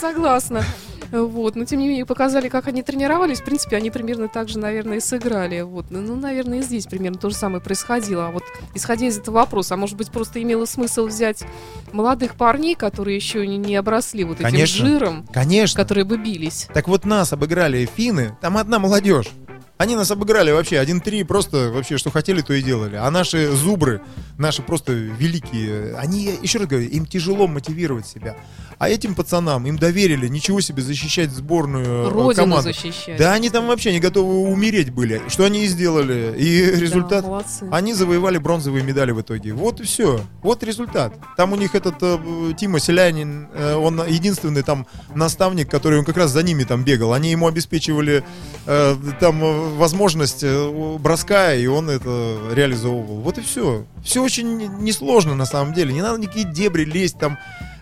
Согласна. 0.00 0.64
Вот, 1.10 1.56
но 1.56 1.64
тем 1.64 1.80
не 1.80 1.88
менее 1.88 2.06
показали, 2.06 2.48
как 2.48 2.68
они 2.68 2.82
тренировались. 2.82 3.40
В 3.40 3.44
принципе, 3.44 3.76
они 3.76 3.90
примерно 3.90 4.28
так 4.28 4.48
же, 4.48 4.58
наверное, 4.58 4.98
и 4.98 5.00
сыграли. 5.00 5.60
Вот, 5.62 5.86
ну, 5.90 6.16
наверное, 6.16 6.60
и 6.60 6.62
здесь 6.62 6.86
примерно 6.86 7.18
то 7.18 7.30
же 7.30 7.36
самое 7.36 7.62
происходило. 7.62 8.28
А 8.28 8.30
вот 8.30 8.42
исходя 8.74 9.06
из 9.06 9.18
этого 9.18 9.36
вопроса, 9.36 9.74
а 9.74 9.76
может 9.76 9.96
быть, 9.96 10.10
просто 10.10 10.42
имело 10.42 10.64
смысл 10.64 11.06
взять 11.06 11.44
молодых 11.92 12.34
парней, 12.34 12.74
которые 12.74 13.16
еще 13.16 13.46
не, 13.46 13.56
не 13.56 13.76
обросли 13.76 14.24
вот 14.24 14.40
этим 14.40 14.50
Конечно. 14.50 14.86
жиром, 14.86 15.26
Конечно. 15.32 15.80
которые 15.80 16.04
бы 16.04 16.16
бились. 16.18 16.68
Так 16.72 16.88
вот 16.88 17.04
нас 17.04 17.32
обыграли 17.32 17.88
финны, 17.96 18.36
там 18.40 18.56
одна 18.56 18.78
молодежь. 18.78 19.30
Они 19.78 19.94
нас 19.94 20.10
обыграли 20.10 20.50
вообще 20.52 20.76
1-3, 20.76 21.26
просто 21.26 21.70
вообще 21.70 21.98
что 21.98 22.10
хотели, 22.10 22.40
то 22.40 22.54
и 22.54 22.62
делали. 22.62 22.96
А 22.96 23.10
наши 23.10 23.48
зубры, 23.50 24.00
наши 24.38 24.62
просто 24.62 24.92
великие, 24.92 25.94
они, 25.96 26.30
еще 26.40 26.60
раз 26.60 26.66
говорю, 26.66 26.88
им 26.88 27.04
тяжело 27.04 27.46
мотивировать 27.46 28.06
себя. 28.06 28.36
А 28.78 28.88
этим 28.90 29.14
пацанам 29.14 29.66
им 29.66 29.78
доверили, 29.78 30.28
ничего 30.28 30.60
себе, 30.60 30.82
защищать 30.82 31.30
сборную 31.30 31.86
э, 31.86 32.08
Родину 32.10 32.34
команду. 32.34 32.62
защищать. 32.72 33.16
Да, 33.18 33.32
они 33.32 33.48
там 33.48 33.66
вообще 33.68 33.92
не 33.92 34.00
готовы 34.00 34.50
умереть 34.50 34.90
были. 34.90 35.22
Что 35.28 35.44
они 35.44 35.64
и 35.64 35.66
сделали. 35.66 36.34
И 36.36 36.70
Да, 36.72 36.78
результат... 36.80 37.24
молодцы. 37.24 37.66
Они 37.70 37.94
завоевали 37.94 38.36
бронзовые 38.38 38.84
медали 38.84 39.12
в 39.12 39.20
итоге. 39.20 39.54
Вот 39.54 39.80
и 39.80 39.84
все. 39.84 40.20
Вот 40.42 40.62
результат. 40.62 41.14
Там 41.36 41.52
у 41.52 41.56
них 41.56 41.74
этот 41.74 41.94
э, 42.02 42.18
Тима 42.58 42.78
Селянин, 42.78 43.48
э, 43.54 43.74
он 43.74 44.06
единственный 44.06 44.62
там 44.62 44.86
наставник, 45.14 45.70
который 45.70 45.98
он 45.98 46.04
как 46.04 46.18
раз 46.18 46.30
за 46.32 46.42
ними 46.42 46.64
там 46.64 46.84
бегал. 46.84 47.14
Они 47.14 47.30
ему 47.30 47.46
обеспечивали 47.46 48.24
э, 48.66 48.96
там 49.20 49.42
э, 49.42 49.76
возможность 49.76 50.42
э, 50.42 50.96
броска, 50.98 51.54
и 51.54 51.66
он 51.66 51.88
это 51.88 52.36
реализовывал. 52.52 53.20
Вот 53.20 53.38
и 53.38 53.40
все. 53.40 53.84
Все 54.04 54.22
очень 54.22 54.58
несложно 54.82 55.34
на 55.34 55.46
самом 55.46 55.72
деле. 55.72 55.94
Не 55.94 56.02
надо 56.02 56.20
никакие 56.20 56.44
дебри 56.44 56.84
лезть 56.84 57.18
там. 57.18 57.38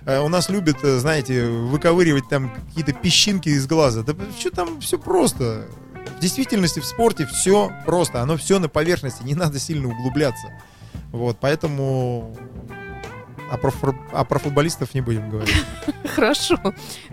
Э, 0.06 0.20
У 0.20 0.28
нас 0.28 0.48
любят, 0.48 0.76
э, 0.82 0.98
знаете, 0.98 1.46
выковыривать 1.46 2.28
там 2.28 2.50
какие-то 2.68 2.92
песчинки 2.92 3.48
из 3.48 3.66
глаза. 3.66 4.02
Да 4.02 4.14
что 4.38 4.50
там 4.50 4.80
все 4.80 4.98
просто. 4.98 5.66
В 6.16 6.20
действительности 6.20 6.80
в 6.80 6.84
спорте 6.84 7.26
все 7.26 7.72
просто. 7.86 8.20
Оно 8.20 8.36
все 8.36 8.58
на 8.58 8.68
поверхности. 8.68 9.22
Не 9.22 9.34
надо 9.34 9.58
сильно 9.58 9.88
углубляться. 9.88 10.48
Вот, 11.10 11.38
поэтому 11.40 12.36
а 13.50 13.56
про, 13.56 13.72
а 14.12 14.24
про 14.24 14.38
футболистов 14.38 14.94
не 14.94 15.00
будем 15.00 15.30
говорить. 15.30 15.54
Хорошо. 16.14 16.58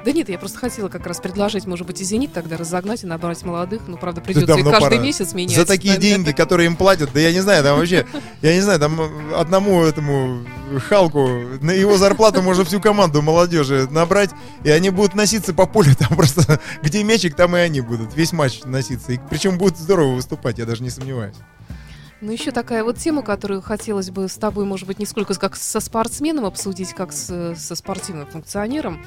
Да 0.04 0.12
нет, 0.12 0.30
я 0.30 0.38
просто 0.38 0.58
хотела 0.58 0.90
как 0.90 1.06
раз 1.06 1.20
предложить, 1.20 1.66
может 1.66 1.86
быть, 1.88 2.02
и 2.02 2.04
«Зенит» 2.04 2.34
тогда 2.34 2.58
разогнать 2.58 3.04
и 3.04 3.08
набрать 3.08 3.44
молодых. 3.44 3.82
Ну, 3.88 3.98
правда, 3.98 4.22
придется 4.22 4.58
их 4.58 4.66
каждый 4.66 5.00
месяц 5.00 5.34
менять. 5.34 5.56
За 5.56 5.66
такие 5.66 5.98
деньги, 5.98 6.32
которые 6.32 6.68
им 6.68 6.76
платят, 6.76 7.12
да 7.14 7.20
я 7.20 7.32
не 7.32 7.40
знаю, 7.42 7.64
там 7.64 7.78
вообще, 7.78 8.06
я 8.42 8.54
не 8.56 8.62
знаю, 8.62 8.80
там 8.80 9.00
одному 9.36 9.84
этому 9.84 10.46
Халку, 10.88 11.28
на 11.62 11.72
его 11.72 11.98
зарплату 11.98 12.42
можно 12.42 12.64
всю 12.64 12.80
команду 12.80 13.22
молодежи 13.22 13.88
набрать, 13.92 14.30
и 14.64 14.70
они 14.70 14.90
будут 14.90 15.16
носиться 15.16 15.54
по 15.54 15.66
полю, 15.66 15.96
там 16.00 16.16
просто, 16.16 16.60
где 16.82 17.04
мячик, 17.04 17.36
там 17.36 17.56
и 17.56 17.60
они 17.60 17.82
будут, 17.82 18.16
весь 18.16 18.32
матч 18.32 18.62
носиться. 18.64 19.12
И 19.14 19.20
причем 19.30 19.58
будут 19.58 19.78
здорово 19.78 20.16
выступать, 20.16 20.60
я 20.60 20.66
даже 20.66 20.84
не 20.84 20.90
сомневаюсь. 20.90 21.36
Ну, 22.22 22.32
еще 22.32 22.52
такая 22.52 22.84
вот 22.84 22.98
тема, 22.98 23.24
которую 23.24 23.62
хотелось 23.62 24.12
бы 24.12 24.28
с 24.28 24.36
тобой, 24.36 24.66
может 24.66 24.86
быть, 24.88 25.00
не 25.00 25.06
сколько 25.08 25.34
как 25.34 25.56
со 25.56 25.80
спортсменом 25.80 26.46
обсудить, 26.46 26.94
как 26.94 27.12
с- 27.12 27.56
со 27.56 27.76
спортивным 27.76 28.28
функционером. 28.28 29.04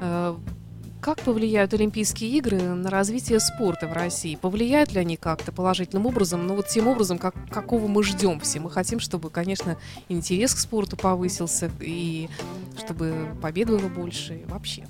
Э, 0.00 0.34
Как 1.00 1.18
повлияют 1.20 1.72
Олимпийские 1.72 2.30
игры 2.32 2.60
на 2.60 2.90
развитие 2.90 3.40
спорта 3.40 3.86
в 3.88 3.94
России? 3.94 4.36
Повлияют 4.36 4.92
ли 4.92 5.00
они 5.00 5.16
как-то 5.16 5.50
положительным 5.50 6.04
образом? 6.04 6.46
Ну, 6.46 6.54
вот 6.56 6.66
тем 6.68 6.88
образом, 6.88 7.16
как, 7.16 7.34
какого 7.50 7.88
мы 7.88 8.02
ждем 8.04 8.38
все. 8.40 8.60
Мы 8.60 8.70
хотим, 8.70 9.00
чтобы, 9.00 9.30
конечно, 9.30 9.78
интерес 10.10 10.54
к 10.54 10.58
спорту 10.58 10.98
повысился, 10.98 11.70
и 11.80 12.28
чтобы 12.78 13.14
побед 13.40 13.68
было 13.68 13.88
больше, 13.88 14.34
и 14.40 14.44
вообще. 14.44 14.86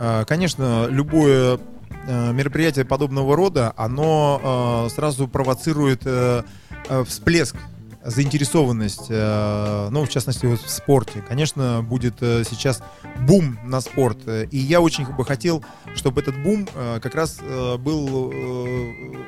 А, 0.00 0.24
Конечно, 0.24 0.88
любое 0.88 1.60
э, 2.08 2.32
мероприятие 2.32 2.84
подобного 2.84 3.36
рода, 3.36 3.72
оно 3.76 4.86
э, 4.88 4.90
сразу 4.92 5.28
провоцирует 5.28 6.02
всплеск 7.06 7.56
заинтересованность, 8.04 9.06
э, 9.08 9.88
ну, 9.90 10.04
в 10.04 10.08
частности, 10.08 10.46
вот 10.46 10.60
в 10.60 10.68
спорте. 10.68 11.22
Конечно, 11.26 11.82
будет 11.82 12.14
э, 12.20 12.42
сейчас 12.48 12.82
бум 13.20 13.58
на 13.64 13.80
спорт. 13.80 14.18
э, 14.26 14.46
И 14.50 14.58
я 14.58 14.80
очень 14.80 15.06
бы 15.06 15.24
хотел, 15.24 15.64
чтобы 15.94 16.20
этот 16.20 16.40
бум 16.42 16.68
э, 16.74 16.98
как 17.00 17.14
раз 17.14 17.38
э, 17.40 17.76
был 17.76 18.32
э, 18.32 18.36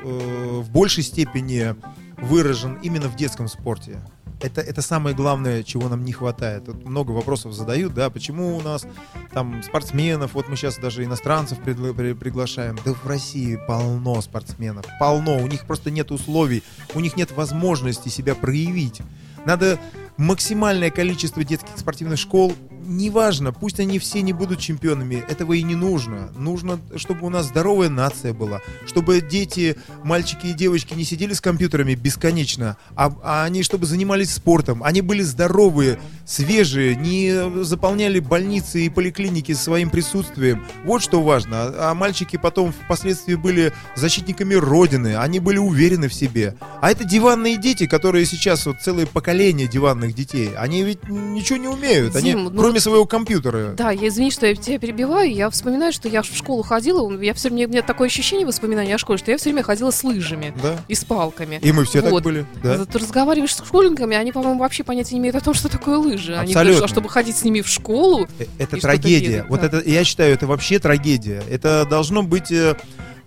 э, 0.04 0.60
в 0.60 0.70
большей 0.70 1.04
степени 1.04 1.74
выражен 2.18 2.78
именно 2.82 3.08
в 3.08 3.16
детском 3.16 3.48
спорте. 3.48 4.00
Это, 4.44 4.60
это 4.60 4.82
самое 4.82 5.16
главное, 5.16 5.62
чего 5.62 5.88
нам 5.88 6.04
не 6.04 6.12
хватает. 6.12 6.66
Тут 6.66 6.84
много 6.84 7.12
вопросов 7.12 7.54
задают, 7.54 7.94
да, 7.94 8.10
почему 8.10 8.58
у 8.58 8.60
нас 8.60 8.86
там 9.32 9.62
спортсменов, 9.62 10.34
вот 10.34 10.50
мы 10.50 10.56
сейчас 10.56 10.76
даже 10.76 11.02
иностранцев 11.02 11.60
предла- 11.60 11.94
при- 11.94 12.12
приглашаем. 12.12 12.78
Да 12.84 12.92
в 12.92 13.06
России 13.06 13.58
полно 13.66 14.20
спортсменов, 14.20 14.84
полно. 15.00 15.38
У 15.38 15.46
них 15.46 15.66
просто 15.66 15.90
нет 15.90 16.10
условий, 16.10 16.62
у 16.94 17.00
них 17.00 17.16
нет 17.16 17.32
возможности 17.32 18.10
себя 18.10 18.34
проявить. 18.34 19.00
Надо 19.46 19.78
максимальное 20.18 20.90
количество 20.90 21.42
детских 21.42 21.78
спортивных 21.78 22.18
школ, 22.18 22.52
неважно, 22.86 23.52
пусть 23.52 23.80
они 23.80 23.98
все 23.98 24.22
не 24.22 24.32
будут 24.32 24.60
чемпионами, 24.60 25.24
этого 25.28 25.52
и 25.54 25.62
не 25.62 25.74
нужно. 25.74 26.30
Нужно, 26.36 26.78
чтобы 26.96 27.26
у 27.26 27.30
нас 27.30 27.46
здоровая 27.46 27.88
нация 27.88 28.32
была, 28.32 28.60
чтобы 28.86 29.20
дети, 29.20 29.76
мальчики 30.02 30.46
и 30.46 30.52
девочки 30.52 30.94
не 30.94 31.04
сидели 31.04 31.32
с 31.32 31.40
компьютерами 31.40 31.94
бесконечно, 31.94 32.76
а, 32.94 33.12
а 33.22 33.44
они 33.44 33.62
чтобы 33.62 33.86
занимались 33.86 34.32
спортом, 34.32 34.82
они 34.82 35.00
были 35.00 35.22
здоровые, 35.22 35.98
свежие, 36.26 36.96
не 36.96 37.64
заполняли 37.64 38.18
больницы 38.20 38.84
и 38.84 38.88
поликлиники 38.88 39.52
своим 39.52 39.90
присутствием. 39.90 40.64
Вот 40.84 41.02
что 41.02 41.22
важно. 41.22 41.72
А, 41.76 41.94
мальчики 41.94 42.36
потом 42.36 42.72
впоследствии 42.72 43.34
были 43.34 43.72
защитниками 43.96 44.54
Родины, 44.54 45.16
они 45.16 45.40
были 45.40 45.58
уверены 45.58 46.08
в 46.08 46.14
себе. 46.14 46.54
А 46.80 46.90
это 46.90 47.04
диванные 47.04 47.56
дети, 47.56 47.86
которые 47.86 48.26
сейчас, 48.26 48.66
вот 48.66 48.80
целое 48.80 49.06
поколение 49.06 49.66
диванных 49.66 50.14
детей, 50.14 50.50
они 50.56 50.82
ведь 50.82 51.08
ничего 51.08 51.58
не 51.58 51.68
умеют, 51.68 52.16
они, 52.16 52.34
ну 52.34 52.50
кроме 52.50 52.73
своего 52.80 53.04
компьютера. 53.06 53.74
Да, 53.76 53.90
я 53.90 54.08
извини, 54.08 54.30
что 54.30 54.46
я 54.46 54.54
тебя 54.54 54.78
перебиваю. 54.78 55.32
Я 55.32 55.50
вспоминаю, 55.50 55.92
что 55.92 56.08
я 56.08 56.22
в 56.22 56.26
школу 56.26 56.62
ходила. 56.62 57.10
Я 57.20 57.34
все 57.34 57.48
время, 57.48 57.66
у 57.68 57.70
меня 57.70 57.82
такое 57.82 58.06
ощущение 58.08 58.46
воспоминания 58.46 58.94
о 58.94 58.98
школе, 58.98 59.18
что 59.18 59.30
я 59.30 59.36
все 59.38 59.50
время 59.50 59.62
ходила 59.62 59.90
с 59.90 60.02
лыжами 60.04 60.54
Да. 60.62 60.76
и 60.88 60.94
с 60.94 61.04
палками. 61.04 61.58
И 61.62 61.72
мы 61.72 61.84
все 61.84 62.02
так 62.02 62.10
Вот. 62.12 62.22
были. 62.22 62.46
Да. 62.62 62.84
Ты 62.84 62.98
разговариваешь 62.98 63.54
с 63.54 63.64
школьниками, 63.64 64.16
они, 64.16 64.32
по-моему, 64.32 64.60
вообще 64.60 64.84
понятия 64.84 65.14
не 65.14 65.20
имеют 65.20 65.36
о 65.36 65.40
том, 65.40 65.54
что 65.54 65.68
такое 65.68 65.98
лыжи. 65.98 66.32
Они 66.34 66.52
Абсолютно. 66.52 66.62
говорят, 66.62 66.84
а 66.84 66.88
чтобы 66.88 67.08
ходить 67.08 67.36
с 67.36 67.44
ними 67.44 67.60
в 67.60 67.68
школу, 67.68 68.26
Э, 68.38 68.44
Это 68.58 68.76
трагедия. 68.80 69.46
вот 69.48 69.60
да. 69.60 69.66
это, 69.66 69.82
я 69.88 70.04
считаю, 70.04 70.32
это 70.34 70.46
вообще 70.46 70.78
трагедия. 70.78 71.42
Это 71.50 71.86
должно 71.88 72.22
быть 72.22 72.50
э, 72.52 72.76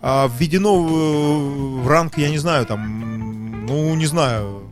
а, 0.01 0.29
введено 0.37 0.83
в 1.81 1.87
ранг, 1.87 2.17
я 2.17 2.29
не 2.29 2.37
знаю, 2.37 2.65
там, 2.65 3.65
ну, 3.67 3.93
не 3.95 4.05
знаю, 4.05 4.66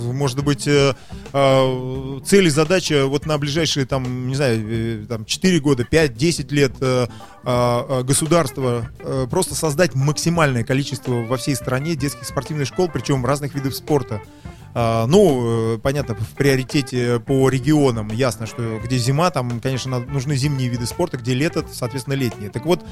может 0.00 0.44
быть, 0.44 0.66
э, 0.66 0.94
а, 1.32 2.20
цель 2.24 2.46
и 2.46 2.50
задача 2.50 3.06
вот 3.06 3.26
на 3.26 3.38
ближайшие, 3.38 3.86
там, 3.86 4.28
не 4.28 4.34
знаю, 4.34 4.62
э, 4.64 5.06
там, 5.08 5.24
4 5.24 5.60
года, 5.60 5.84
5, 5.84 6.16
10 6.16 6.52
лет 6.52 6.72
э, 6.80 7.06
а, 7.44 7.86
а, 7.88 8.02
государства 8.02 8.88
просто 9.30 9.54
создать 9.54 9.94
максимальное 9.94 10.64
количество 10.64 11.12
во 11.12 11.36
всей 11.36 11.54
стране 11.54 11.94
детских 11.94 12.26
спортивных 12.26 12.68
школ, 12.68 12.88
причем 12.92 13.24
разных 13.24 13.54
видов 13.54 13.74
спорта. 13.74 14.22
А, 14.76 15.06
Ну, 15.06 15.74
э, 15.74 15.78
понятно, 15.78 16.16
в 16.16 16.30
приоритете 16.30 17.20
по 17.20 17.48
регионам 17.48 18.08
ясно, 18.08 18.44
что 18.46 18.80
где 18.82 18.98
зима, 18.98 19.30
там, 19.30 19.60
конечно, 19.60 20.00
нужны 20.00 20.34
зимние 20.34 20.68
виды 20.68 20.84
спорта, 20.86 21.16
где 21.16 21.32
лето, 21.32 21.64
соответственно, 21.72 22.14
летние. 22.14 22.50
Так 22.50 22.66
вот, 22.66 22.84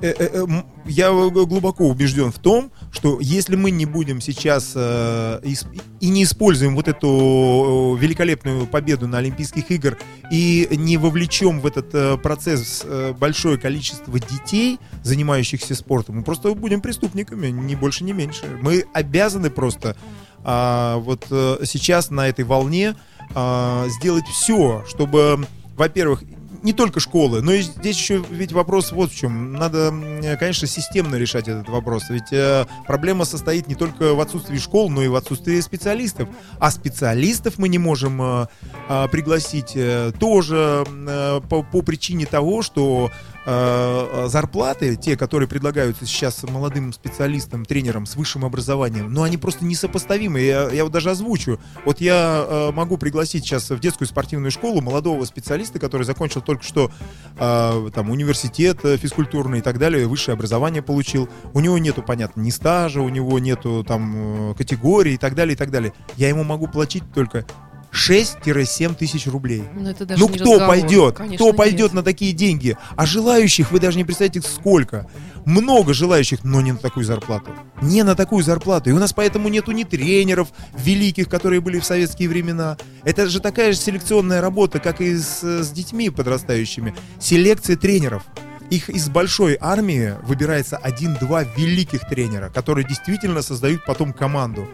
э, 0.00 0.14
э, 0.16 0.46
я 0.86 1.10
глубоко 1.10 1.88
убежден 1.88 2.30
в 2.30 2.38
том, 2.38 2.70
что 2.92 3.18
если 3.20 3.56
мы 3.56 3.72
не 3.72 3.84
будем 3.84 4.20
сейчас 4.20 4.76
и 4.76 6.08
не 6.08 6.22
используем 6.22 6.76
вот 6.76 6.86
эту 6.86 7.98
великолепную 8.00 8.66
победу 8.66 9.08
на 9.08 9.18
Олимпийских 9.18 9.72
игр 9.72 9.98
и 10.30 10.68
не 10.70 10.98
вовлечем 10.98 11.60
в 11.60 11.66
этот 11.66 12.22
процесс 12.22 12.84
большое 13.18 13.58
количество 13.58 14.18
детей, 14.20 14.78
занимающихся 15.02 15.74
спортом, 15.74 16.18
мы 16.18 16.22
просто 16.22 16.54
будем 16.54 16.80
преступниками, 16.80 17.48
ни 17.48 17.74
больше, 17.74 18.04
ни 18.04 18.12
меньше. 18.12 18.44
Мы 18.62 18.84
обязаны 18.92 19.50
просто 19.50 19.96
а, 20.44 20.98
вот 20.98 21.26
э, 21.30 21.58
сейчас 21.64 22.10
на 22.10 22.28
этой 22.28 22.44
волне 22.44 22.94
а, 23.34 23.86
сделать 23.88 24.26
все, 24.26 24.84
чтобы, 24.88 25.46
во-первых, 25.76 26.22
не 26.62 26.72
только 26.72 27.00
школы, 27.00 27.40
но 27.40 27.52
и 27.52 27.62
здесь 27.62 27.96
еще 27.96 28.22
ведь 28.30 28.52
вопрос 28.52 28.92
вот 28.92 29.12
в 29.12 29.16
чем. 29.16 29.52
Надо, 29.52 29.92
конечно, 30.38 30.66
системно 30.66 31.16
решать 31.16 31.48
этот 31.48 31.68
вопрос. 31.68 32.04
Ведь 32.08 32.32
э, 32.32 32.66
проблема 32.86 33.24
состоит 33.24 33.68
не 33.68 33.74
только 33.74 34.14
в 34.14 34.20
отсутствии 34.20 34.58
школ, 34.58 34.90
но 34.90 35.02
и 35.02 35.08
в 35.08 35.14
отсутствии 35.14 35.60
специалистов. 35.60 36.28
А 36.58 36.70
специалистов 36.70 37.58
мы 37.58 37.68
не 37.68 37.78
можем 37.78 38.20
э, 38.20 38.46
э, 38.88 39.08
пригласить 39.08 39.72
э, 39.74 40.12
тоже 40.18 40.84
э, 40.86 41.40
по, 41.48 41.62
по 41.62 41.82
причине 41.82 42.26
того, 42.26 42.62
что 42.62 43.10
э, 43.48 44.26
зарплаты, 44.28 44.96
те, 44.96 45.16
которые 45.16 45.48
предлагаются 45.48 46.04
сейчас 46.04 46.42
молодым 46.42 46.92
специалистам, 46.92 47.64
тренерам 47.64 48.04
с 48.04 48.14
высшим 48.14 48.44
образованием, 48.44 49.10
но 49.12 49.22
они 49.22 49.38
просто 49.38 49.64
несопоставимы. 49.64 50.40
Я, 50.40 50.70
я 50.70 50.84
вот 50.84 50.92
даже 50.92 51.10
озвучу. 51.10 51.58
Вот 51.84 52.00
я 52.00 52.44
э, 52.46 52.72
могу 52.72 52.98
пригласить 52.98 53.44
сейчас 53.44 53.70
в 53.70 53.80
детскую 53.80 54.06
спортивную 54.06 54.50
школу 54.50 54.82
молодого 54.82 55.24
специалиста, 55.24 55.78
который 55.78 56.02
закончил 56.02 56.42
только 56.42 56.62
что 56.62 56.90
э, 57.38 57.90
там 57.94 58.10
университет 58.10 58.84
э, 58.84 58.98
физкультурный 58.98 59.58
и 59.58 59.62
так 59.62 59.78
далее, 59.78 60.06
высшее 60.06 60.34
образование 60.34 60.82
получил. 60.82 61.28
У 61.54 61.60
него 61.60 61.78
нету, 61.78 62.02
понятно, 62.02 62.42
ни 62.42 62.50
стажа, 62.50 63.00
у 63.00 63.08
него 63.08 63.38
нету 63.38 63.82
там 63.86 64.50
э, 64.50 64.54
категории 64.56 65.14
и 65.14 65.18
так 65.18 65.34
далее, 65.34 65.54
и 65.54 65.56
так 65.56 65.70
далее. 65.70 65.94
Я 66.16 66.28
ему 66.28 66.44
могу 66.44 66.68
платить 66.68 67.04
только 67.14 67.46
6-7 67.92 68.94
тысяч 68.94 69.26
рублей. 69.26 69.62
Ну, 69.74 69.88
это 69.88 70.04
даже 70.06 70.20
Ну 70.20 70.28
кто 70.28 70.54
разговор. 70.54 70.68
пойдет? 70.68 71.16
Конечно, 71.16 71.36
кто 71.36 71.52
пойдет 71.52 71.80
нет. 71.86 71.92
на 71.94 72.02
такие 72.02 72.32
деньги? 72.32 72.76
А 72.96 73.06
желающих 73.06 73.70
вы 73.72 73.80
даже 73.80 73.96
не 73.98 74.04
представляете 74.04 74.46
сколько. 74.48 75.08
Много 75.44 75.94
желающих, 75.94 76.44
но 76.44 76.60
не 76.60 76.72
на 76.72 76.78
такую 76.78 77.04
зарплату. 77.06 77.50
Не 77.80 78.02
на 78.02 78.14
такую 78.14 78.42
зарплату. 78.44 78.90
И 78.90 78.92
у 78.92 78.98
нас 78.98 79.12
поэтому 79.14 79.48
нету 79.48 79.72
ни 79.72 79.84
тренеров 79.84 80.48
великих, 80.76 81.28
которые 81.28 81.60
были 81.60 81.78
в 81.78 81.84
советские 81.86 82.28
времена. 82.28 82.76
Это 83.04 83.26
же 83.28 83.40
такая 83.40 83.72
же 83.72 83.78
селекционная 83.78 84.40
работа, 84.42 84.78
как 84.78 85.00
и 85.00 85.16
с, 85.16 85.42
с 85.42 85.70
детьми 85.70 86.10
подрастающими. 86.10 86.94
Селекция 87.18 87.76
тренеров. 87.76 88.24
Их 88.68 88.90
из 88.90 89.08
большой 89.08 89.56
армии 89.58 90.14
выбирается 90.24 90.76
один-два 90.76 91.44
великих 91.44 92.06
тренера, 92.06 92.50
которые 92.50 92.86
действительно 92.86 93.40
создают 93.40 93.82
потом 93.86 94.12
команду. 94.12 94.68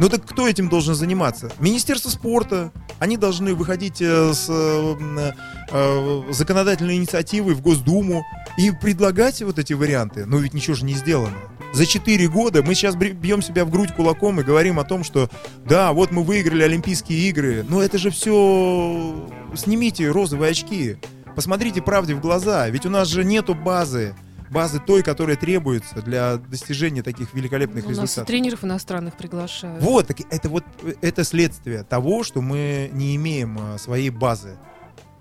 Ну 0.00 0.08
так 0.08 0.24
кто 0.26 0.48
этим 0.48 0.68
должен 0.68 0.94
заниматься? 0.94 1.52
Министерство 1.60 2.10
спорта. 2.10 2.72
Они 2.98 3.16
должны 3.16 3.54
выходить 3.54 4.00
э, 4.00 4.32
с 4.32 4.46
э, 4.48 5.32
э, 5.70 6.22
законодательной 6.32 6.96
инициативой 6.96 7.54
в 7.54 7.60
Госдуму 7.60 8.24
и 8.56 8.70
предлагать 8.70 9.42
вот 9.42 9.58
эти 9.58 9.72
варианты. 9.72 10.26
Но 10.26 10.38
ведь 10.38 10.54
ничего 10.54 10.74
же 10.74 10.84
не 10.84 10.94
сделано. 10.94 11.36
За 11.72 11.86
4 11.86 12.28
года 12.28 12.62
мы 12.62 12.74
сейчас 12.74 12.94
бьем 12.96 13.42
себя 13.42 13.64
в 13.64 13.70
грудь 13.70 13.92
кулаком 13.94 14.40
и 14.40 14.44
говорим 14.44 14.78
о 14.78 14.84
том, 14.84 15.02
что 15.02 15.28
да, 15.64 15.92
вот 15.92 16.12
мы 16.12 16.22
выиграли 16.22 16.62
Олимпийские 16.62 17.28
игры. 17.28 17.64
Но 17.68 17.82
это 17.82 17.98
же 17.98 18.10
все... 18.10 19.28
Снимите 19.56 20.08
розовые 20.10 20.52
очки. 20.52 20.96
Посмотрите 21.34 21.82
правде 21.82 22.14
в 22.14 22.20
глаза. 22.20 22.68
Ведь 22.68 22.86
у 22.86 22.90
нас 22.90 23.08
же 23.08 23.24
нету 23.24 23.54
базы. 23.54 24.14
Базы 24.50 24.80
той, 24.80 25.02
которая 25.02 25.36
требуется 25.36 26.02
для 26.02 26.36
достижения 26.36 27.02
таких 27.02 27.32
великолепных 27.34 27.84
У 27.84 27.88
нас 27.88 27.98
и 27.98 28.02
результатов. 28.02 28.26
тренеров 28.26 28.64
иностранных 28.64 29.16
приглашают. 29.16 29.82
Вот, 29.82 30.06
так 30.06 30.18
это 30.30 30.48
вот 30.48 30.64
э, 30.82 30.94
это 31.00 31.24
следствие 31.24 31.82
того, 31.84 32.22
что 32.24 32.40
мы 32.40 32.90
не 32.92 33.16
имеем 33.16 33.58
а, 33.58 33.78
своей 33.78 34.10
базы. 34.10 34.56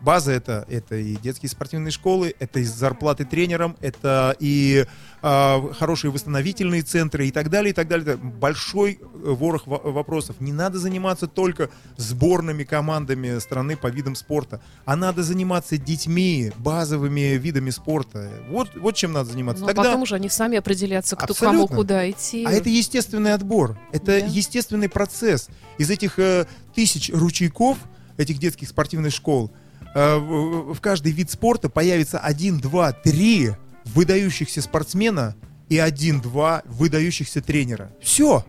База 0.03 0.33
это, 0.33 0.65
это 0.69 0.97
и 0.97 1.15
детские 1.15 1.49
спортивные 1.49 1.91
школы, 1.91 2.35
это 2.37 2.59
и 2.59 2.65
зарплаты 2.65 3.23
тренерам, 3.23 3.77
это 3.79 4.35
и 4.37 4.85
а, 5.21 5.71
хорошие 5.79 6.11
восстановительные 6.11 6.81
центры 6.81 7.25
и 7.27 7.31
так 7.31 7.49
далее, 7.49 7.69
и 7.69 7.73
так 7.73 7.87
далее. 7.87 8.17
Большой 8.17 8.99
э, 9.01 9.05
ворох 9.13 9.65
во- 9.65 9.77
вопросов. 9.77 10.41
Не 10.41 10.51
надо 10.51 10.77
заниматься 10.77 11.27
только 11.27 11.69
сборными 11.95 12.65
командами 12.65 13.39
страны 13.39 13.77
по 13.77 13.87
видам 13.87 14.15
спорта, 14.15 14.59
а 14.83 14.97
надо 14.97 15.23
заниматься 15.23 15.77
детьми, 15.77 16.51
базовыми 16.57 17.37
видами 17.37 17.69
спорта. 17.69 18.29
Вот, 18.49 18.75
вот 18.75 18.97
чем 18.97 19.13
надо 19.13 19.31
заниматься. 19.31 19.61
Ну, 19.63 19.67
а 19.67 19.73
Тогда... 19.73 19.83
потом 19.83 20.01
уже 20.01 20.15
они 20.15 20.27
сами 20.27 20.57
определятся, 20.57 21.15
кто 21.15 21.31
Абсолютно. 21.31 21.67
кому 21.67 21.79
куда 21.79 22.09
идти. 22.09 22.43
А 22.45 22.51
это 22.51 22.67
естественный 22.67 23.33
отбор. 23.33 23.79
Это 23.93 24.07
Да. 24.07 24.15
естественный 24.17 24.89
процесс. 24.89 25.47
Из 25.77 25.89
этих 25.89 26.19
э, 26.19 26.45
тысяч 26.75 27.09
ручейков, 27.13 27.77
этих 28.17 28.37
детских 28.39 28.67
спортивных 28.67 29.13
школ, 29.13 29.49
э, 29.49 29.62
в, 29.93 30.73
в 30.73 30.81
каждый 30.81 31.11
вид 31.11 31.29
спорта 31.29 31.69
появится 31.69 32.19
один, 32.19 32.59
два, 32.59 32.91
три 32.91 33.51
выдающихся 33.85 34.61
спортсмена 34.61 35.35
и 35.69 35.77
один-два 35.77 36.63
выдающихся 36.65 37.41
тренера. 37.41 37.91
Все. 38.01 38.45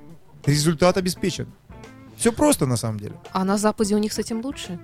Результат 0.47 0.97
обеспечен. 0.97 1.49
Все 2.17 2.33
просто 2.33 2.67
на 2.67 2.77
самом 2.77 3.01
деле. 3.01 3.15
А 3.33 3.45
на 3.45 3.59
Западе 3.59 3.95
у 3.95 3.99
них 3.99 4.13
с 4.13 4.19
этим 4.19 4.41
лучше? 4.41 4.79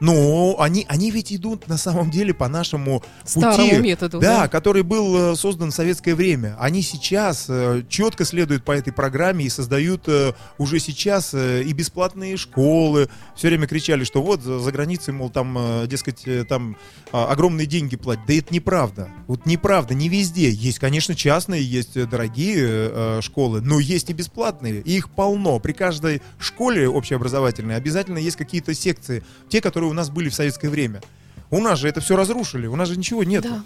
Но 0.00 0.56
они, 0.58 0.86
они 0.88 1.10
ведь 1.10 1.32
идут 1.32 1.68
на 1.68 1.76
самом 1.76 2.10
деле 2.10 2.32
по 2.32 2.48
нашему 2.48 3.02
Старому 3.24 3.68
пути, 3.68 3.80
методу. 3.82 4.18
да, 4.18 4.48
который 4.48 4.82
был 4.82 5.32
э, 5.32 5.36
создан 5.36 5.70
в 5.70 5.74
советское 5.74 6.14
время. 6.14 6.56
Они 6.58 6.80
сейчас 6.80 7.46
э, 7.48 7.82
четко 7.88 8.24
следуют 8.24 8.64
по 8.64 8.72
этой 8.72 8.94
программе 8.94 9.44
и 9.44 9.50
создают 9.50 10.08
э, 10.08 10.32
уже 10.56 10.80
сейчас 10.80 11.34
и 11.34 11.70
бесплатные 11.74 12.38
школы. 12.38 13.10
Все 13.36 13.48
время 13.48 13.66
кричали, 13.66 14.04
что 14.04 14.22
вот 14.22 14.42
за, 14.42 14.72
границей, 14.72 15.12
мол, 15.12 15.28
там, 15.28 15.86
дескать, 15.86 16.24
там 16.48 16.76
а, 17.12 17.26
огромные 17.26 17.66
деньги 17.66 17.96
платят. 17.96 18.24
Да 18.26 18.34
это 18.34 18.54
неправда. 18.54 19.08
Вот 19.26 19.44
неправда, 19.44 19.94
не 19.94 20.08
везде. 20.08 20.50
Есть, 20.50 20.78
конечно, 20.78 21.14
частные, 21.14 21.62
есть 21.62 22.08
дорогие 22.08 23.20
школы, 23.20 23.60
но 23.60 23.78
есть 23.80 24.10
и 24.10 24.12
бесплатные. 24.12 24.80
И 24.80 24.96
их 24.96 25.10
полно. 25.10 25.58
При 25.58 25.72
каждой 25.72 26.22
школе 26.38 26.88
общеобразовательной 26.88 27.76
обязательно 27.76 28.18
есть 28.18 28.36
какие-то 28.36 28.74
секции, 28.74 29.22
те, 29.48 29.60
которые 29.60 29.89
у 29.90 29.92
нас 29.92 30.08
были 30.10 30.28
в 30.28 30.34
советское 30.34 30.68
время. 30.68 31.02
У 31.50 31.60
нас 31.60 31.78
же 31.80 31.88
это 31.88 32.00
все 32.00 32.16
разрушили, 32.16 32.66
у 32.66 32.76
нас 32.76 32.88
же 32.88 32.96
ничего 32.96 33.24
нет. 33.24 33.42
Да, 33.42 33.62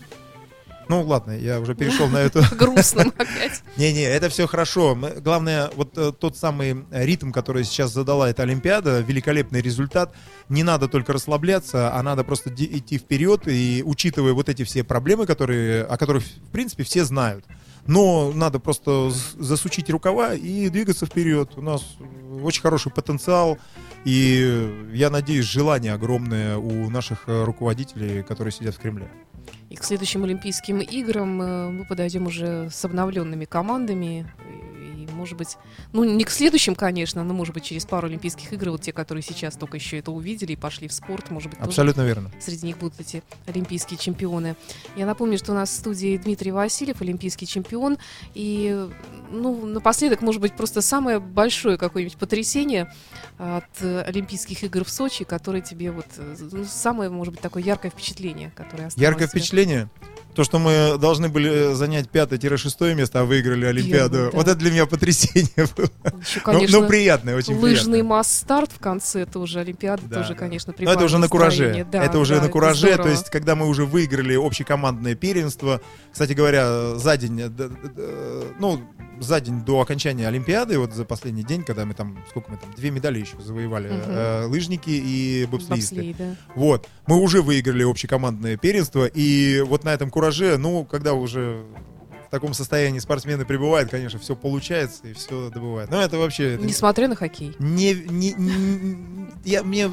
Ну 0.88 1.02
ладно, 1.02 1.32
я 1.32 1.60
уже 1.60 1.74
перешел 1.74 2.08
на 2.08 2.16
эту. 2.26 2.42
грустно 2.56 3.02
опять. 3.18 3.62
Не-не, 3.76 4.02
это 4.02 4.28
все 4.28 4.46
хорошо. 4.46 4.98
Главное, 5.20 5.70
вот 5.76 5.96
э, 5.98 6.12
тот 6.18 6.36
самый 6.36 6.84
ритм, 6.90 7.30
который 7.30 7.64
сейчас 7.64 7.92
задала 7.92 8.28
эта 8.30 8.42
Олимпиада, 8.42 9.00
великолепный 9.00 9.60
результат. 9.62 10.14
Не 10.48 10.62
надо 10.62 10.88
только 10.88 11.12
расслабляться, 11.12 11.94
а 11.94 12.02
надо 12.02 12.24
просто 12.24 12.50
идти 12.50 12.98
вперед 12.98 13.42
и 13.48 13.82
учитывая 13.84 14.32
вот 14.32 14.48
эти 14.48 14.64
все 14.64 14.82
проблемы, 14.84 15.26
которые, 15.26 15.84
о 15.84 15.96
которых, 15.96 16.24
в 16.24 16.50
принципе, 16.52 16.84
все 16.84 17.04
знают. 17.04 17.44
Но 17.86 18.32
надо 18.34 18.58
просто 18.60 19.10
засучить 19.38 19.90
рукава 19.90 20.32
и 20.32 20.70
двигаться 20.70 21.04
вперед. 21.04 21.50
У 21.56 21.60
нас 21.62 21.82
очень 22.42 22.62
хороший 22.62 22.90
потенциал. 22.90 23.58
И 24.04 24.90
я 24.92 25.08
надеюсь, 25.10 25.46
желание 25.46 25.94
огромное 25.94 26.58
у 26.58 26.90
наших 26.90 27.24
э, 27.26 27.44
руководителей, 27.44 28.22
которые 28.22 28.52
сидят 28.52 28.74
в 28.74 28.78
Кремле. 28.78 29.08
И 29.70 29.76
к 29.76 29.84
следующим 29.84 30.24
Олимпийским 30.24 30.80
играм 30.80 31.40
э, 31.40 31.70
мы 31.70 31.84
подойдем 31.86 32.26
уже 32.26 32.68
с 32.70 32.84
обновленными 32.84 33.46
командами. 33.46 34.30
И, 35.04 35.12
может 35.12 35.36
быть, 35.36 35.56
ну, 35.92 36.04
не 36.04 36.24
к 36.24 36.30
следующим, 36.30 36.74
конечно, 36.74 37.22
но, 37.24 37.34
может 37.34 37.54
быть, 37.54 37.64
через 37.64 37.84
пару 37.84 38.08
Олимпийских 38.08 38.52
игр, 38.52 38.70
вот 38.70 38.82
те, 38.82 38.92
которые 38.92 39.22
сейчас 39.22 39.56
только 39.56 39.76
еще 39.76 39.98
это 39.98 40.10
увидели 40.10 40.52
и 40.52 40.56
пошли 40.56 40.88
в 40.88 40.92
спорт, 40.92 41.30
может 41.30 41.50
быть, 41.50 41.60
Абсолютно 41.60 42.02
верно. 42.02 42.30
среди 42.40 42.66
них 42.66 42.78
будут 42.78 42.98
эти 43.00 43.22
олимпийские 43.46 43.98
чемпионы. 43.98 44.56
Я 44.96 45.06
напомню, 45.06 45.38
что 45.38 45.52
у 45.52 45.54
нас 45.54 45.70
в 45.70 45.74
студии 45.74 46.16
Дмитрий 46.16 46.52
Васильев, 46.52 47.00
олимпийский 47.00 47.46
чемпион. 47.46 47.98
И, 48.34 48.88
ну, 49.30 49.66
напоследок, 49.66 50.22
может 50.22 50.40
быть, 50.40 50.56
просто 50.56 50.82
самое 50.82 51.18
большое 51.18 51.76
какое-нибудь 51.76 52.16
потрясение 52.16 52.92
от 53.38 53.64
э, 53.80 54.02
Олимпийских 54.02 54.62
игр 54.64 54.84
в 54.84 54.90
Сочи, 54.90 55.24
которое 55.24 55.60
тебе 55.60 55.90
вот 55.90 56.06
э, 56.16 56.36
ну, 56.52 56.64
самое, 56.64 57.10
может 57.10 57.34
быть, 57.34 57.42
такое 57.42 57.62
яркое 57.62 57.90
впечатление, 57.90 58.52
которое 58.54 58.86
осталось. 58.86 59.02
Яркое 59.02 59.28
впечатление. 59.28 59.88
То, 60.34 60.42
что 60.44 60.58
мы 60.58 60.98
должны 60.98 61.28
были 61.28 61.70
э, 61.70 61.74
занять 61.74 62.08
пятое-шестое 62.10 62.94
место, 62.94 63.20
а 63.20 63.24
выиграли 63.24 63.66
Олимпиаду. 63.66 64.14
Первое, 64.16 64.30
да. 64.32 64.36
Вот 64.36 64.48
это 64.48 64.56
для 64.56 64.70
меня 64.72 64.86
потрясение 64.86 65.48
было. 65.76 65.88
Еще, 66.20 66.40
Ну, 66.40 66.42
конечно, 66.44 66.80
ну, 66.80 66.88
приятное, 66.88 67.36
очень 67.36 67.54
лыжный 67.56 68.02
масс-старт 68.02 68.72
в 68.72 68.80
конце 68.80 69.26
тоже 69.26 69.60
Олимпиады 69.60 70.02
Да, 70.06 70.16
тоже, 70.16 70.30
да. 70.30 70.34
конечно, 70.34 70.74
Но 70.78 70.92
это 70.92 71.04
уже 71.04 71.18
на 71.18 71.28
кураже. 71.28 71.86
Да, 71.90 72.02
это 72.04 72.18
уже 72.18 72.36
да, 72.36 72.42
на 72.42 72.48
кураже. 72.48 72.96
То 72.96 73.08
есть, 73.08 73.30
когда 73.30 73.54
мы 73.54 73.68
уже 73.68 73.84
выиграли 73.84 74.34
общекомандное 74.34 75.14
первенство. 75.14 75.80
Кстати 76.12 76.32
говоря, 76.32 76.96
за 76.96 77.16
день, 77.16 77.40
э, 77.40 77.48
д- 77.48 77.70
ну, 78.58 78.80
за 79.20 79.40
день 79.40 79.60
до 79.64 79.80
окончания 79.80 80.26
Олимпиады, 80.26 80.76
вот 80.78 80.92
за 80.92 81.04
последний 81.04 81.44
день, 81.44 81.62
когда 81.62 81.84
мы 81.84 81.94
там, 81.94 82.18
сколько 82.30 82.50
мы 82.50 82.56
там, 82.56 82.72
две 82.74 82.90
медали 82.90 83.20
еще 83.20 83.40
завоевали, 83.40 83.88
Мгм. 83.88 84.00
э, 84.08 84.44
лыжники 84.46 84.90
и 84.90 85.46
бобслеисты. 85.46 85.94
Бобслей, 85.94 86.16
да. 86.18 86.36
Вот, 86.56 86.88
мы 87.06 87.20
уже 87.20 87.40
выиграли 87.40 87.84
общекомандное 87.88 88.56
первенство, 88.56 89.06
и 89.06 89.60
вот 89.60 89.84
на 89.84 89.90
этом 89.94 90.10
кураже, 90.10 90.23
ну, 90.58 90.84
когда 90.84 91.14
уже 91.14 91.64
в 92.26 92.30
таком 92.30 92.54
состоянии 92.54 92.98
спортсмены 92.98 93.44
пребывают, 93.44 93.90
конечно, 93.90 94.18
все 94.18 94.34
получается 94.34 95.06
и 95.06 95.12
все 95.12 95.50
добывает. 95.50 95.90
Но 95.90 96.00
это 96.00 96.18
вообще... 96.18 96.54
это 96.54 96.64
Несмотря 96.66 97.06
на 97.08 97.14
хоккей. 97.16 97.54
не, 97.58 97.94
не- 97.94 98.32
не- 98.32 99.28
я, 99.44 99.62
мне 99.62 99.88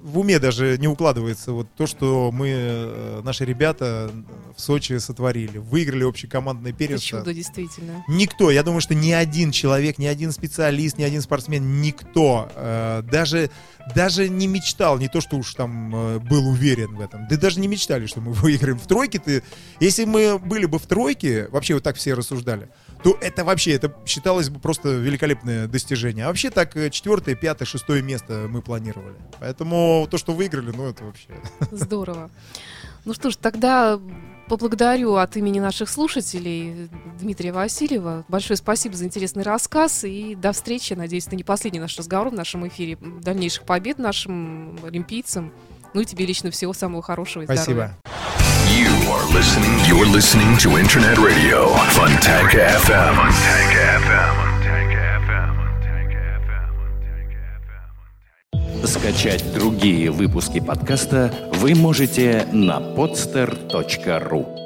в, 0.00 0.18
уме 0.18 0.38
даже 0.38 0.76
не 0.78 0.88
укладывается 0.88 1.52
вот 1.52 1.68
то, 1.76 1.86
что 1.86 2.30
мы, 2.32 2.48
э, 2.50 3.20
наши 3.24 3.44
ребята 3.44 4.10
в 4.56 4.60
Сочи 4.60 4.98
сотворили. 4.98 5.58
Выиграли 5.58 6.04
общекомандное 6.04 6.70
Это 6.70 6.78
первенство. 6.78 7.20
чудо, 7.20 7.32
действительно. 7.32 8.04
Никто, 8.08 8.50
я 8.50 8.62
думаю, 8.62 8.80
что 8.80 8.94
ни 8.94 9.12
один 9.12 9.50
человек, 9.50 9.98
ни 9.98 10.06
один 10.06 10.32
специалист, 10.32 10.98
ни 10.98 11.04
один 11.04 11.22
спортсмен, 11.22 11.80
никто 11.80 12.50
э, 12.54 13.02
даже, 13.10 13.50
даже 13.94 14.28
не 14.28 14.46
мечтал, 14.46 14.98
не 14.98 15.08
то, 15.08 15.20
что 15.20 15.36
уж 15.36 15.54
там 15.54 15.94
э, 15.94 16.18
был 16.18 16.48
уверен 16.48 16.96
в 16.96 17.00
этом, 17.00 17.26
да 17.28 17.36
даже 17.36 17.60
не 17.60 17.68
мечтали, 17.68 18.06
что 18.06 18.20
мы 18.20 18.32
выиграем 18.32 18.78
в 18.78 18.86
тройке. 18.86 19.18
Ты, 19.18 19.42
если 19.80 20.04
мы 20.04 20.38
были 20.38 20.66
бы 20.66 20.78
в 20.78 20.86
тройке, 20.86 21.48
вообще 21.48 21.74
вот 21.74 21.82
так 21.82 21.96
все 21.96 22.14
рассуждали, 22.14 22.68
то 23.02 23.16
это 23.20 23.44
вообще, 23.44 23.72
это 23.72 23.94
считалось 24.06 24.48
бы 24.48 24.60
просто 24.60 24.90
великолепное 24.90 25.66
достижение. 25.66 26.24
А 26.24 26.28
вообще 26.28 26.50
так 26.50 26.76
э, 26.76 26.90
четвертое, 26.90 27.34
пятое, 27.34 27.66
шестое 27.66 28.02
место 28.02 28.46
мы 28.48 28.62
планировали. 28.62 29.16
Поэтому 29.40 30.06
то, 30.10 30.18
что 30.18 30.32
выиграли, 30.32 30.70
ну 30.70 30.88
это 30.88 31.04
вообще... 31.04 31.28
Здорово. 31.72 32.30
Ну 33.04 33.14
что 33.14 33.30
ж, 33.30 33.36
тогда 33.36 33.98
поблагодарю 34.48 35.14
от 35.14 35.36
имени 35.36 35.60
наших 35.60 35.88
слушателей 35.88 36.88
Дмитрия 37.18 37.52
Васильева. 37.52 38.24
Большое 38.28 38.56
спасибо 38.56 38.94
за 38.96 39.04
интересный 39.04 39.42
рассказ 39.42 40.04
и 40.04 40.34
до 40.34 40.52
встречи. 40.52 40.92
Надеюсь, 40.92 41.26
это 41.26 41.36
не 41.36 41.44
последний 41.44 41.80
наш 41.80 41.96
разговор 41.96 42.28
в 42.28 42.34
нашем 42.34 42.66
эфире. 42.68 42.98
Дальнейших 43.00 43.64
побед 43.64 43.98
нашим 43.98 44.78
олимпийцам. 44.84 45.52
Ну 45.94 46.00
и 46.00 46.04
тебе 46.04 46.24
лично 46.24 46.50
всего 46.50 46.72
самого 46.72 47.02
хорошего 47.02 47.42
и 47.42 47.46
здоровья. 47.46 47.98
Спасибо. 48.71 48.77
You 48.77 49.11
are 49.11 49.25
listening. 49.33 49.79
You're 49.87 50.05
listening 50.05 50.57
to 50.57 50.77
Internet 50.77 51.17
Radio, 51.17 51.69
Funtank 51.95 52.51
FM. 52.51 53.15
Funtank 53.15 53.73
FM. 54.03 54.37
Скачать 58.85 59.43
другие 59.53 60.11
выпуски 60.11 60.59
подкаста 60.61 61.33
вы 61.55 61.75
можете 61.75 62.47
на 62.53 62.79
podster.ru 62.79 64.60